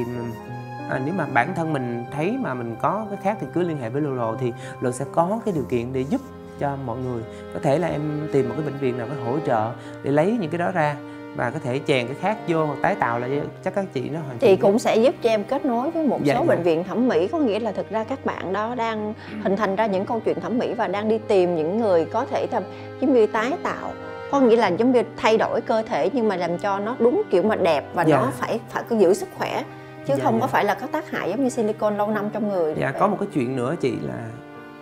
[0.89, 3.77] à, nếu mà bản thân mình thấy mà mình có cái khác thì cứ liên
[3.77, 6.21] hệ với Lolo thì Lolo sẽ có cái điều kiện để giúp
[6.59, 7.23] cho mọi người.
[7.53, 8.01] Có thể là em
[8.33, 9.71] tìm một cái bệnh viện nào có hỗ trợ
[10.03, 10.95] để lấy những cái đó ra
[11.35, 14.19] và có thể chèn cái khác vô hoặc tái tạo lại chắc các chị nó
[14.19, 16.55] hoàn chị cũng sẽ giúp cho em kết nối với một Dạ, số dạ.
[16.55, 17.27] bệnh viện thẩm mỹ.
[17.27, 19.13] Có nghĩa là thực ra các bạn đó đang
[19.43, 22.25] hình thành ra những câu chuyện thẩm mỹ và đang đi tìm những người có
[22.25, 22.63] thể làm
[23.01, 23.91] giống như tái tạo
[24.31, 27.21] có nghĩa là giống như thay đổi cơ thể nhưng mà làm cho nó đúng
[27.29, 28.17] kiểu mà đẹp và Dạ.
[28.17, 29.63] nó phải phải có giữ sức khỏe.
[30.07, 30.41] Chứ Dạ, không dạ.
[30.41, 32.75] có phải là có tác hại giống như silicone lâu năm trong người.
[32.79, 34.25] Dạ có một cái chuyện nữa chị là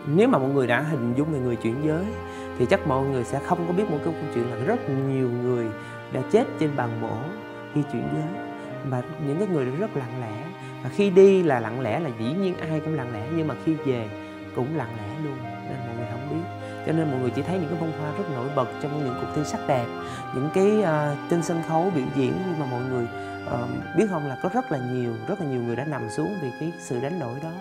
[0.08, 2.04] nếu mà mọi người đã hình dung về người chuyển giới
[2.60, 5.30] thì chắc mọi người sẽ không có biết một cái câu chuyện là rất nhiều
[5.44, 5.66] người
[6.14, 7.16] đã chết trên bàn mổ
[7.76, 8.44] khi chuyển giới.
[8.90, 10.44] Và những cái người rất lặng lẽ.
[10.84, 13.56] Và khi đi là lặng lẽ là dĩ nhiên ai cũng lặng lẽ nhưng mà
[13.66, 14.10] khi về
[14.56, 15.38] cũng lặng lẽ luôn
[16.86, 19.16] cho nên mọi người chỉ thấy những cái bông hoa rất nổi bật trong những
[19.22, 19.86] cuộc thi sắc đẹp
[20.36, 23.08] những cái uh, trên sân khấu biểu diễn nhưng mà mọi người
[23.48, 26.30] uh, biết không là có rất là nhiều rất là nhiều người đã nằm xuống
[26.42, 27.52] vì cái sự đánh đổi đó.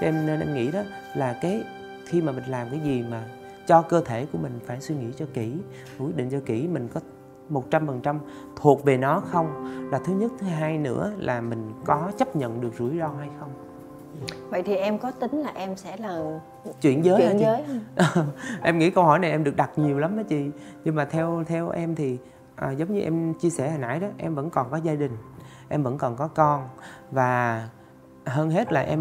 [0.00, 0.80] Cho em nên em nghĩ đó
[1.14, 1.64] là cái
[2.06, 3.22] khi mà mình làm cái gì mà
[3.66, 5.52] cho cơ thể của mình phải suy nghĩ cho kỹ
[5.98, 7.00] quyết định cho kỹ mình có
[7.48, 8.18] một trăm phần trăm
[8.56, 9.64] thuộc về nó không.
[9.90, 13.28] Là thứ nhất thứ hai nữa là mình có chấp nhận được rủi ro hay
[13.40, 13.67] không?
[14.50, 16.40] Vậy thì em có tính là em sẽ là
[16.80, 17.44] chuyển giới hả chuyển chị?
[17.44, 17.62] giới.
[17.96, 18.26] Không
[18.62, 20.50] em nghĩ câu hỏi này em được đặt nhiều lắm đó chị.
[20.84, 22.18] Nhưng mà theo theo em thì
[22.56, 25.12] à, giống như em chia sẻ hồi nãy đó em vẫn còn có gia đình
[25.68, 26.68] em vẫn còn có con
[27.10, 27.68] và
[28.26, 29.00] hơn hết là em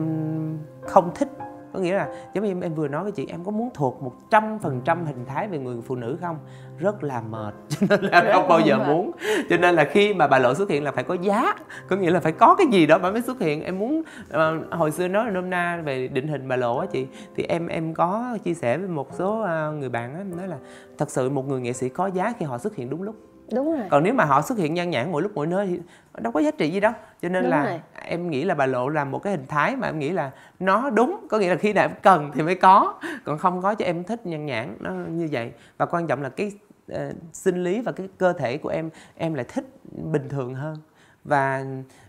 [0.82, 1.30] không thích.
[1.74, 4.02] Có nghĩa là giống như em, em vừa nói với chị em có muốn thuộc
[4.02, 6.38] một trăm phần trăm hình thái về người phụ nữ không
[6.80, 7.54] rất là mệt.
[7.70, 8.88] Cho nên là Rất không bao là giờ mệt.
[8.88, 9.12] muốn.
[9.50, 11.56] Cho nên là khi mà bà lộ xuất hiện là phải có giá.
[11.90, 13.64] Có nghĩa là phải có cái gì đó bà mới xuất hiện.
[13.64, 17.08] Em muốn ờ, hồi xưa nói nôm na về định hình bà lộ á chị
[17.36, 20.58] thì em em có chia sẻ với một số ờ, người bạn á nói là
[20.98, 23.16] thật sự một người nghệ sĩ có giá khi họ xuất hiện đúng lúc.
[23.54, 23.88] Đúng rồi.
[23.90, 25.80] Còn nếu mà họ xuất hiện nhan nhản mỗi lúc mỗi nơi thì
[26.22, 26.92] đâu có giá trị gì đâu.
[27.22, 27.80] Cho nên Đúng là rồi.
[28.06, 30.90] em nghĩ là bà lộ là một cái hình thái mà em nghĩ là nó
[30.90, 31.28] đúng.
[31.30, 32.94] Có nghĩa là khi nào em cần thì mới có.
[33.26, 35.52] Còn không có cho em thích nhan nhản nó như vậy.
[35.78, 36.52] Và quan trọng là cái
[36.88, 40.78] ờ, sinh lý và cái cơ thể của em em lại thích bình thường hơn.
[41.24, 41.66] Và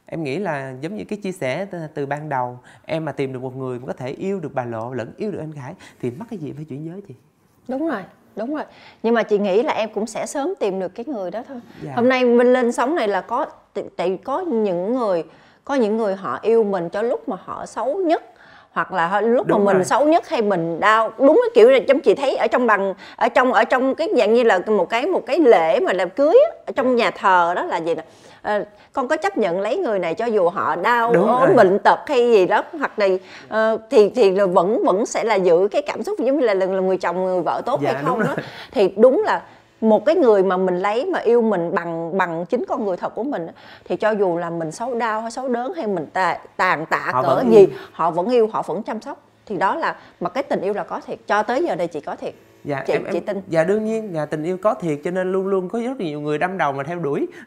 [0.07, 3.33] em nghĩ là giống như cái chia sẻ từ, từ ban đầu em mà tìm
[3.33, 5.74] được một người mà có thể yêu được bà lộ lẫn yêu được anh khải
[6.01, 7.14] thì mắc cái gì phải chuyển giới chị?
[7.68, 8.03] Đúng rồi
[8.37, 8.64] đúng rồi.
[9.03, 11.61] Nhưng mà chị nghĩ là em cũng sẽ sớm tìm được cái người đó thôi.
[11.83, 11.93] Dạ.
[11.97, 13.47] hôm nay minh lên sóng này là có
[13.97, 15.24] tại có những người
[15.64, 18.24] có những người họ yêu mình cho lúc mà họ xấu nhất
[18.79, 19.85] hoặc là lúc Đúng mà mình rồi.
[19.85, 22.95] xấu nhất hay mình đau đúng cái kiểu là trong chị thấy ở trong bằng
[23.16, 26.11] ở trong ở trong cái dạng như là một cái một cái lễ mà làm
[26.11, 28.03] cưới á, ở trong nhà thờ đó là gì nè
[28.43, 31.55] Ờ, con có chấp nhận lấy người này cho dù họ đau ốm rồi.
[31.57, 33.07] bệnh tật hay gì đó hoặc là
[33.49, 36.55] ờ, thì thì là vẫn vẫn sẽ là giữ cái cảm xúc giống như là
[36.55, 38.37] là người chồng người vợ tốt Dạ, hay không đó rồi.
[38.72, 39.43] thì đúng là
[39.81, 43.14] một cái người mà mình lấy mà yêu mình bằng bằng chính con người thật
[43.14, 43.47] của mình
[43.85, 47.11] thì cho dù là mình xấu đau hay xấu đớn hay mình tà, tàn tạ
[47.12, 50.31] Họ cỡ vẫn gì họ vẫn yêu họ vẫn chăm sóc thì đó là mà
[50.31, 52.35] cái tình yêu là có thiệt cho tới giờ đây chị có thiệt
[52.65, 53.43] dạ Chị- em, em chị tin.
[53.49, 54.11] dạ đương nhiên.
[54.15, 56.73] Dạ tình yêu có thiệt cho nên luôn luôn có rất nhiều người đâm đầu
[56.73, 57.27] mà theo đuổi.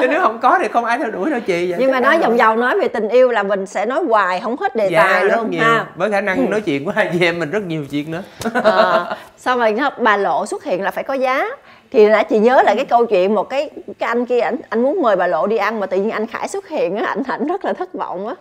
[0.00, 1.68] Chứ nếu không có thì không ai theo đuổi đâu chị.
[1.68, 4.40] Dạ, nhưng mà nói vòng vòng nói về tình yêu là mình sẽ nói hoài
[4.40, 5.60] không hết đề dạ tài rất luôn nhiều.
[5.62, 5.86] ha.
[5.96, 8.22] Với khả năng nói chuyện của hai chị em mình rất nhiều chuyện nữa.
[8.54, 11.46] Ờ, xong rồi bà lộ xuất hiện là phải có giá.
[11.90, 14.82] Thì nãy chị nhớ lại cái câu chuyện một cái cái anh kia anh anh
[14.82, 17.22] muốn mời bà lộ đi ăn mà tự nhiên anh khải xuất hiện á anh
[17.26, 18.34] ảnh rất là thất vọng á.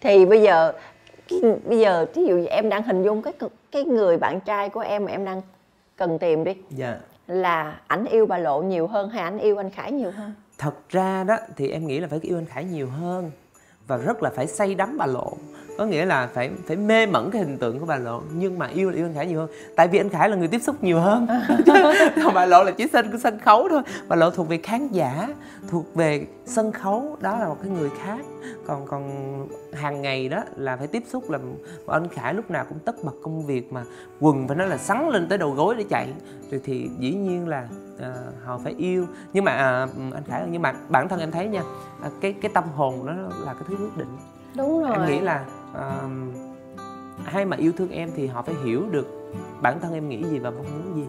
[0.00, 0.72] Thì bây giờ
[1.64, 3.32] bây giờ ví dụ em đang hình dung cái
[3.72, 5.42] cái người bạn trai của em mà em đang
[5.96, 6.98] cần tìm đi dạ.
[7.26, 10.32] là ảnh yêu bà lộ nhiều hơn hay ảnh yêu anh khải nhiều hơn?
[10.58, 13.30] Thật ra đó thì em nghĩ là phải yêu anh khải nhiều hơn
[13.86, 15.32] và rất là phải say đắm bà lộ
[15.78, 18.66] có nghĩa là phải phải mê mẩn cái hình tượng của bà lộ nhưng mà
[18.66, 19.48] yêu là yêu anh khải nhiều hơn.
[19.76, 21.26] Tại vì anh khải là người tiếp xúc nhiều hơn.
[22.24, 23.82] Còn bà lộ là chỉ sân sân khấu thôi.
[24.08, 25.28] Bà lộ thuộc về khán giả
[25.70, 28.18] thuộc về sân khấu đó là một cái người khác.
[28.66, 29.02] Còn còn
[29.72, 31.38] hàng ngày đó là phải tiếp xúc là
[31.84, 33.84] và anh khải lúc nào cũng tất bật công việc mà
[34.20, 36.08] quần phải nói là sắn lên tới đầu gối để chạy.
[36.50, 37.68] Rồi thì dĩ nhiên là
[38.00, 38.14] à,
[38.44, 39.06] họ phải yêu.
[39.32, 41.62] Nhưng mà à, anh khải nhưng mà bản thân em thấy nha
[42.02, 43.12] à, cái cái tâm hồn đó
[43.44, 44.16] là cái thứ quyết định.
[44.56, 45.44] Đúng rồi em nghĩ là
[45.74, 46.00] à,
[47.32, 50.38] ai mà yêu thương em thì họ phải hiểu được bản thân em nghĩ gì
[50.38, 51.04] và mong muốn gì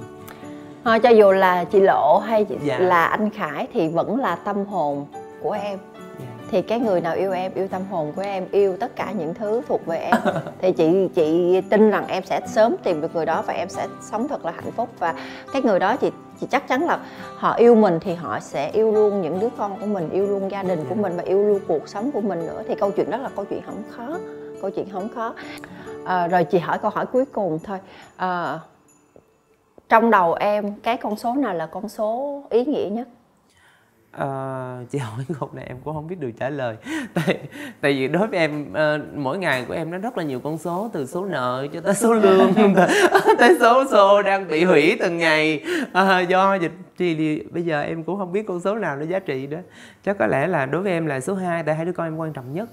[0.84, 2.80] thôi cho dù là chị lộ hay chị, Dạ.
[2.80, 5.05] là anh khải thì vẫn là tâm hồn
[5.41, 5.80] của em
[6.20, 6.26] Dạ.
[6.51, 9.34] thì cái người nào yêu em yêu tâm hồn của em yêu tất cả những
[9.34, 10.16] thứ thuộc về em
[10.62, 13.88] thì chị chị tin rằng em sẽ sớm tìm được người đó và em sẽ
[14.01, 15.14] sống thật là hạnh phúc và
[15.53, 16.99] cái người đó chị chị chắc chắn là
[17.38, 20.51] họ yêu mình thì họ sẽ yêu luôn những đứa con của mình yêu luôn
[20.51, 21.01] gia đình của Dạ.
[21.01, 23.45] mình và yêu luôn cuộc sống của mình nữa thì câu chuyện đó là câu
[23.45, 24.18] chuyện không khó
[24.62, 25.34] câu chuyện không khó.
[26.05, 27.78] À, rồi chị hỏi câu hỏi cuối cùng thôi.
[28.18, 28.60] À,
[29.89, 33.07] trong đầu em cái con số nào là con số ý nghĩa nhất?
[34.12, 34.28] À,
[34.91, 36.76] chị hỏi câu này em cũng không biết được trả lời.
[37.14, 37.39] Tại
[37.82, 38.74] tại vì đối với em
[39.16, 41.95] mỗi ngày của em nó rất là nhiều con số từ số nợ cho tới
[41.95, 42.53] số lương
[43.39, 45.64] tới số xô đang bị hủy từng ngày.
[45.93, 49.05] À, do dịch thì, thì bây giờ em cũng không biết con số nào nó
[49.05, 49.57] giá trị đó
[50.03, 52.18] chắc có lẽ là đối với em là số 2 tại hai đứa con em
[52.18, 52.70] quan trọng nhất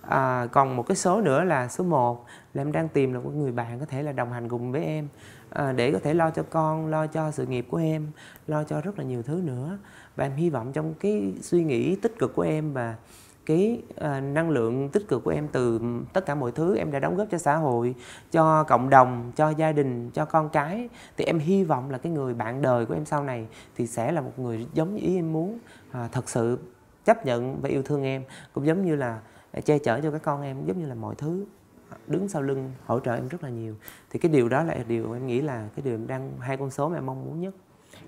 [0.00, 3.30] à, còn một cái số nữa là số 1 là em đang tìm là một
[3.34, 5.08] người bạn có thể là đồng hành cùng với em.
[5.50, 8.06] À, để có thể lo cho con lo cho sự nghiệp của em
[8.46, 9.78] lo cho rất là nhiều thứ nữa.
[10.16, 12.96] Và em hy vọng trong cái suy nghĩ tích cực của em và
[13.46, 15.80] cái uh, năng lượng tích cực của em từ
[16.12, 17.94] tất cả mọi thứ em đã đóng góp cho xã hội
[18.32, 22.12] cho cộng đồng cho gia đình cho con cái thì em hy vọng là cái
[22.12, 23.46] người bạn đời của em sau này
[23.76, 25.58] thì sẽ là một người giống như ý em muốn.
[25.92, 26.58] À, thật sự
[27.04, 28.22] chấp nhận và yêu thương em
[28.52, 29.20] cũng giống như là
[29.64, 31.44] che chở cho các con em, giống như là mọi thứ,
[32.06, 33.74] đứng sau lưng, hỗ trợ em rất là nhiều.
[34.10, 36.70] Thì cái điều đó là điều em nghĩ là cái điều em đang, hai con
[36.70, 37.54] số mà em mong muốn nhất.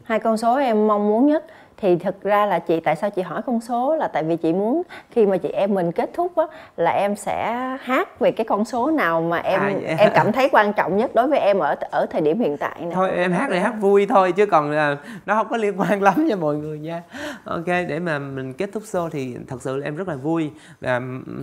[0.02, 1.46] Hai con số em mong muốn nhất
[1.82, 4.52] thì thực ra là chị tại sao chị hỏi con số là tại vì chị
[4.52, 6.44] muốn khi mà chị em mình kết thúc á
[6.76, 7.52] là em sẽ
[7.82, 9.94] hát về cái con số nào mà em À, vậy?
[9.98, 12.76] em cảm thấy quan trọng nhất đối với em ở ở thời điểm hiện tại
[12.80, 15.80] này thôi em hát để hát vui thôi chứ còn là nó không có liên
[15.80, 17.02] quan lắm nha mọi người nha.
[17.44, 20.50] Ok để mà mình kết thúc show thì thật sự là em rất là vui.
[20.80, 21.00] Và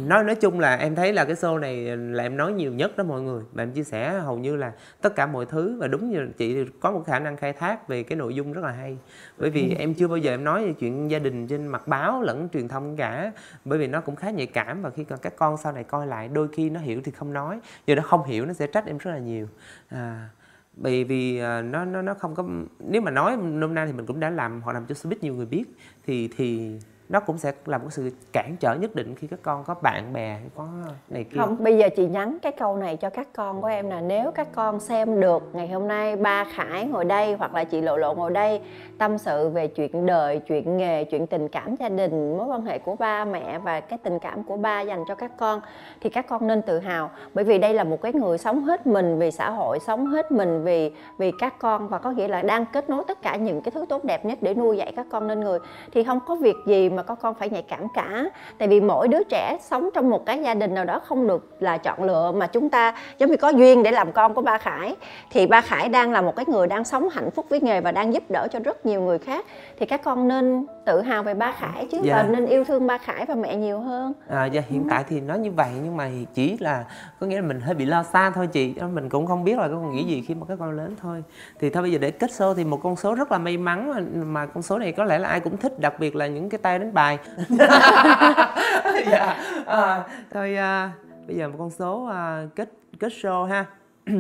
[0.08, 2.98] nói nói chung là em thấy là cái show này là em nói nhiều nhất
[2.98, 3.44] đó mọi người.
[3.54, 4.72] Và em chia sẻ hầu như là
[5.02, 7.88] tất cả mọi thứ và đúng như chị thì có một khả năng khai thác
[7.88, 8.98] về cái nội dung rất là hay.
[9.38, 12.22] Bởi vì em chưa bao giờ em nói về chuyện gia đình trên mặt báo
[12.22, 13.32] lẫn truyền thông cả
[13.66, 16.08] bởi vì nó cũng khá nhạy cảm và khi còn các con sau này coi
[16.08, 18.86] lại đôi khi nó hiểu thì không nói giờ nó không hiểu nó sẽ trách
[18.86, 19.48] em rất là nhiều.
[19.90, 20.30] À,
[20.74, 22.44] bởi vì à, nó nó nó không có
[22.80, 25.36] nếu mà nói nôm na thì mình cũng đã làm họ làm cho showbiz nhiều
[25.36, 25.64] người biết
[26.06, 26.80] thì thì
[27.10, 30.14] nó cũng sẽ là một sự cản trở nhất định khi các con có bạn
[30.14, 30.68] bè, có
[31.10, 31.38] này kia.
[31.40, 34.32] Không, bây giờ chị nhắn cái câu này cho các con của em là nếu
[34.32, 37.98] các con xem được ngày hôm nay ba khải ngồi đây hoặc là chị lộ
[37.98, 38.62] lộ ngồi đây,
[38.98, 42.80] tâm sự về chuyện đời, chuyện nghề, chuyện tình cảm gia đình, mối quan hệ
[42.80, 45.62] của ba mẹ và cái tình cảm của ba dành cho các con,
[46.02, 47.10] thì các con nên tự hào.
[47.34, 50.32] Bởi vì đây là một cái người sống hết mình vì xã hội, sống hết
[50.32, 53.62] mình vì vì các con và có nghĩa là đang kết nối tất cả những
[53.62, 55.60] cái thứ tốt đẹp nhất để nuôi dạy các con nên người.
[55.92, 58.26] Thì không có việc gì mà các con phải nhạy cảm cả.
[58.58, 61.50] Tại vì mỗi đứa trẻ sống trong một cái gia đình nào đó không được
[61.60, 64.58] là chọn lựa mà chúng ta giống như có duyên để làm con của ba
[64.58, 64.96] khải.
[65.32, 67.92] Thì ba khải đang là một cái người đang sống hạnh phúc với nghề và
[67.92, 69.46] đang giúp đỡ cho rất nhiều người khác.
[69.80, 72.16] Thì các con nên tự hào về ba khải chứ Dạ.
[72.16, 74.14] và nên yêu thương ba khải và mẹ nhiều hơn.
[74.30, 76.86] À, dạ, hiện tại thì nói như vậy nhưng mà chỉ là
[77.20, 78.74] có nghĩa là mình hơi bị lo xa thôi chị.
[78.94, 81.24] Mình cũng không biết là con nghĩ gì khi mà các con lớn thôi.
[81.60, 83.92] Thì thôi bây giờ để kết show thì một con số rất là may mắn
[83.94, 86.50] mà, mà con số này có lẽ là ai cũng thích đặc biệt là những
[86.50, 87.18] cái tay đánh bài.
[89.12, 89.36] Dạ.
[89.66, 90.92] À, thôi à,
[91.28, 92.70] bây giờ một con số à, kết
[93.00, 93.66] kết show ha.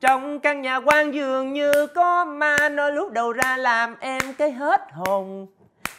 [0.00, 4.50] Trong căn nhà quan dường như có ma nó lúc đầu ra làm em cái
[4.50, 5.46] hết hồn.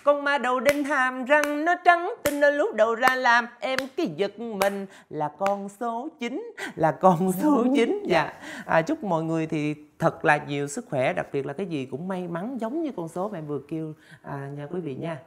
[0.03, 3.79] Con ma đầu đinh hàm răng nó trắng tinh nó lúc đầu ra làm em
[3.97, 4.85] cái giật mình.
[5.09, 8.33] Là con số 9 là con số 9 dạ.
[8.65, 11.85] À, chúc mọi người thì thật là nhiều sức khỏe đặc biệt là cái gì
[11.85, 14.95] cũng may mắn giống như con số mà em vừa kêu à, nha quý vị
[14.95, 15.17] nha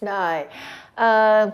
[0.00, 0.44] rồi,
[0.94, 1.50] ờ,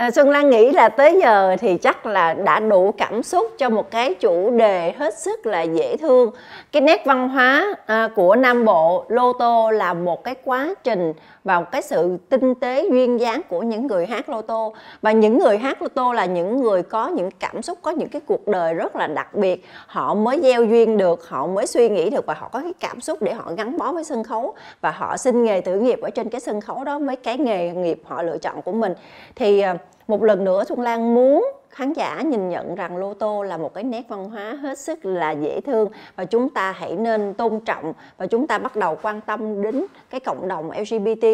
[0.00, 3.68] à, Xuân Lan nghĩ là tới giờ thì chắc là đã đủ cảm xúc cho
[3.68, 6.30] một cái chủ đề hết sức là dễ thương.
[6.72, 11.12] Cái nét văn hóa à, của Nam Bộ, Lô Tô là một cái quá trình
[11.44, 14.74] và một cái sự tinh tế duyên dáng của những người hát Lô Tô.
[15.02, 18.08] Và những người hát Lô Tô là những người có những cảm xúc, có những
[18.08, 19.64] cái cuộc đời rất là đặc biệt.
[19.86, 23.00] Họ mới gieo duyên được, họ mới suy nghĩ được và họ có cái cảm
[23.00, 26.10] xúc để họ gắn bó với sân khấu và họ xin nghề tử nghiệp ở
[26.10, 28.94] trên cái sân khấu đó với cái nghề nghiệp họ lựa chọn của mình
[29.36, 29.76] thì à,
[30.08, 33.74] một lần nữa Xuân Lan muốn khán giả nhìn nhận rằng lô tô là một
[33.74, 37.60] cái nét văn hóa hết sức là dễ thương và chúng ta hãy nên tôn
[37.60, 41.26] trọng và chúng ta bắt đầu quan tâm đến cái cộng đồng LGBT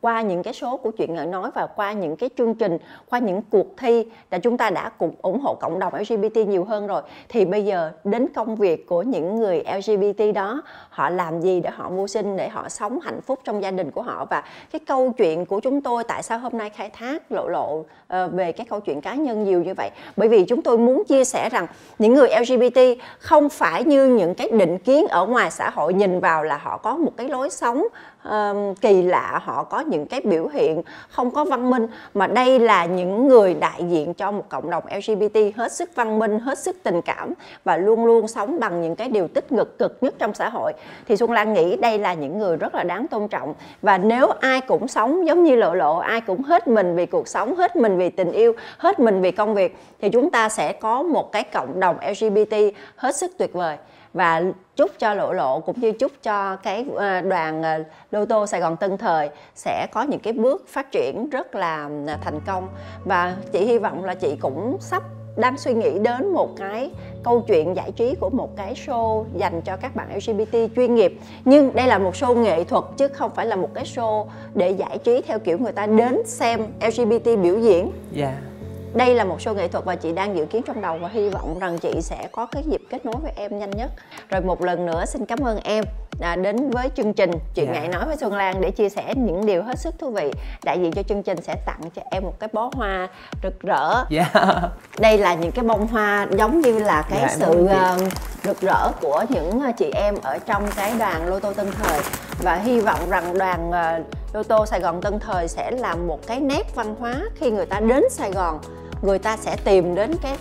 [0.00, 2.78] qua những cái số của chuyện ngợi nói và qua những cái chương trình,
[3.10, 6.64] qua những cuộc thi là chúng ta đã cùng ủng hộ cộng đồng LGBT nhiều
[6.64, 7.02] hơn rồi.
[7.28, 11.70] Thì bây giờ đến công việc của những người LGBT đó, họ làm gì để
[11.70, 14.26] họ mưu sinh, để họ sống hạnh phúc trong gia đình của họ?
[14.30, 17.84] Và cái câu chuyện của chúng tôi, tại sao hôm nay khai thác lộ lộ
[18.08, 19.90] ờ, về cái câu chuyện cá nhân nhiều như vậy?
[20.16, 21.66] Bởi vì chúng tôi muốn chia sẻ rằng
[21.98, 22.80] những người LGBT
[23.18, 26.76] không phải như những cái định kiến ở ngoài xã hội nhìn vào là họ
[26.78, 27.84] có một cái lối sống
[28.24, 32.58] um, kỳ lạ họ có những cái biểu hiện không có văn minh mà đây
[32.58, 36.58] là những người đại diện cho một cộng đồng LGBT hết sức văn minh hết
[36.58, 37.32] sức tình cảm
[37.64, 40.72] và luôn luôn sống bằng những cái điều tích cực cực nhất trong xã hội.
[41.08, 43.54] Thì Xuân Lan nghĩ đây là những người rất là đáng tôn trọng.
[43.82, 47.28] Và nếu ai cũng sống giống như lộ lộ ai cũng hết mình vì cuộc
[47.28, 50.72] sống hết mình vì tình yêu hết mình vì công việc thì chúng ta sẽ
[50.72, 52.54] có một cái cộng đồng LGBT
[52.96, 53.76] hết sức tuyệt vời
[54.14, 54.42] và
[54.76, 58.60] chúc cho lộ lộ cũng như chúc cho cái ờ, đoàn ờ, lô tô Sài
[58.60, 62.68] Gòn Tân Thời sẽ có những cái bước phát triển rất là ờ, thành công.
[63.04, 65.02] Và chị hy vọng là chị cũng sắp
[65.36, 66.90] đang suy nghĩ đến một cái
[67.22, 71.18] câu chuyện giải trí của một cái show dành cho các bạn LGBT chuyên nghiệp.
[71.44, 74.70] Nhưng đây là một show nghệ thuật chứ không phải là một cái show để
[74.70, 77.92] giải trí theo kiểu người ta đến xem LGBT biểu diễn.
[78.16, 78.49] Yeah dạ
[78.94, 81.28] đây là một show nghệ thuật và chị đang dự kiến trong đầu và hy
[81.28, 83.90] vọng rằng chị sẽ có cái dịp kết nối với em nhanh nhất.
[84.30, 85.84] Rồi một lần nữa, xin cảm ơn em
[86.20, 87.76] đã đến với chương trình chuyện yeah.
[87.76, 87.80] Dạ.
[87.80, 90.32] ngại nói với Xuân Lan để chia sẻ những điều hết sức thú vị
[90.64, 93.08] đại diện cho chương trình sẽ tặng cho em một cái bó hoa
[93.42, 94.34] rực rỡ yeah.
[94.34, 94.68] Dạ.
[94.98, 98.12] đây là những cái bông hoa giống như là cái yeah, dạ, sự uh,
[98.44, 102.00] rực rỡ của những ờ, chị em ở trong cái đoàn Lô Tô Tân Thời
[102.42, 106.26] và hy vọng rằng đoàn uh, Lô Tô Sài Gòn Tân Thời sẽ là một
[106.26, 108.58] cái nét văn hóa khi người ta đến Sài Gòn
[109.02, 110.36] người ta sẽ tìm đến cái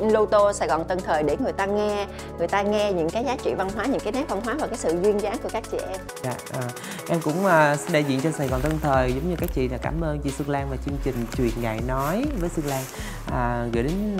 [0.00, 2.06] lô tô Sài Gòn Tân Thời để người ta nghe
[2.38, 4.66] người ta nghe những cái giá trị văn hóa những cái nét văn hóa và
[4.66, 6.00] cái sự duyên dáng của các chị em.
[6.24, 6.62] Dạ, à,
[7.08, 9.68] em cũng uh, xin đại diện cho Sài Gòn Tân Thời giống như các chị
[9.68, 12.84] là cảm ơn chị Xuân Lan và chương trình chuyện ngày nói với Xuân Lan
[13.32, 14.16] à, gửi đến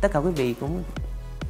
[0.00, 0.82] tất cả quý vị cũng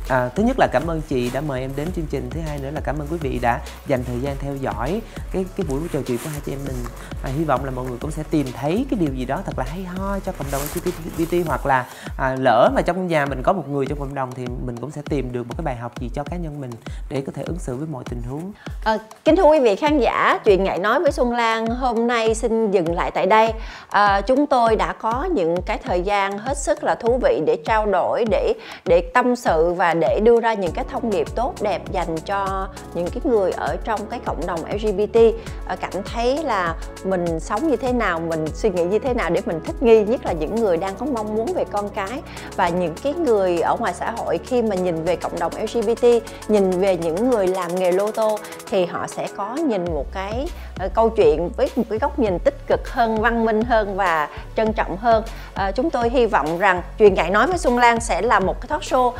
[0.08, 2.30] À, thứ nhất là cảm ơn chị đã mời em đến chương trình.
[2.30, 5.00] Thứ hai nữa là cảm ơn quý vị đã dành thời gian theo dõi
[5.32, 6.76] cái cái buổi trò chuyện của hai chị em mình.
[7.22, 9.58] À, hy vọng là mọi người cũng sẽ tìm thấy cái điều gì đó thật
[9.58, 11.86] là hay ho cho cộng đồng LGBT hoặc là
[12.18, 14.90] à, lỡ mà trong nhà mình có một người trong cộng đồng thì mình cũng
[14.90, 16.70] sẽ tìm được một cái bài học gì cho cá nhân mình
[17.08, 18.52] để có thể ứng xử với mọi tình huống.
[18.84, 22.34] À, kính thưa quý vị khán giả chuyện ngại nói với Xuân Lan hôm nay
[22.34, 23.52] xin dừng lại tại đây.
[23.90, 27.56] À, chúng tôi đã có những cái thời gian hết sức là thú vị để
[27.66, 28.54] trao đổi để
[28.84, 32.68] để tâm sự và để đưa ra những cái thông điệp tốt, đẹp dành cho
[32.94, 35.18] những cái người ở trong cái cộng đồng LGBT
[35.66, 39.30] ờ, cảm thấy là mình sống như thế nào, mình suy nghĩ như thế nào
[39.30, 42.22] để mình thích nghi nhất là những người đang có mong muốn về con cái.
[42.56, 46.06] Và những cái người ở ngoài xã hội khi mà nhìn về cộng đồng LGBT
[46.48, 50.46] nhìn về những người làm nghề lô tô thì họ sẽ có nhìn một cái
[50.78, 54.28] Ờ, câu chuyện với một cái góc nhìn tích cực hơn văn minh hơn và
[54.56, 55.24] trân trọng hơn.
[55.54, 58.60] À, chúng tôi hy vọng rằng truyền dạy nói với Xuân Lan sẽ là một
[58.60, 59.12] cái talk show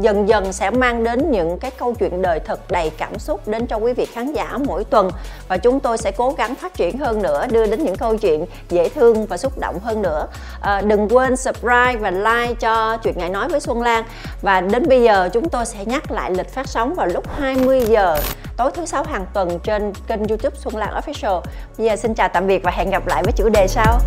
[0.00, 3.66] dần dần sẽ mang đến những cái câu chuyện đời thật đầy cảm xúc đến
[3.66, 5.10] cho quý vị khán giả mỗi tuần.
[5.48, 8.46] Và chúng tôi sẽ cố gắng phát triển hơn nữa đưa đến những câu chuyện
[8.68, 10.26] dễ thương và xúc động hơn nữa.
[10.60, 14.04] À, đừng quên subscribe và like cho chuyện ngại nói với Xuân Lan.
[14.42, 17.80] Và đến bây giờ chúng tôi sẽ nhắc lại lịch phát sóng vào lúc 20
[17.80, 18.16] giờ
[18.62, 21.40] tối thứ sáu hàng tuần trên kênh youtube Xuân Lan Official.
[21.78, 23.98] Bây giờ xin chào tạm biệt và hẹn gặp lại với chủ đề sau.